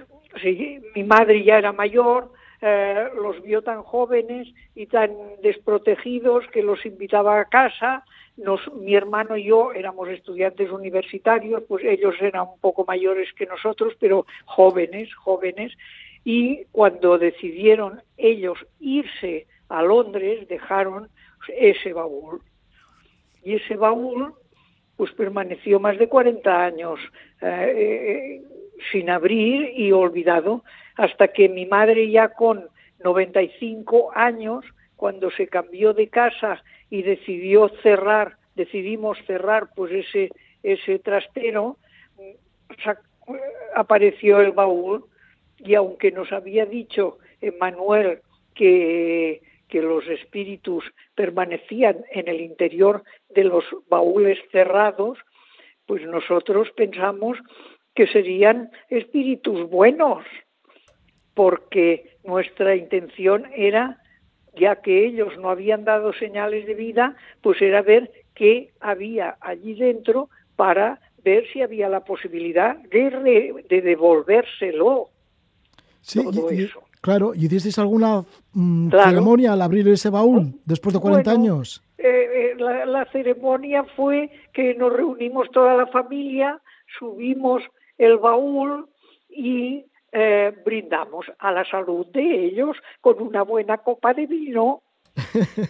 mi 0.94 1.04
madre 1.06 1.42
ya 1.42 1.58
era 1.58 1.72
mayor, 1.72 2.34
eh, 2.62 3.10
los 3.16 3.42
vio 3.42 3.62
tan 3.62 3.84
jóvenes 3.84 4.48
y 4.76 4.88
tan 4.88 5.12
desprotegidos 5.42 6.48
que 6.48 6.64
los 6.64 6.86
invitaba 6.86 7.40
a 7.40 7.46
casa. 7.46 8.06
Mi 8.74 8.96
hermano 8.96 9.38
y 9.38 9.46
yo 9.46 9.72
éramos 9.72 10.10
estudiantes 10.10 10.72
universitarios, 10.72 11.64
pues 11.68 11.84
ellos 11.86 12.16
eran 12.20 12.48
un 12.54 12.60
poco 12.60 12.86
mayores 12.86 13.32
que 13.34 13.46
nosotros, 13.46 13.94
pero 14.00 14.26
jóvenes, 14.46 15.14
jóvenes. 15.16 15.74
Y 16.24 16.66
cuando 16.72 17.18
decidieron 17.18 18.02
ellos 18.18 18.58
irse 18.80 19.48
a 19.70 19.82
Londres, 19.82 20.48
dejaron 20.48 21.10
ese 21.48 21.94
baúl. 21.94 22.42
Y 23.44 23.56
ese 23.56 23.76
baúl 23.76 24.34
pues 24.98 25.12
permaneció 25.12 25.80
más 25.80 25.98
de 25.98 26.08
40 26.08 26.66
años 26.66 27.00
eh, 27.42 28.42
eh, 28.42 28.42
sin 28.92 29.10
abrir 29.10 29.72
y 29.76 29.92
olvidado, 29.92 30.64
hasta 30.96 31.30
que 31.30 31.50
mi 31.50 31.66
madre 31.66 32.10
ya 32.10 32.30
con 32.30 32.68
95 33.04 34.12
años, 34.16 34.66
cuando 34.96 35.30
se 35.32 35.48
cambió 35.48 35.94
de 35.94 36.08
casa 36.08 36.64
y 36.90 37.02
decidió 37.02 37.70
cerrar, 37.84 38.38
decidimos 38.56 39.18
cerrar 39.26 39.70
pues 39.76 39.92
ese, 39.92 40.30
ese 40.64 41.00
trastero, 41.00 41.78
apareció 43.76 44.40
el 44.40 44.52
baúl 44.52 45.06
y 45.60 45.76
aunque 45.76 46.12
nos 46.12 46.32
había 46.32 46.66
dicho 46.66 47.18
Manuel 47.60 48.20
que 48.54 49.42
que 49.68 49.82
los 49.82 50.08
espíritus 50.08 50.86
permanecían 51.16 52.06
en 52.12 52.28
el 52.28 52.42
interior 52.42 53.04
de 53.30 53.44
los 53.44 53.64
baúles 53.90 54.38
cerrados, 54.52 55.18
pues 55.86 56.04
nosotros 56.04 56.70
pensamos 56.76 57.38
que 57.96 58.08
serían 58.08 58.72
espíritus 58.90 59.70
buenos, 59.70 60.24
porque 61.34 62.18
nuestra 62.24 62.76
intención 62.76 63.46
era, 63.56 64.02
ya 64.60 64.82
que 64.82 65.06
ellos 65.06 65.38
no 65.40 65.50
habían 65.50 65.86
dado 65.86 66.14
señales 66.14 66.66
de 66.68 66.74
vida, 66.74 67.16
pues 67.42 67.62
era 67.62 67.82
ver 67.82 68.12
qué 68.34 68.72
había 68.80 69.38
allí 69.42 69.74
dentro 69.76 70.30
para 70.56 71.00
ver 71.24 71.46
si 71.52 71.62
había 71.62 71.90
la 71.90 72.02
posibilidad 72.02 72.76
de, 72.76 73.64
de 73.68 73.82
devolvérselo. 73.82 75.10
Sí, 76.02 76.24
todo 76.24 76.50
eso. 76.52 76.84
Claro, 77.06 77.36
¿y 77.36 77.46
hicisteis 77.46 77.78
alguna 77.78 78.26
mm, 78.54 78.90
ceremonia 78.90 79.54
al 79.54 79.62
abrir 79.62 79.88
ese 79.90 80.10
baúl 80.10 80.54
después 80.66 80.92
de 80.94 81.00
40 81.00 81.32
años? 81.32 81.84
Eh, 82.00 82.08
eh, 82.08 82.56
la, 82.58 83.06
ceremonia 83.12 83.84
fue 83.96 84.32
que 84.54 84.74
nos 84.74 84.92
reunimos 84.92 85.52
toda 85.52 85.76
la 85.76 85.86
familia, 85.88 86.60
subimos 86.98 87.62
el 87.98 88.18
baúl 88.18 88.88
y 89.30 89.86
eh, 90.12 90.54
brindamos 90.64 91.26
a 91.40 91.52
la 91.52 91.66
salud 91.66 92.08
de 92.08 92.46
ellos 92.46 92.78
con 93.02 93.22
una 93.22 93.42
buena 93.42 93.78
copa 93.80 94.14
de 94.14 94.26
vino, 94.28 94.82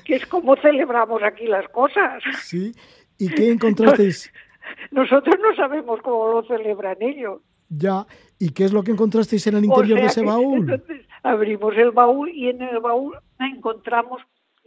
que 0.06 0.16
es 0.16 0.26
como 0.28 0.56
celebramos 0.58 1.24
aquí 1.24 1.48
las 1.48 1.68
cosas. 1.70 2.24
Sí, 2.44 2.72
¿y 3.18 3.30
qué 3.30 3.52
encontrasteis? 3.52 4.32
Nosotros 4.92 5.36
no 5.42 5.56
sabemos 5.56 6.00
cómo 6.02 6.28
lo 6.32 6.44
celebran 6.44 6.98
ellos. 7.02 7.42
Ya, 7.70 8.06
¿y 8.40 8.52
qué 8.52 8.66
es 8.66 8.74
lo 8.74 8.84
que 8.84 8.92
encontrasteis 8.92 9.48
en 9.48 9.58
el 9.58 9.66
interior 9.66 10.00
de 10.00 10.06
ese 10.06 10.24
baúl? 10.24 10.82
abrimos 11.24 11.76
el 11.76 11.90
baúl 11.92 12.30
y 12.30 12.50
en 12.50 12.62
el 12.62 12.80
baúl 12.80 13.18
encontramos 13.40 14.22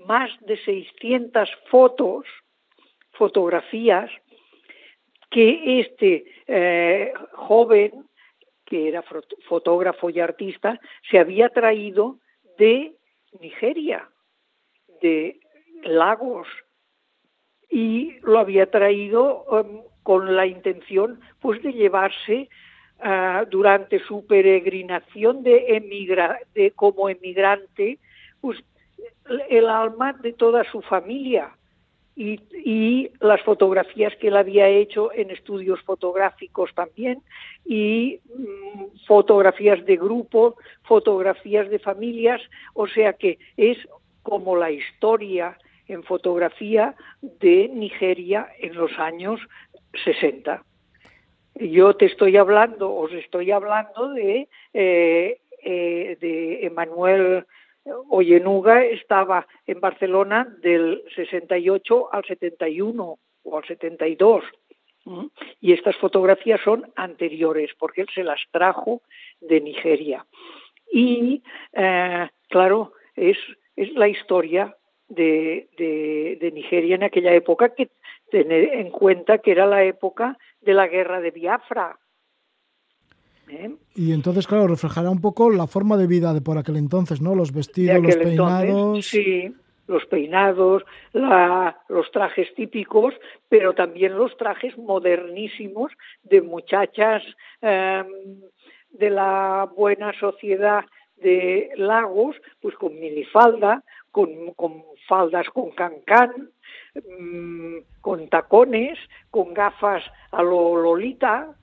más 0.06 0.30
de 0.40 0.56
600 0.64 1.48
fotos, 1.70 2.24
fotografías, 3.12 4.10
que 5.30 5.80
este 5.80 6.24
eh, 6.46 7.12
joven, 7.32 8.06
que 8.64 8.88
era 8.88 9.02
fotógrafo 9.48 10.10
y 10.10 10.20
artista, 10.20 10.80
se 11.10 11.18
había 11.18 11.48
traído 11.50 12.18
de 12.58 12.94
Nigeria, 13.40 14.08
de 15.02 15.40
Lagos, 15.82 16.48
y 17.70 18.18
lo 18.22 18.38
había 18.38 18.70
traído 18.70 19.44
um, 19.44 19.82
con 20.02 20.34
la 20.34 20.46
intención 20.46 21.20
pues 21.40 21.62
de 21.62 21.72
llevarse 21.72 22.48
Ah, 23.00 23.44
durante 23.48 24.00
su 24.00 24.26
peregrinación 24.26 25.44
de, 25.44 25.76
emigra, 25.76 26.40
de 26.52 26.72
como 26.72 27.08
emigrante, 27.08 28.00
pues, 28.40 28.58
el 29.48 29.68
alma 29.68 30.14
de 30.14 30.32
toda 30.32 30.64
su 30.64 30.82
familia 30.82 31.56
y, 32.18 32.40
y, 32.64 33.10
las 33.20 33.40
fotografías 33.42 34.12
que 34.16 34.26
él 34.26 34.36
había 34.36 34.66
hecho 34.66 35.12
en 35.12 35.30
estudios 35.30 35.80
fotográficos 35.82 36.74
también 36.74 37.22
y 37.64 38.18
mm, 38.34 39.06
fotografías 39.06 39.86
de 39.86 39.96
grupo, 39.96 40.56
fotografías 40.82 41.70
de 41.70 41.78
familias, 41.78 42.42
o 42.74 42.88
sea 42.88 43.12
que 43.12 43.38
es 43.56 43.78
como 44.24 44.56
la 44.56 44.72
historia 44.72 45.56
en 45.86 46.02
fotografía 46.02 46.96
de 47.22 47.68
Nigeria 47.68 48.48
en 48.58 48.74
los 48.74 48.98
años 48.98 49.40
60. 50.04 50.64
Yo 51.54 51.94
te 51.94 52.06
estoy 52.06 52.36
hablando, 52.36 52.94
os 52.94 53.12
estoy 53.12 53.52
hablando 53.52 54.10
de, 54.10 54.48
eh, 54.74 55.40
eh, 55.62 56.16
de 56.20 56.66
Emanuel 56.66 57.46
Oyenuga, 58.08 58.84
estaba 58.84 59.46
en 59.66 59.80
Barcelona 59.80 60.46
del 60.60 61.02
68 61.14 62.12
al 62.12 62.24
71 62.24 63.18
o 63.44 63.56
al 63.56 63.64
72. 63.66 64.44
Y 65.60 65.72
estas 65.72 65.96
fotografías 65.96 66.60
son 66.62 66.92
anteriores, 66.94 67.70
porque 67.78 68.02
él 68.02 68.08
se 68.14 68.22
las 68.22 68.40
trajo 68.50 69.00
de 69.40 69.60
Nigeria. 69.60 70.26
Y, 70.92 71.42
eh, 71.72 72.28
claro, 72.48 72.92
es, 73.16 73.38
es 73.76 73.92
la 73.94 74.08
historia 74.08 74.76
de, 75.08 75.68
de, 75.78 76.50
Nigeria 76.52 76.96
en 76.96 77.04
aquella 77.04 77.32
época, 77.32 77.74
que 77.74 77.88
tener 78.30 78.74
en 78.74 78.90
cuenta 78.90 79.38
que 79.38 79.52
era 79.52 79.66
la 79.66 79.84
época 79.84 80.38
de 80.60 80.74
la 80.74 80.86
guerra 80.86 81.20
de 81.20 81.30
Biafra. 81.30 81.98
¿Eh? 83.48 83.74
Y 83.94 84.12
entonces, 84.12 84.46
claro, 84.46 84.66
reflejará 84.66 85.10
un 85.10 85.20
poco 85.20 85.50
la 85.50 85.66
forma 85.66 85.96
de 85.96 86.06
vida 86.06 86.34
de 86.34 86.40
por 86.40 86.58
aquel 86.58 86.76
entonces, 86.76 87.20
¿no? 87.20 87.34
Los 87.34 87.52
vestidos, 87.52 88.02
los 88.02 88.16
peinados. 88.16 89.06
sí, 89.06 89.54
los 89.86 90.04
peinados, 90.06 90.84
la, 91.12 91.78
los 91.88 92.10
trajes 92.10 92.54
típicos, 92.54 93.14
pero 93.48 93.74
también 93.74 94.18
los 94.18 94.36
trajes 94.36 94.76
modernísimos 94.76 95.92
de 96.24 96.42
muchachas 96.42 97.22
em, 97.62 98.06
de 98.90 99.10
la 99.10 99.68
buena 99.74 100.12
sociedad 100.18 100.84
de 101.16 101.70
Lagos, 101.76 102.36
pues 102.60 102.74
con 102.76 103.00
minifalda, 103.00 103.82
con, 104.12 104.52
con 104.54 104.84
faldas 105.08 105.48
con 105.50 105.70
cancán, 105.70 106.50
Mm, 106.94 107.78
con 108.00 108.28
tacones, 108.28 108.98
con 109.30 109.54
gafas 109.54 110.02
a 110.32 110.42
lo 110.42 110.76
Lolita, 110.76 111.54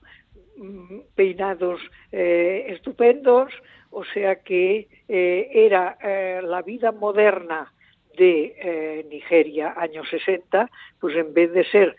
peinados 1.14 1.80
eh, 2.12 2.66
estupendos, 2.68 3.52
o 3.90 4.04
sea 4.04 4.36
que 4.36 4.88
eh, 5.08 5.50
era 5.52 5.98
eh, 6.02 6.40
la 6.42 6.62
vida 6.62 6.92
moderna 6.92 7.72
de 8.16 9.06
Nigeria, 9.10 9.74
años 9.76 10.06
60, 10.08 10.70
pues 10.98 11.14
en 11.16 11.34
vez 11.34 11.52
de 11.52 11.64
ser 11.66 11.94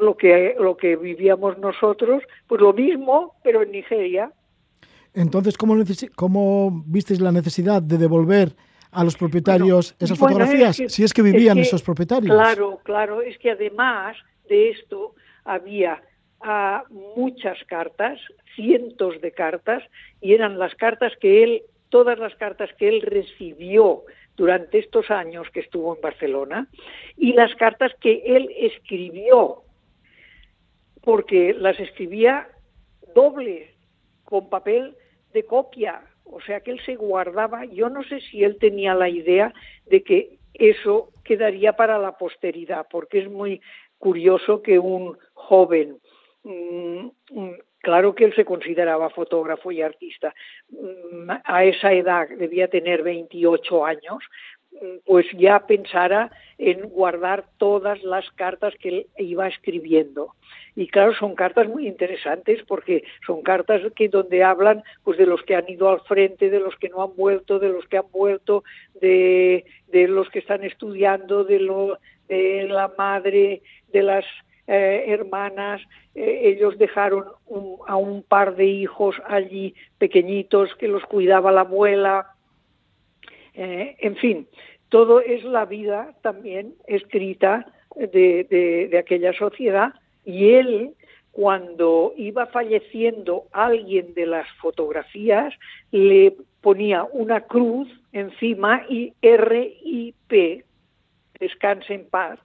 lo 0.00 0.16
que 0.16 0.56
lo 0.58 0.76
que 0.76 0.96
vivíamos 0.96 1.56
nosotros, 1.58 2.24
pues 2.48 2.60
lo 2.60 2.72
mismo, 2.72 3.36
pero 3.44 3.62
en 3.62 3.70
Nigeria. 3.70 4.32
Entonces, 5.14 5.56
¿cómo, 5.56 5.76
cómo 6.16 6.82
visteis 6.84 7.20
la 7.20 7.30
necesidad 7.30 7.80
de 7.80 7.96
devolver 7.96 8.56
a 8.90 9.04
los 9.04 9.16
propietarios 9.16 9.94
esas 9.98 10.18
fotografías, 10.18 10.82
si 10.88 11.04
es 11.04 11.12
que 11.12 11.22
vivían 11.22 11.58
esos 11.58 11.82
propietarios. 11.82 12.34
Claro, 12.34 12.80
claro, 12.82 13.20
es 13.20 13.36
que 13.38 13.50
además 13.50 14.16
de 14.48 14.70
esto 14.70 15.14
había 15.44 16.02
ah, 16.46 16.84
muchas 16.90 17.62
cartas, 17.64 18.20
cientos 18.54 19.20
de 19.20 19.32
cartas, 19.32 19.82
y 20.20 20.32
eran 20.32 20.58
las 20.58 20.74
cartas 20.76 21.12
que 21.20 21.42
él, 21.42 21.62
todas 21.88 22.18
las 22.18 22.34
cartas 22.36 22.70
que 22.78 22.88
él 22.88 23.02
recibió 23.02 24.04
durante 24.36 24.78
estos 24.78 25.10
años 25.10 25.48
que 25.50 25.60
estuvo 25.60 25.94
en 25.94 26.00
Barcelona, 26.00 26.68
y 27.16 27.32
las 27.32 27.54
cartas 27.56 27.92
que 28.00 28.22
él 28.24 28.48
escribió, 28.56 29.62
porque 31.02 31.52
las 31.54 31.78
escribía 31.80 32.48
doble, 33.14 33.74
con 34.24 34.48
papel 34.48 34.94
de 35.32 35.44
copia, 35.44 36.02
o 36.24 36.40
sea 36.40 36.60
que 36.60 36.70
él 36.70 36.80
se 36.84 36.96
guardaba, 36.96 37.64
yo 37.64 37.88
no 37.88 38.02
sé 38.04 38.20
si 38.20 38.44
él 38.44 38.56
tenía 38.58 38.94
la 38.94 39.08
idea 39.08 39.52
de 39.86 40.02
que 40.02 40.38
eso 40.54 41.10
quedaría 41.24 41.74
para 41.74 41.98
la 41.98 42.16
posteridad, 42.18 42.86
porque 42.90 43.18
es 43.20 43.30
muy 43.30 43.60
curioso 43.98 44.62
que 44.62 44.78
un 44.78 45.16
joven 45.34 45.98
claro 47.80 48.14
que 48.14 48.24
él 48.24 48.34
se 48.34 48.44
consideraba 48.44 49.10
fotógrafo 49.10 49.72
y 49.72 49.82
artista. 49.82 50.34
Mm, 50.70 51.30
a 51.44 51.64
esa 51.64 51.92
edad 51.92 52.28
debía 52.28 52.68
tener 52.68 53.02
28 53.02 53.84
años, 53.84 54.22
pues 55.04 55.26
ya 55.32 55.66
pensara 55.66 56.30
en 56.58 56.88
guardar 56.88 57.44
todas 57.58 58.02
las 58.02 58.30
cartas 58.32 58.74
que 58.80 58.88
él 58.88 59.06
iba 59.18 59.48
escribiendo. 59.48 60.34
Y 60.74 60.88
claro, 60.88 61.14
son 61.14 61.34
cartas 61.34 61.68
muy 61.68 61.86
interesantes 61.86 62.62
porque 62.66 63.04
son 63.26 63.42
cartas 63.42 63.80
que 63.94 64.08
donde 64.08 64.42
hablan 64.42 64.82
pues 65.04 65.16
de 65.18 65.26
los 65.26 65.42
que 65.42 65.54
han 65.54 65.68
ido 65.68 65.88
al 65.88 66.00
frente, 66.02 66.50
de 66.50 66.60
los 66.60 66.76
que 66.76 66.88
no 66.88 67.02
han 67.02 67.16
vuelto, 67.16 67.58
de 67.58 67.68
los 67.68 67.86
que 67.86 67.98
han 67.98 68.10
vuelto, 68.12 68.64
de, 69.00 69.64
de 69.88 70.08
los 70.08 70.28
que 70.30 70.40
están 70.40 70.64
estudiando, 70.64 71.44
de, 71.44 71.60
lo, 71.60 71.98
de 72.28 72.66
la 72.68 72.92
madre, 72.98 73.62
de 73.88 74.02
las 74.02 74.24
eh, 74.66 75.04
hermanas, 75.08 75.80
eh, 76.14 76.40
ellos 76.44 76.76
dejaron 76.78 77.24
a 77.86 77.96
un 77.96 78.22
par 78.22 78.56
de 78.56 78.66
hijos 78.66 79.16
allí 79.26 79.74
pequeñitos 79.98 80.74
que 80.76 80.88
los 80.88 81.04
cuidaba 81.04 81.52
la 81.52 81.60
abuela, 81.60 82.34
eh, 83.54 83.96
en 84.00 84.16
fin, 84.16 84.48
todo 84.88 85.20
es 85.20 85.44
la 85.44 85.64
vida 85.64 86.14
también 86.22 86.74
escrita 86.86 87.66
de, 87.96 88.88
de, 88.90 88.98
aquella 88.98 89.32
sociedad 89.32 89.94
y 90.24 90.50
él 90.50 90.94
cuando 91.32 92.12
iba 92.16 92.46
falleciendo 92.46 93.44
alguien 93.52 94.14
de 94.14 94.26
las 94.26 94.48
fotografías, 94.60 95.52
le 95.90 96.34
ponía 96.60 97.04
una 97.04 97.42
cruz 97.42 97.88
encima 98.12 98.84
y 98.88 99.12
R 99.20 99.76
y 99.84 100.14
P, 100.26 100.64
descanse 101.38 101.94
en 101.94 102.08
paz. 102.08 102.38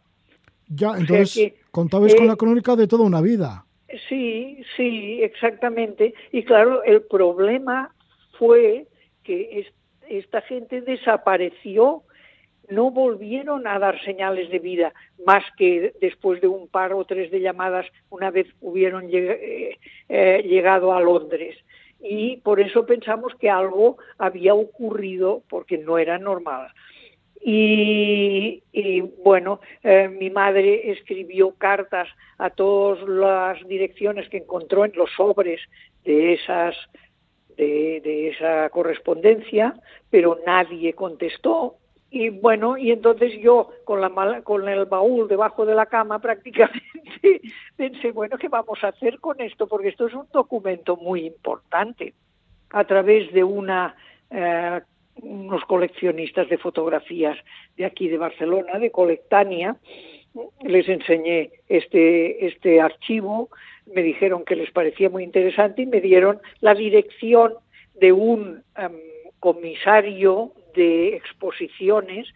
Ya, 0.67 0.91
entonces 0.97 1.53
contabas 1.71 2.13
con 2.15 2.27
la 2.27 2.35
crónica 2.35 2.75
de 2.75 2.87
toda 2.87 3.03
una 3.03 3.21
vida. 3.21 3.65
Sí, 4.07 4.63
sí, 4.77 5.21
exactamente. 5.21 6.13
Y 6.31 6.43
claro, 6.43 6.83
el 6.83 7.01
problema 7.03 7.93
fue 8.37 8.87
que 9.23 9.65
esta 10.09 10.41
gente 10.41 10.81
desapareció, 10.81 12.03
no 12.69 12.91
volvieron 12.91 13.67
a 13.67 13.79
dar 13.79 14.01
señales 14.03 14.49
de 14.49 14.59
vida, 14.59 14.93
más 15.25 15.43
que 15.57 15.93
después 15.99 16.39
de 16.41 16.47
un 16.47 16.67
par 16.67 16.93
o 16.93 17.05
tres 17.05 17.31
de 17.31 17.41
llamadas 17.41 17.85
una 18.09 18.31
vez 18.31 18.47
hubieron 18.61 19.09
eh, 19.11 19.77
eh, 20.07 20.43
llegado 20.45 20.93
a 20.93 21.01
Londres. 21.01 21.57
Y 21.99 22.37
por 22.37 22.59
eso 22.59 22.85
pensamos 22.85 23.35
que 23.35 23.49
algo 23.49 23.97
había 24.17 24.53
ocurrido 24.53 25.43
porque 25.49 25.77
no 25.77 25.97
era 25.97 26.17
normal. 26.17 26.69
Y, 27.43 28.61
bueno, 29.23 29.61
eh, 29.83 30.07
mi 30.07 30.29
madre 30.29 30.91
escribió 30.91 31.51
cartas 31.55 32.07
a 32.37 32.51
todas 32.51 33.01
las 33.07 33.67
direcciones 33.67 34.29
que 34.29 34.37
encontró 34.37 34.85
en 34.85 34.93
los 34.95 35.09
sobres 35.11 35.59
de 36.03 36.33
esas 36.33 36.75
de, 37.57 38.29
esa 38.29 38.69
correspondencia, 38.69 39.75
pero 40.09 40.39
nadie 40.45 40.93
contestó. 40.93 41.77
Y 42.09 42.29
bueno, 42.29 42.77
y 42.77 42.91
entonces 42.91 43.39
yo 43.41 43.69
con, 43.85 44.01
la 44.01 44.41
con 44.43 44.67
el 44.67 44.85
baúl 44.85 45.27
debajo 45.27 45.65
de 45.65 45.75
la 45.75 45.85
cama 45.85 46.19
prácticamente 46.21 47.41
pensé, 47.75 48.11
bueno, 48.11 48.37
¿qué 48.37 48.49
vamos 48.49 48.83
a 48.83 48.89
hacer 48.89 49.19
con 49.19 49.39
esto? 49.41 49.67
Porque 49.67 49.89
esto 49.89 50.07
es 50.07 50.13
un 50.13 50.27
documento 50.31 50.97
muy 50.97 51.25
importante. 51.25 52.13
A 52.71 52.85
través 52.85 53.31
de 53.33 53.43
una, 53.43 53.95
eh, 54.29 54.81
unos 55.15 55.63
coleccionistas 55.65 56.49
de 56.49 56.57
fotografías 56.57 57.37
de 57.77 57.85
aquí 57.85 58.07
de 58.07 58.17
Barcelona, 58.17 58.79
de 58.79 58.91
Colectania, 58.91 59.77
les 60.61 60.87
enseñé 60.87 61.51
este, 61.67 62.45
este 62.47 62.79
archivo 62.79 63.49
me 63.93 64.03
dijeron 64.03 64.45
que 64.45 64.55
les 64.55 64.71
parecía 64.71 65.09
muy 65.09 65.23
interesante 65.23 65.83
y 65.83 65.85
me 65.85 66.01
dieron 66.01 66.39
la 66.59 66.73
dirección 66.73 67.53
de 67.99 68.11
un 68.11 68.63
em, 68.77 68.91
comisario 69.39 70.53
de 70.75 71.15
exposiciones 71.15 72.27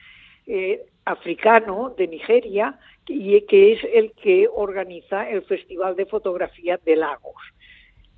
eh, 0.47 0.81
africano 1.05 1.93
de 1.97 2.07
Nigeria, 2.07 2.79
y 3.07 3.39
que 3.41 3.73
es 3.73 3.79
el 3.93 4.13
que 4.13 4.47
organiza 4.51 5.29
el 5.29 5.43
Festival 5.43 5.95
de 5.95 6.07
Fotografía 6.07 6.79
de 6.83 6.95
Lagos. 6.95 7.35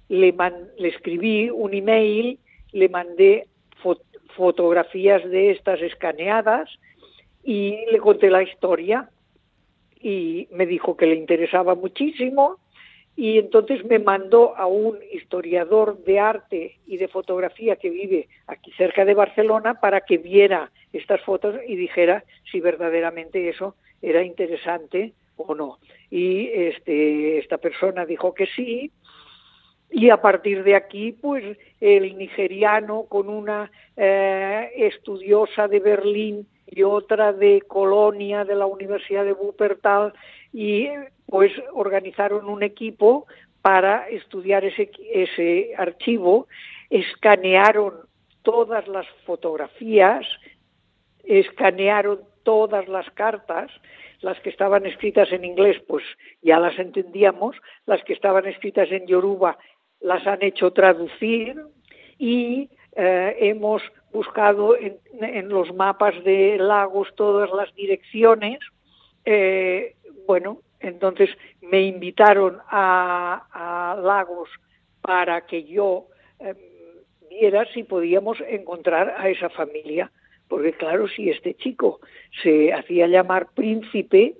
Le, 0.07 0.33
le 0.77 0.87
escribí 0.87 1.49
un 1.49 1.73
email, 1.73 2.39
le 2.71 2.87
mandé 2.87 3.47
fotografías 4.37 5.23
de 5.29 5.51
estas 5.51 5.81
escaneadas 5.81 6.69
y 7.43 7.77
le 7.91 7.97
conté 7.99 8.29
la 8.29 8.43
historia 8.43 9.09
y 9.99 10.47
me 10.51 10.65
dijo 10.65 10.95
que 10.95 11.07
le 11.07 11.15
interesaba 11.15 11.75
muchísimo 11.75 12.59
y 13.15 13.39
entonces 13.39 13.83
me 13.85 13.97
mandó 13.97 14.55
a 14.55 14.67
un 14.67 14.99
historiador 15.11 16.03
de 16.03 16.19
arte 16.19 16.77
y 16.85 16.97
de 16.97 17.07
fotografía 17.07 17.75
que 17.75 17.89
vive 17.89 18.27
aquí 18.45 18.71
cerca 18.77 19.05
de 19.05 19.15
Barcelona 19.15 19.81
para 19.81 20.01
que 20.01 20.19
viera 20.19 20.71
estas 20.93 21.21
fotos 21.21 21.55
y 21.67 21.75
dijera 21.75 22.23
si 22.51 22.59
verdaderamente 22.59 23.49
eso 23.49 23.75
era 24.03 24.23
interesante 24.23 25.13
o 25.35 25.55
no. 25.55 25.79
Y 26.11 26.47
este, 26.49 27.39
esta 27.39 27.57
persona 27.57 28.05
dijo 28.05 28.35
que 28.35 28.45
sí, 28.45 28.91
y 29.89 30.09
a 30.09 30.21
partir 30.21 30.63
de 30.63 30.75
aquí, 30.75 31.11
pues 31.13 31.57
el 31.79 32.17
nigeriano 32.17 33.03
con 33.03 33.29
una 33.29 33.71
eh, 33.95 34.71
estudiosa 34.75 35.67
de 35.67 35.79
Berlín 35.79 36.47
y 36.65 36.83
otra 36.83 37.31
de 37.31 37.61
Colonia 37.61 38.43
de 38.43 38.55
la 38.55 38.65
Universidad 38.65 39.23
de 39.23 39.33
Wuppertal 39.33 40.13
y 40.51 40.89
pues 41.25 41.51
organizaron 41.73 42.49
un 42.49 42.63
equipo 42.63 43.25
para 43.61 44.07
estudiar 44.09 44.65
ese, 44.65 44.91
ese 45.11 45.73
archivo, 45.77 46.47
escanearon 46.89 47.93
todas 48.43 48.87
las 48.87 49.07
fotografías, 49.25 50.25
escanearon 51.23 52.21
todas 52.43 52.87
las 52.87 53.09
cartas, 53.11 53.71
las 54.21 54.39
que 54.39 54.49
estaban 54.49 54.85
escritas 54.85 55.31
en 55.31 55.43
inglés 55.43 55.81
pues 55.87 56.03
ya 56.41 56.59
las 56.59 56.77
entendíamos, 56.79 57.55
las 57.85 58.03
que 58.03 58.13
estaban 58.13 58.45
escritas 58.45 58.89
en 58.91 59.05
yoruba 59.05 59.57
las 60.01 60.25
han 60.27 60.41
hecho 60.41 60.71
traducir 60.71 61.55
y 62.17 62.69
eh, 62.95 63.35
hemos 63.39 63.81
buscado 64.11 64.75
en, 64.75 64.97
en, 65.21 65.49
los 65.49 65.73
mapas 65.73 66.23
de 66.23 66.57
lagos 66.57 67.09
todas 67.15 67.51
las 67.51 67.73
direcciones. 67.75 68.59
Eh, 69.25 69.95
bueno, 70.25 70.61
entonces 70.79 71.29
me 71.61 71.81
invitaron 71.81 72.59
a, 72.69 73.97
Lagos 74.01 74.49
para 75.01 75.41
que 75.45 75.63
yo 75.63 76.07
em, 76.39 76.55
viera 77.29 77.65
si 77.73 77.83
podíamos 77.83 78.37
encontrar 78.47 79.15
a 79.17 79.29
esa 79.29 79.49
familia, 79.49 80.11
porque 80.47 80.73
claro, 80.73 81.07
si 81.07 81.29
este 81.29 81.55
chico 81.55 81.99
se 82.41 82.73
hacía 82.73 83.07
llamar 83.07 83.49
príncipe, 83.53 84.35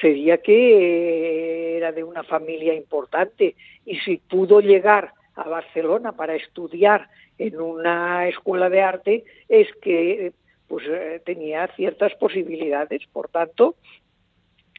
sería 0.00 0.38
que 0.38 1.76
era 1.76 1.92
de 1.92 2.04
una 2.04 2.22
familia 2.22 2.74
importante 2.74 3.56
y 3.86 3.98
si 4.00 4.18
pudo 4.18 4.60
llegar 4.60 5.12
a 5.34 5.48
Barcelona 5.48 6.12
para 6.12 6.34
estudiar 6.34 7.08
en 7.38 7.60
una 7.60 8.28
escuela 8.28 8.68
de 8.68 8.82
arte 8.82 9.24
es 9.48 9.68
que 9.80 10.32
pues 10.68 10.84
eh, 10.88 11.20
tenía 11.24 11.66
ciertas 11.74 12.12
posibilidades, 12.14 13.02
por 13.12 13.28
tanto, 13.28 13.74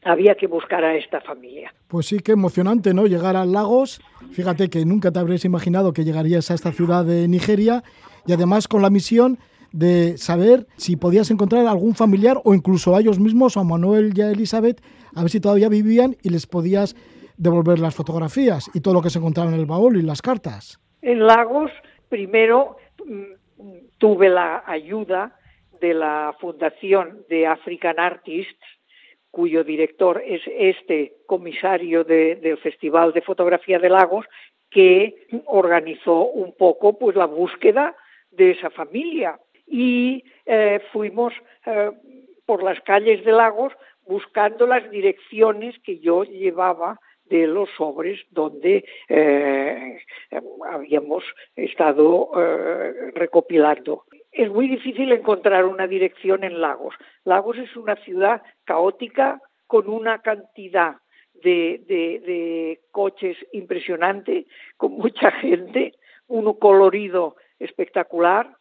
había 0.03 0.35
que 0.35 0.47
buscar 0.47 0.83
a 0.85 0.95
esta 0.95 1.19
familia. 1.19 1.73
Pues 1.87 2.05
sí, 2.05 2.19
qué 2.19 2.31
emocionante, 2.31 2.93
¿no? 2.93 3.07
Llegar 3.07 3.35
a 3.35 3.45
Lagos. 3.45 4.01
Fíjate 4.31 4.69
que 4.69 4.85
nunca 4.85 5.11
te 5.11 5.19
habrías 5.19 5.43
imaginado 5.43 5.91
que 5.91 6.05
llegarías 6.05 6.49
a 6.49 6.53
esta 6.53 6.71
ciudad 6.71 7.03
de 7.03 7.27
Nigeria 7.27 7.83
y 8.25 8.33
además 8.33 8.67
con 8.67 8.81
la 8.81 8.89
misión 8.89 9.37
de 9.71 10.17
saber 10.17 10.67
si 10.77 10.95
podías 10.95 11.31
encontrar 11.31 11.65
algún 11.67 11.95
familiar 11.95 12.37
o 12.43 12.53
incluso 12.53 12.95
a 12.95 12.99
ellos 12.99 13.19
mismos, 13.19 13.57
a 13.57 13.63
Manuel 13.63 14.11
y 14.15 14.21
a 14.21 14.31
Elizabeth, 14.31 14.81
a 15.15 15.21
ver 15.21 15.29
si 15.29 15.39
todavía 15.39 15.69
vivían 15.69 16.15
y 16.21 16.29
les 16.29 16.47
podías 16.47 16.95
devolver 17.37 17.79
las 17.79 17.95
fotografías 17.95 18.69
y 18.73 18.81
todo 18.81 18.93
lo 18.93 19.01
que 19.01 19.09
se 19.09 19.19
encontraba 19.19 19.49
en 19.49 19.59
el 19.59 19.65
baúl 19.65 19.97
y 19.97 20.01
las 20.01 20.21
cartas. 20.21 20.79
En 21.01 21.25
Lagos, 21.25 21.71
primero 22.09 22.77
mm, 23.05 23.23
tuve 23.97 24.29
la 24.29 24.63
ayuda 24.65 25.35
de 25.79 25.93
la 25.93 26.35
Fundación 26.39 27.25
de 27.29 27.47
African 27.47 27.99
Artists 27.99 28.63
cuyo 29.31 29.63
director 29.63 30.21
es 30.25 30.41
este 30.45 31.13
comisario 31.25 32.03
del 32.03 32.57
Festival 32.57 33.13
de 33.13 33.21
Fotografía 33.21 33.79
de 33.79 33.89
Lagos, 33.89 34.25
que 34.69 35.27
organizó 35.45 36.25
un 36.25 36.53
poco 36.55 36.99
pues 36.99 37.15
la 37.15 37.25
búsqueda 37.25 37.95
de 38.29 38.51
esa 38.51 38.69
familia. 38.69 39.39
Y 39.71 40.25
eh, 40.45 40.81
fuimos 40.91 41.33
eh, 41.65 41.91
por 42.45 42.61
las 42.61 42.81
calles 42.81 43.23
de 43.23 43.31
Lagos 43.31 43.71
buscando 44.05 44.67
las 44.67 44.91
direcciones 44.91 45.79
que 45.79 45.99
yo 45.99 46.25
llevaba 46.25 46.99
de 47.23 47.47
los 47.47 47.69
sobres 47.77 48.19
donde 48.31 48.83
eh, 49.07 49.99
habíamos 50.69 51.23
estado 51.55 52.31
recopilando 53.13 54.03
es 54.31 54.49
muy 54.49 54.67
difícil 54.67 55.11
encontrar 55.11 55.65
una 55.65 55.87
dirección 55.87 56.43
en 56.43 56.61
Lagos. 56.61 56.95
Lagos 57.25 57.57
es 57.57 57.75
una 57.75 57.95
ciudad 57.97 58.41
caótica 58.63 59.41
con 59.67 59.89
una 59.89 60.21
cantidad 60.21 60.95
de, 61.33 61.83
de 61.87 62.81
coches 62.91 63.37
impresionante, 63.51 64.45
con 64.77 64.93
mucha 64.93 65.31
gente, 65.31 65.93
uno 66.27 66.53
colorido 66.53 67.35
espectacular 67.59 68.55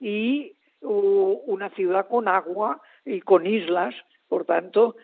y 0.00 0.54
una 0.80 1.70
ciudad 1.70 2.08
con 2.08 2.28
agua 2.28 2.80
y 3.04 3.20
con 3.20 3.46
islas, 3.46 3.94
por 4.28 4.44
tanto, 4.44 4.96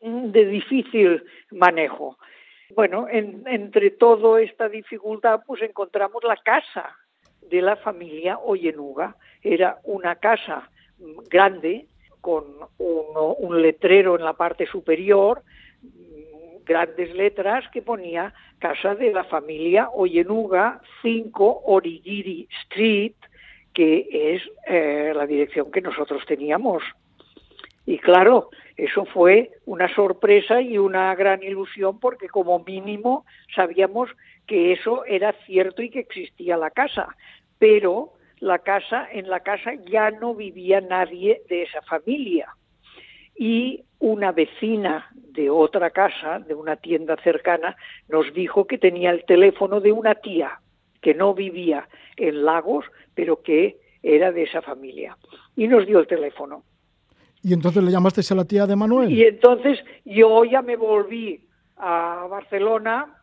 de 0.00 0.46
difícil 0.46 1.22
manejo. 1.50 2.18
Bueno, 2.74 3.06
entre 3.10 3.90
toda 3.90 4.40
esta 4.40 4.68
dificultad, 4.68 5.40
pues 5.46 5.62
encontramos 5.62 6.22
la 6.24 6.36
casa 6.36 6.96
de 7.42 7.62
la 7.62 7.76
familia 7.76 8.38
Oyenuga. 8.38 9.16
Era 9.42 9.78
una 9.84 10.16
casa 10.16 10.70
grande, 11.30 11.86
con 12.20 12.44
un 12.78 13.62
letrero 13.62 14.16
en 14.16 14.24
la 14.24 14.34
parte 14.34 14.66
superior, 14.66 15.42
grandes 16.64 17.14
letras 17.14 17.64
que 17.72 17.80
ponía 17.80 18.34
Casa 18.58 18.94
de 18.96 19.12
la 19.12 19.24
familia 19.24 19.88
Oyenuga, 19.90 20.82
5 21.02 21.62
Origiri 21.66 22.48
Street, 22.64 23.14
que 23.78 24.08
es 24.34 24.42
eh, 24.66 25.12
la 25.14 25.24
dirección 25.24 25.70
que 25.70 25.80
nosotros 25.80 26.26
teníamos. 26.26 26.82
Y 27.86 27.98
claro, 27.98 28.50
eso 28.76 29.04
fue 29.04 29.52
una 29.66 29.86
sorpresa 29.94 30.60
y 30.60 30.78
una 30.78 31.14
gran 31.14 31.44
ilusión 31.44 32.00
porque 32.00 32.26
como 32.26 32.58
mínimo 32.58 33.24
sabíamos 33.54 34.10
que 34.48 34.72
eso 34.72 35.04
era 35.04 35.32
cierto 35.46 35.80
y 35.80 35.90
que 35.90 36.00
existía 36.00 36.56
la 36.56 36.70
casa, 36.70 37.14
pero 37.60 38.14
la 38.40 38.58
casa 38.58 39.06
en 39.12 39.30
la 39.30 39.44
casa 39.44 39.74
ya 39.86 40.10
no 40.10 40.34
vivía 40.34 40.80
nadie 40.80 41.42
de 41.48 41.62
esa 41.62 41.80
familia. 41.82 42.48
Y 43.36 43.84
una 44.00 44.32
vecina 44.32 45.08
de 45.14 45.50
otra 45.50 45.90
casa, 45.90 46.40
de 46.40 46.54
una 46.54 46.74
tienda 46.74 47.14
cercana, 47.22 47.76
nos 48.08 48.34
dijo 48.34 48.66
que 48.66 48.76
tenía 48.76 49.12
el 49.12 49.24
teléfono 49.24 49.80
de 49.80 49.92
una 49.92 50.16
tía 50.16 50.58
que 51.00 51.14
no 51.14 51.34
vivía 51.34 51.88
en 52.16 52.44
Lagos, 52.44 52.84
pero 53.14 53.42
que 53.42 53.78
era 54.02 54.32
de 54.32 54.44
esa 54.44 54.62
familia. 54.62 55.16
Y 55.56 55.68
nos 55.68 55.86
dio 55.86 55.98
el 55.98 56.06
teléfono. 56.06 56.64
¿Y 57.42 57.52
entonces 57.52 57.82
le 57.82 57.90
llamaste 57.90 58.20
a 58.30 58.36
la 58.36 58.44
tía 58.44 58.66
de 58.66 58.76
Manuel? 58.76 59.10
Y 59.10 59.24
entonces 59.24 59.78
yo 60.04 60.44
ya 60.44 60.62
me 60.62 60.76
volví 60.76 61.46
a 61.76 62.26
Barcelona 62.28 63.22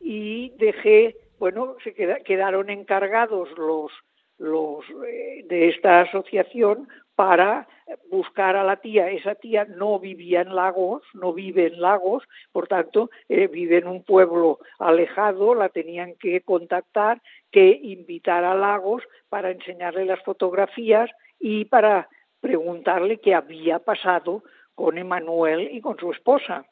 y 0.00 0.50
dejé, 0.58 1.16
bueno, 1.38 1.76
se 1.82 1.94
quedaron 1.94 2.70
encargados 2.70 3.48
los, 3.58 3.90
los 4.38 4.84
eh, 5.06 5.44
de 5.48 5.68
esta 5.68 6.02
asociación 6.02 6.88
para 7.16 7.66
buscar 8.10 8.56
a 8.56 8.62
la 8.62 8.76
tía. 8.76 9.10
Esa 9.10 9.34
tía 9.34 9.64
no 9.64 9.98
vivía 9.98 10.42
en 10.42 10.54
Lagos, 10.54 11.02
no 11.14 11.32
vive 11.32 11.66
en 11.66 11.80
Lagos, 11.80 12.22
por 12.52 12.68
tanto, 12.68 13.10
eh, 13.28 13.48
vive 13.48 13.78
en 13.78 13.88
un 13.88 14.04
pueblo 14.04 14.60
alejado, 14.78 15.54
la 15.54 15.70
tenían 15.70 16.14
que 16.16 16.42
contactar, 16.42 17.20
que 17.50 17.68
invitar 17.82 18.44
a 18.44 18.54
Lagos 18.54 19.02
para 19.28 19.50
enseñarle 19.50 20.04
las 20.04 20.22
fotografías 20.22 21.10
y 21.40 21.64
para 21.64 22.08
preguntarle 22.40 23.18
qué 23.18 23.34
había 23.34 23.78
pasado 23.78 24.44
con 24.74 24.98
Emanuel 24.98 25.70
y 25.72 25.80
con 25.80 25.98
su 25.98 26.12
esposa. 26.12 26.66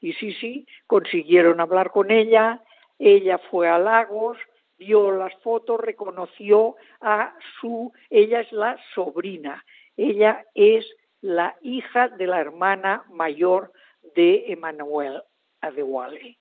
Y 0.00 0.14
sí, 0.14 0.32
sí, 0.34 0.66
consiguieron 0.86 1.60
hablar 1.60 1.90
con 1.90 2.10
ella, 2.10 2.62
ella 2.98 3.38
fue 3.50 3.68
a 3.68 3.78
Lagos, 3.78 4.38
vio 4.78 5.12
las 5.12 5.34
fotos, 5.42 5.80
reconoció 5.80 6.76
a 7.00 7.34
su, 7.60 7.92
ella 8.10 8.40
es 8.40 8.52
la 8.52 8.78
sobrina, 8.94 9.64
ella 9.96 10.44
es 10.54 10.86
la 11.20 11.56
hija 11.62 12.08
de 12.08 12.26
la 12.26 12.40
hermana 12.40 13.04
mayor 13.10 13.72
de 14.14 14.44
Emanuel 14.48 15.22
Adewale. 15.60 16.38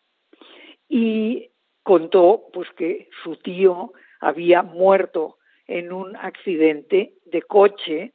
Y 0.89 1.49
contó 1.83 2.49
pues 2.51 2.69
que 2.71 3.09
su 3.23 3.37
tío 3.37 3.93
había 4.19 4.61
muerto 4.61 5.37
en 5.67 5.91
un 5.91 6.15
accidente 6.15 7.13
de 7.25 7.41
coche 7.41 8.13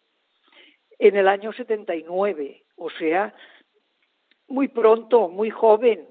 en 0.98 1.16
el 1.16 1.28
año 1.28 1.52
79, 1.52 2.64
o 2.76 2.90
sea, 2.90 3.34
muy 4.48 4.68
pronto, 4.68 5.28
muy 5.28 5.50
joven. 5.50 6.06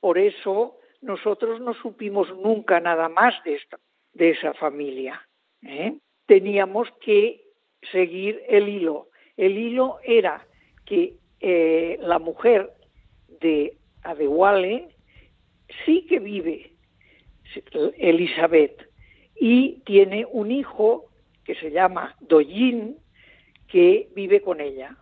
Por 0.00 0.18
eso 0.18 0.79
nosotros 1.02 1.60
no 1.60 1.74
supimos 1.74 2.28
nunca 2.36 2.80
nada 2.80 3.08
más 3.08 3.34
de, 3.44 3.54
esta, 3.54 3.78
de 4.12 4.30
esa 4.30 4.54
familia. 4.54 5.20
¿eh? 5.62 5.94
Teníamos 6.26 6.88
que 7.00 7.42
seguir 7.90 8.42
el 8.48 8.68
hilo. 8.68 9.08
El 9.36 9.56
hilo 9.56 9.98
era 10.04 10.46
que 10.84 11.14
eh, 11.40 11.98
la 12.00 12.18
mujer 12.18 12.70
de 13.40 13.78
Adewale 14.02 14.88
sí 15.84 16.06
que 16.08 16.18
vive, 16.18 16.72
Elizabeth, 17.98 18.88
y 19.34 19.80
tiene 19.86 20.26
un 20.30 20.50
hijo 20.50 21.06
que 21.44 21.54
se 21.54 21.70
llama 21.70 22.14
Doyin, 22.20 22.98
que 23.66 24.08
vive 24.14 24.42
con 24.42 24.60
ella. 24.60 24.96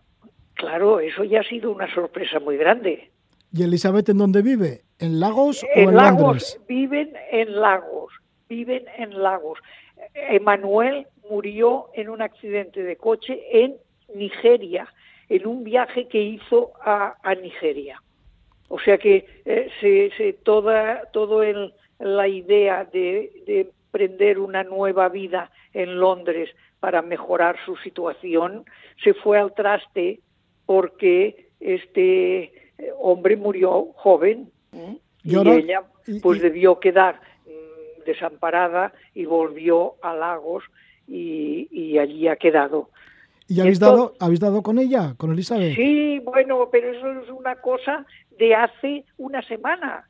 Claro, 0.55 1.01
eso 1.01 1.25
ya 1.25 1.41
ha 1.41 1.45
sido 1.45 1.73
una 1.73 1.93
sorpresa 1.93 2.39
muy 2.39 2.57
grande. 2.57 3.11
¿Y 3.53 3.63
Elizabeth 3.63 4.09
en 4.11 4.19
dónde 4.19 4.43
vive? 4.43 4.83
¿En 5.01 5.21
Lagos 5.21 5.63
o 5.63 5.79
en, 5.79 5.95
Lagos? 5.95 6.59
Viven 6.67 7.13
en 7.31 7.61
Lagos, 7.61 8.13
viven 8.49 8.85
en 8.97 9.23
Lagos. 9.23 9.61
Emanuel 10.15 11.07
murió 11.31 11.91
en 11.95 12.09
un 12.09 12.21
accidente 12.21 12.83
de 12.83 12.97
coche 12.97 13.41
en 13.53 13.77
Nigeria, 14.13 14.93
en 15.29 15.47
un 15.47 15.63
viaje 15.63 16.09
que 16.09 16.21
hizo 16.21 16.73
a, 16.81 17.15
Nigeria. 17.41 18.03
O 18.69 18.81
sea 18.81 18.99
que 18.99 19.25
eh, 19.45 20.11
se, 20.17 20.33
toda 20.33 21.05
todo 21.13 21.43
la 22.01 22.27
idea 22.27 22.85
de, 22.85 23.31
de 23.47 23.71
prender 23.93 24.41
una 24.41 24.65
nueva 24.65 25.09
vida 25.09 25.53
en 25.75 26.01
Londres 26.01 26.51
para 26.81 27.03
mejorar 27.03 27.57
su 27.65 27.77
situación 27.77 28.65
se 29.03 29.15
fue 29.15 29.39
al 29.39 29.55
traste 29.55 30.21
porque 30.67 31.51
este 31.61 32.43
eh, 32.43 32.53
hombre 32.99 33.37
murió 33.37 33.93
joven 33.95 34.51
y, 34.73 35.37
ella 35.37 35.83
pues 36.23 36.41
debió 36.41 36.79
quedar 36.81 37.21
mm, 37.47 38.05
desamparada 38.05 38.93
y 39.15 39.25
volvió 39.25 39.95
a 40.03 40.15
Lagos 40.15 40.65
y, 41.07 41.99
allí 41.99 42.29
ha 42.29 42.37
quedado. 42.37 42.91
¿Y 43.49 43.61
habéis, 43.61 43.81
dado, 43.81 44.15
habéis 44.21 44.41
dado 44.41 44.63
con 44.63 44.79
ella, 44.79 45.15
con 45.17 45.33
Elizabeth? 45.33 45.75
Sí, 45.75 46.19
bueno, 46.19 46.69
pero 46.71 46.93
eso 46.93 47.23
es 47.23 47.31
una 47.31 47.57
cosa 47.57 48.05
de 48.39 48.55
hace 48.55 49.05
una 49.17 49.43
semana. 49.43 50.07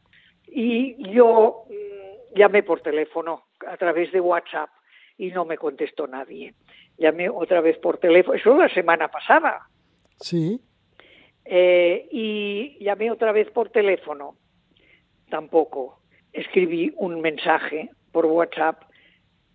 Y 0.46 0.96
yo 1.12 1.64
mm, 1.68 2.36
llamé 2.38 2.62
por 2.62 2.80
teléfono 2.80 3.44
a 3.66 3.76
través 3.76 4.10
de 4.12 4.20
WhatsApp 4.20 4.70
y 5.16 5.30
no 5.30 5.44
me 5.44 5.56
contestó 5.56 6.06
nadie. 6.06 6.54
Llamé 6.96 7.28
otra 7.28 7.60
vez 7.60 7.78
por 7.78 7.98
teléfono, 7.98 8.36
eso 8.36 8.56
la 8.56 8.68
semana 8.68 9.08
pasada. 9.08 9.68
Sí. 10.20 10.60
Eh, 11.44 12.08
y 12.10 12.84
llamé 12.84 13.10
otra 13.10 13.32
vez 13.32 13.50
por 13.50 13.70
teléfono, 13.70 14.36
tampoco. 15.28 16.00
Escribí 16.32 16.92
un 16.96 17.20
mensaje 17.20 17.90
por 18.12 18.26
WhatsApp 18.26 18.82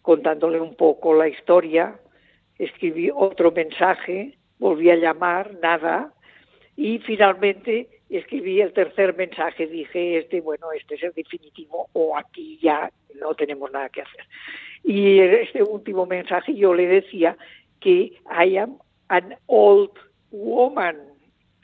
contándole 0.01 0.59
un 0.59 0.75
poco 0.75 1.13
la 1.13 1.27
historia, 1.27 1.99
escribí 2.59 3.09
otro 3.13 3.51
mensaje, 3.51 4.37
volví 4.59 4.89
a 4.89 4.95
llamar, 4.95 5.55
nada, 5.61 6.13
y 6.75 6.99
finalmente 6.99 7.87
escribí 8.09 8.61
el 8.61 8.73
tercer 8.73 9.15
mensaje, 9.15 9.65
dije, 9.67 10.17
este, 10.17 10.41
bueno, 10.41 10.71
este 10.71 10.95
es 10.95 11.03
el 11.03 11.13
definitivo, 11.13 11.87
o 11.93 12.17
aquí 12.17 12.59
ya 12.61 12.91
no 13.15 13.33
tenemos 13.33 13.71
nada 13.71 13.89
que 13.89 14.01
hacer. 14.01 14.25
Y 14.83 15.19
este 15.19 15.63
último 15.63 16.05
mensaje 16.05 16.53
yo 16.53 16.73
le 16.73 16.87
decía 16.87 17.37
que 17.79 18.13
I 18.29 18.57
am 18.57 18.77
an 19.07 19.35
old 19.45 19.91
woman, 20.31 20.97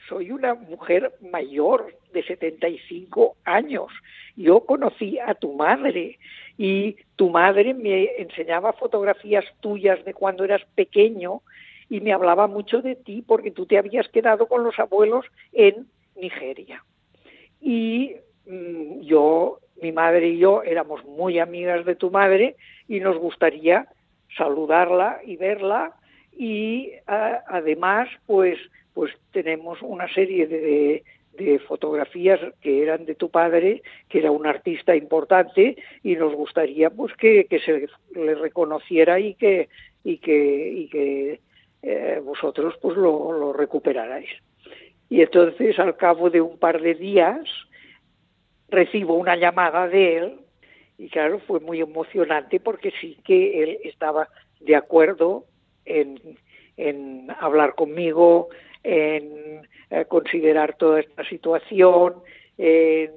soy 0.08 0.30
una 0.30 0.54
mujer 0.54 1.12
mayor 1.20 1.94
de 2.12 2.22
75 2.22 3.36
años. 3.44 3.88
Yo 4.36 4.60
conocí 4.60 5.18
a 5.18 5.34
tu 5.34 5.52
madre 5.54 6.18
y 6.56 6.96
tu 7.16 7.30
madre 7.30 7.74
me 7.74 8.10
enseñaba 8.18 8.72
fotografías 8.72 9.44
tuyas 9.60 10.04
de 10.04 10.14
cuando 10.14 10.44
eras 10.44 10.62
pequeño 10.74 11.42
y 11.88 12.00
me 12.00 12.12
hablaba 12.12 12.46
mucho 12.46 12.82
de 12.82 12.94
ti 12.94 13.22
porque 13.26 13.50
tú 13.50 13.66
te 13.66 13.78
habías 13.78 14.08
quedado 14.08 14.46
con 14.46 14.64
los 14.64 14.78
abuelos 14.78 15.26
en 15.52 15.86
Nigeria. 16.16 16.84
Y 17.60 18.14
mm, 18.46 19.00
yo, 19.00 19.60
mi 19.82 19.92
madre 19.92 20.28
y 20.28 20.38
yo 20.38 20.62
éramos 20.62 21.04
muy 21.04 21.38
amigas 21.38 21.84
de 21.84 21.96
tu 21.96 22.10
madre 22.10 22.56
y 22.88 23.00
nos 23.00 23.18
gustaría 23.18 23.88
saludarla 24.36 25.20
y 25.24 25.36
verla 25.36 25.92
y 26.36 26.92
además 27.06 28.08
pues 28.26 28.58
pues 28.94 29.12
tenemos 29.32 29.78
una 29.82 30.12
serie 30.12 30.46
de 30.46 31.04
fotografías 31.66 32.40
que 32.60 32.82
eran 32.82 33.06
de 33.06 33.14
tu 33.14 33.30
padre, 33.30 33.82
que 34.08 34.18
era 34.18 34.30
un 34.30 34.46
artista 34.46 34.94
importante, 34.94 35.76
y 36.02 36.16
nos 36.16 36.34
gustaría 36.34 36.90
pues 36.90 37.14
que, 37.16 37.46
se 37.64 37.88
le 38.18 38.34
reconociera 38.34 39.18
y 39.18 39.34
que 39.34 39.68
y 40.02 40.18
que, 40.18 40.68
y 40.68 40.88
que 40.88 41.40
eh, 41.82 42.20
vosotros 42.24 42.74
pues 42.80 42.96
lo, 42.96 43.32
lo, 43.32 43.52
recuperarais. 43.52 44.30
Y 45.08 45.22
entonces 45.22 45.78
al 45.78 45.96
cabo 45.96 46.30
de 46.30 46.40
un 46.40 46.58
par 46.58 46.80
de 46.80 46.94
días 46.94 47.40
recibo 48.68 49.14
una 49.14 49.36
llamada 49.36 49.88
de 49.88 50.16
él 50.16 50.40
y 50.98 51.08
claro, 51.08 51.38
fue 51.40 51.60
muy 51.60 51.80
emocionante 51.80 52.60
porque 52.60 52.92
sí 53.00 53.16
que 53.24 53.62
él 53.62 53.78
estaba 53.84 54.28
de 54.60 54.76
acuerdo 54.76 55.46
en, 55.86 56.20
en 56.76 57.28
hablar 57.40 57.74
conmigo, 57.74 58.48
en 58.82 59.62
eh, 59.90 60.04
considerar 60.06 60.76
toda 60.76 61.00
esta 61.00 61.24
situación, 61.24 62.14
en 62.58 63.10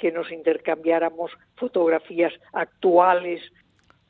que 0.00 0.12
nos 0.12 0.30
intercambiáramos 0.30 1.32
fotografías 1.56 2.32
actuales. 2.52 3.40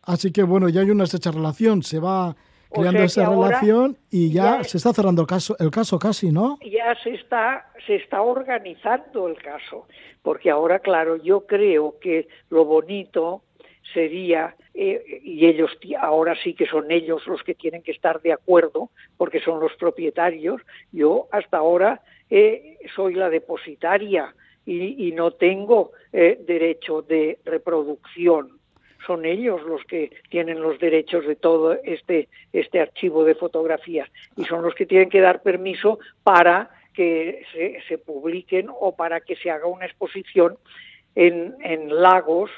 Así 0.03 0.33
que 0.33 0.43
bueno, 0.43 0.69
ya 0.69 0.81
hay 0.81 0.91
una 0.91 1.05
estrecha 1.05 1.31
relación, 1.31 1.83
se 1.83 1.99
va 1.99 2.37
creando 2.73 3.03
esa 3.03 3.29
relación 3.29 3.97
y 4.11 4.33
ya, 4.33 4.63
se 4.65 4.77
está 4.77 4.93
cerrando 4.93 5.23
el 5.23 5.29
caso, 5.29 5.57
el 5.59 5.71
caso 5.71 5.99
casi, 5.99 6.31
¿no? 6.31 6.59
Ya 6.63 6.95
se 7.03 7.15
está, 7.15 7.71
se 7.87 7.97
está 7.97 8.23
organizando 8.23 9.29
el 9.29 9.37
caso, 9.37 9.87
porque 10.23 10.51
ahora, 10.51 10.79
claro, 10.79 11.17
yo 11.17 11.47
creo 11.47 11.97
que 12.01 12.29
lo 12.49 12.65
bonito 12.65 13.43
sería, 13.93 14.55
eh, 14.83 15.21
y 15.23 15.45
ellos 15.45 15.71
ahora 16.01 16.35
sí 16.43 16.55
que 16.55 16.65
son 16.65 16.91
ellos 16.91 17.27
los 17.27 17.43
que 17.43 17.55
tienen 17.55 17.83
que 17.83 17.91
estar 17.93 18.23
de 18.23 18.33
acuerdo, 18.33 18.89
porque 19.19 19.39
son 19.41 19.61
los 19.61 19.75
propietarios, 19.75 20.63
yo 20.91 21.29
hasta 21.33 21.59
ahora 21.59 22.01
eh, 22.31 22.79
soy 22.97 23.13
la 23.13 23.29
depositaria 23.29 24.35
y, 24.65 25.13
no 25.13 25.33
tengo 25.33 25.93
eh, 26.15 26.41
derecho 26.47 27.03
de 27.03 27.41
reproducción. 27.45 28.59
Son 29.07 29.27
ellos 29.27 29.61
los 29.65 29.85
que 29.85 30.13
tienen 30.31 30.63
los 30.63 30.79
derechos 30.79 31.27
de 31.27 31.37
todo 31.37 31.75
este, 31.85 32.31
este 32.55 32.81
archivo 32.81 33.25
de 33.25 33.35
fotografías 33.35 34.09
y 34.39 34.45
son 34.45 34.63
los 34.63 34.75
que 34.75 34.87
tienen 34.87 35.11
que 35.11 35.21
dar 35.21 35.43
permiso 35.43 35.99
para 36.23 36.71
que 36.95 37.43
se, 37.53 37.83
se 37.87 37.99
publiquen 37.99 38.69
o 38.71 38.97
para 38.97 39.21
que 39.21 39.37
se 39.37 39.51
haga 39.51 39.67
una 39.67 39.85
exposición 39.85 40.57
en, 41.15 41.55
en 41.61 42.01
Lagos, 42.01 42.51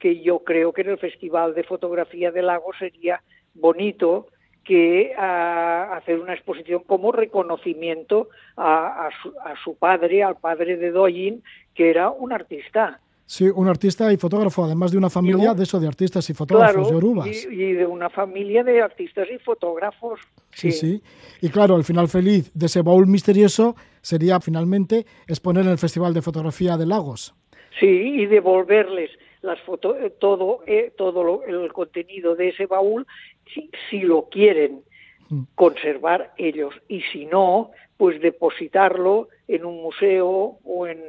que 0.00 0.20
yo 0.20 0.40
creo 0.40 0.72
que 0.72 0.80
en 0.80 0.90
el 0.90 0.98
Festival 0.98 1.54
de 1.54 1.62
Fotografía 1.62 2.32
de 2.32 2.42
Lagos 2.42 2.76
sería 2.78 3.22
bonito 3.54 4.26
que 4.64 5.12
a, 5.16 5.96
hacer 5.96 6.18
una 6.18 6.34
exposición 6.34 6.82
como 6.86 7.12
reconocimiento 7.12 8.28
a, 8.56 9.06
a, 9.06 9.10
su, 9.22 9.28
a, 9.44 9.54
su, 9.62 9.76
padre, 9.76 10.22
al 10.22 10.36
padre 10.36 10.76
de 10.76 10.90
Doyin, 10.90 11.42
que 11.74 11.90
era 11.90 12.10
un 12.10 12.32
artista. 12.32 13.00
Sí, 13.26 13.48
un 13.48 13.68
artista 13.68 14.12
y 14.12 14.16
fotógrafo, 14.16 14.64
además 14.64 14.90
de 14.90 14.98
una 14.98 15.08
familia 15.08 15.54
de 15.54 15.62
eso, 15.62 15.78
de 15.78 15.86
artistas 15.86 16.28
y 16.30 16.34
fotógrafos 16.34 16.74
claro, 16.74 16.90
yorubas. 16.90 17.28
Y, 17.28 17.46
y, 17.48 17.72
de 17.74 17.86
una 17.86 18.10
familia 18.10 18.64
de 18.64 18.82
artistas 18.82 19.28
y 19.32 19.38
fotógrafos. 19.38 20.18
Sí, 20.52 20.72
sí, 20.72 21.00
Y 21.40 21.48
claro, 21.48 21.76
el 21.76 21.84
final 21.84 22.08
feliz 22.08 22.50
de 22.54 22.66
ese 22.66 22.82
baúl 22.82 23.06
misterioso 23.06 23.76
sería 24.00 24.40
finalmente 24.40 25.06
exponer 25.28 25.64
en 25.64 25.70
el 25.70 25.78
Festival 25.78 26.12
de 26.12 26.22
Fotografía 26.22 26.76
de 26.76 26.86
Lagos. 26.86 27.34
Sí, 27.78 27.86
y 27.86 28.26
devolverles 28.26 29.10
las 29.42 29.60
fotos, 29.60 29.96
eh, 30.00 30.10
todo, 30.18 30.62
eh, 30.66 30.92
todo 30.96 31.22
lo, 31.22 31.44
el 31.44 31.72
contenido 31.72 32.34
de 32.36 32.48
ese 32.48 32.66
baúl, 32.66 33.06
si, 33.52 33.70
si 33.88 34.00
lo 34.00 34.28
quieren 34.28 34.82
mm. 35.28 35.42
conservar 35.54 36.32
ellos. 36.36 36.74
Y 36.88 37.02
si 37.12 37.26
no, 37.26 37.70
pues 37.96 38.20
depositarlo 38.20 39.28
en 39.48 39.64
un 39.64 39.82
museo 39.82 40.58
o 40.64 40.86
en, 40.86 41.00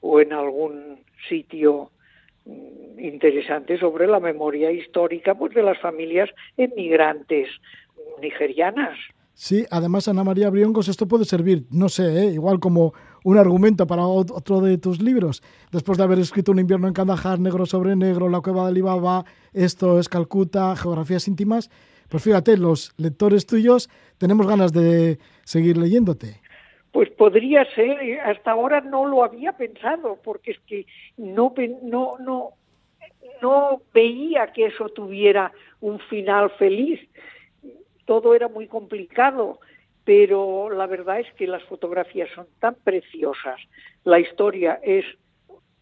o 0.00 0.20
en 0.20 0.32
algún 0.32 1.00
sitio 1.28 1.90
mm, 2.44 2.98
interesante 3.00 3.78
sobre 3.78 4.06
la 4.06 4.20
memoria 4.20 4.70
histórica 4.70 5.34
pues 5.34 5.54
de 5.54 5.62
las 5.62 5.78
familias 5.78 6.30
emigrantes 6.56 7.48
nigerianas. 8.20 8.98
Sí, 9.34 9.64
además 9.70 10.06
Ana 10.06 10.24
María 10.24 10.50
Briongos, 10.50 10.88
esto 10.88 11.08
puede 11.08 11.24
servir, 11.24 11.64
no 11.70 11.88
sé, 11.88 12.24
¿eh? 12.24 12.26
igual 12.26 12.60
como 12.60 12.92
un 13.24 13.38
argumento 13.38 13.86
para 13.86 14.06
otro 14.06 14.60
de 14.60 14.78
tus 14.78 15.02
libros. 15.02 15.42
Después 15.72 15.98
de 15.98 16.04
haber 16.04 16.18
escrito 16.18 16.52
Un 16.52 16.58
invierno 16.58 16.88
en 16.88 16.94
Kandahar, 16.94 17.38
Negro 17.38 17.66
sobre 17.66 17.96
Negro, 17.96 18.28
La 18.28 18.40
cueva 18.40 18.64
de 18.64 18.70
Alibaba, 18.70 19.24
Esto 19.52 19.98
es 19.98 20.08
Calcuta, 20.08 20.74
Geografías 20.76 21.28
íntimas, 21.28 21.70
pues 22.10 22.24
fíjate, 22.24 22.56
los 22.56 22.92
lectores 22.98 23.46
tuyos 23.46 23.88
tenemos 24.18 24.46
ganas 24.46 24.72
de 24.72 25.18
seguir 25.44 25.76
leyéndote. 25.76 26.40
Pues 26.92 27.08
podría 27.10 27.64
ser, 27.72 28.20
hasta 28.20 28.50
ahora 28.50 28.80
no 28.80 29.06
lo 29.06 29.22
había 29.22 29.52
pensado, 29.52 30.18
porque 30.24 30.50
es 30.50 30.58
que 30.66 30.86
no, 31.16 31.54
no, 31.84 32.18
no, 32.18 32.50
no 33.40 33.82
veía 33.94 34.48
que 34.52 34.66
eso 34.66 34.88
tuviera 34.88 35.52
un 35.80 36.00
final 36.00 36.50
feliz. 36.58 37.00
Todo 38.06 38.34
era 38.34 38.48
muy 38.48 38.66
complicado, 38.66 39.60
pero 40.04 40.70
la 40.70 40.86
verdad 40.86 41.20
es 41.20 41.32
que 41.34 41.46
las 41.46 41.62
fotografías 41.64 42.28
son 42.34 42.46
tan 42.58 42.74
preciosas, 42.74 43.60
la 44.04 44.18
historia 44.18 44.80
es 44.82 45.04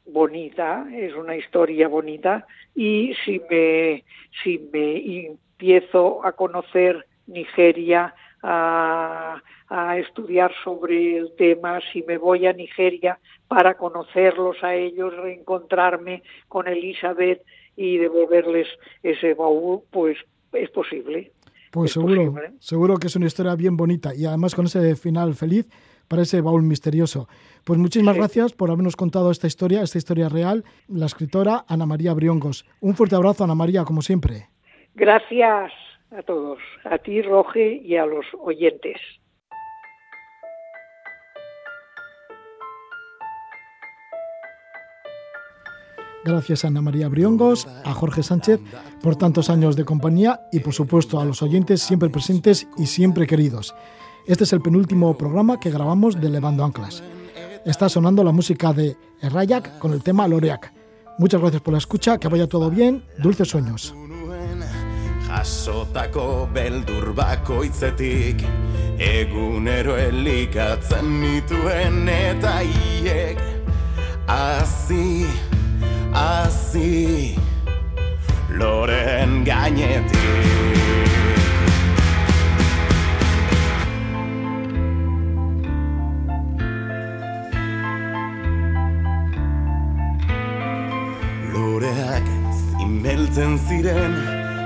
bonita, 0.07 0.87
es 0.93 1.15
una 1.15 1.37
historia 1.37 1.89
bonita, 1.89 2.47
y 2.75 3.15
si 3.25 3.41
me, 3.51 4.05
si 4.43 4.59
me 4.73 5.27
empiezo 5.27 6.25
a 6.25 6.33
conocer 6.33 7.07
Nigeria, 7.27 8.15
a, 8.43 9.43
a, 9.69 9.99
estudiar 9.99 10.53
sobre 10.63 11.17
el 11.17 11.35
tema, 11.37 11.81
si 11.93 12.03
me 12.03 12.19
voy 12.19 12.47
a 12.47 12.53
Nigeria 12.53 13.19
para 13.49 13.75
conocerlos 13.75 14.63
a 14.63 14.75
ellos, 14.75 15.15
reencontrarme 15.17 16.23
con 16.47 16.69
Elizabeth 16.69 17.43
y 17.77 17.99
devolverles 17.99 18.69
ese 19.03 19.35
baúl, 19.35 19.83
pues 19.91 20.19
es 20.53 20.71
posible. 20.71 21.33
Pues 21.71 21.91
es 21.91 21.95
seguro, 21.95 22.33
posible. 22.33 22.53
seguro 22.61 22.97
que 22.97 23.07
es 23.09 23.17
una 23.17 23.27
historia 23.27 23.55
bien 23.55 23.77
bonita 23.77 24.15
y 24.15 24.25
además 24.25 24.55
con 24.55 24.67
ese 24.67 24.97
final 24.97 25.35
feliz 25.35 25.67
para 26.09 26.23
ese 26.23 26.41
baúl 26.41 26.63
misterioso. 26.63 27.29
Pues 27.65 27.79
muchísimas 27.79 28.15
sí. 28.15 28.21
gracias 28.21 28.53
por 28.53 28.71
habernos 28.71 28.97
contado 28.97 29.31
esta 29.31 29.47
historia, 29.47 29.83
esta 29.83 29.99
historia 29.99 30.29
real, 30.29 30.65
la 30.89 31.07
escritora 31.07 31.65
Ana 31.69 31.87
María 31.87 32.15
Briongos. 32.15 32.65
Un 32.81 32.95
fuerte 32.95 33.15
abrazo, 33.15 33.45
Ana 33.45 33.55
María, 33.55 33.85
como 33.85 34.03
siempre. 34.03 34.49
Gracias 34.95 35.73
a 36.11 36.23
todos, 36.23 36.59
a 36.85 36.99
ti, 36.99 37.21
Roge, 37.23 37.83
y 37.85 37.97
a 37.97 38.07
los 38.07 38.25
oyentes. 38.41 38.97
Gracias 46.25 46.65
a 46.65 46.69
Ana 46.69 46.83
María 46.83 47.09
Briongos, 47.09 47.67
a 47.85 47.93
Jorge 47.93 48.23
Sánchez 48.23 48.61
por 49.03 49.17
tantos 49.17 49.51
años 49.51 49.77
de 49.77 49.85
compañía 49.85 50.41
y 50.53 50.61
por 50.61 50.75
supuesto 50.75 51.21
a 51.21 51.25
los 51.25 51.43
oyentes 51.43 51.83
siempre 51.83 52.11
presentes 52.11 52.67
y 52.77 52.87
siempre 52.87 53.27
queridos. 53.27 53.75
Este 54.27 54.45
es 54.45 54.53
el 54.53 54.61
penúltimo 54.61 55.17
programa 55.17 55.59
que 55.59 55.71
grabamos 55.71 56.21
de 56.21 56.29
Levando 56.29 56.65
Anclas. 56.65 57.03
Está 57.65 57.89
sonando 57.89 58.23
la 58.23 58.33
música 58.33 58.73
de 58.73 58.97
Errayak 59.21 59.79
con 59.79 59.93
el 59.93 60.03
tema 60.03 60.29
Loreak. 60.29 60.73
Muchas 61.19 61.41
gracias 61.41 61.63
por 61.63 61.73
la 61.73 61.79
escucha, 61.79 62.19
que 62.19 62.29
vaya 62.29 62.47
todo 62.47 62.71
bien, 62.71 63.05
dulces 63.19 63.49
sueños. 63.49 63.95
Hazi 76.19 77.39
loren 78.59 79.45
gainetik. 79.45 80.19
Loreak 91.53 92.27
zimeltzen 92.59 93.59
ziren 93.69 94.19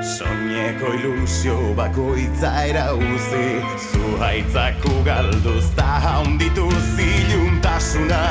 Soñeko 0.02 0.88
ilusio 0.98 1.58
bakoitza 1.78 2.50
erauzi. 2.70 3.46
Zuhaitzak 3.90 4.88
ugalduz 4.96 5.68
ta 5.76 6.00
haunditu 6.08 6.66
ziluntasuna 6.96 8.24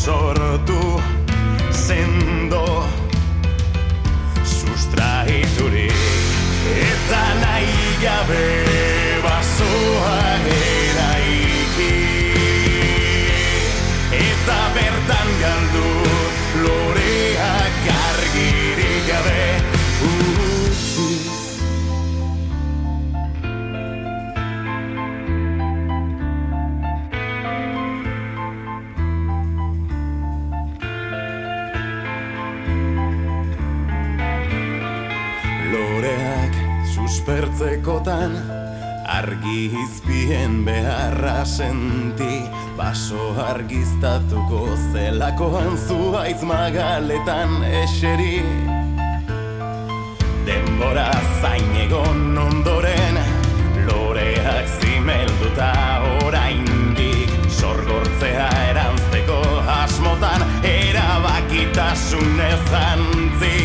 Sortu 0.00 0.80
sendo 1.90 2.62
Sustraiturik 4.44 5.98
Eta 6.90 7.24
nahi 7.42 7.82
gabe 8.04 8.46
basoa 9.26 10.22
eraiki 10.60 11.92
Eta 14.22 14.62
bertan 14.78 15.36
galdu 15.44 15.86
loreak 16.62 16.99
Loreak 37.30 37.54
suspertzekotan 37.54 38.32
Argi 39.06 39.70
izpien 39.84 40.64
beharra 40.64 41.44
senti. 41.44 42.42
Baso 42.76 43.34
argiztatuko 43.38 44.76
zelakoan 44.92 45.76
zuaiz 45.76 46.42
magaletan 46.42 47.62
eseri. 47.82 48.42
Denbora 50.46 51.10
zain 51.40 51.70
egon 51.84 52.38
ondoren 52.38 53.18
Loreak 53.86 54.66
zimelduta 54.80 55.72
oraindik. 56.26 57.30
Sorgortzea 57.60 58.50
erantzteko 58.70 59.40
asmotan 59.78 60.46
Erabakitasun 60.64 62.46
ezantzi 62.50 63.59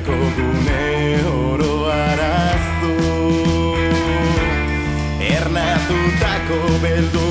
argitutako 0.00 0.16
gune 0.36 1.20
oro 1.28 1.90
araztu. 1.90 2.92
Ernatutako 5.20 6.58
beldu 6.82 7.29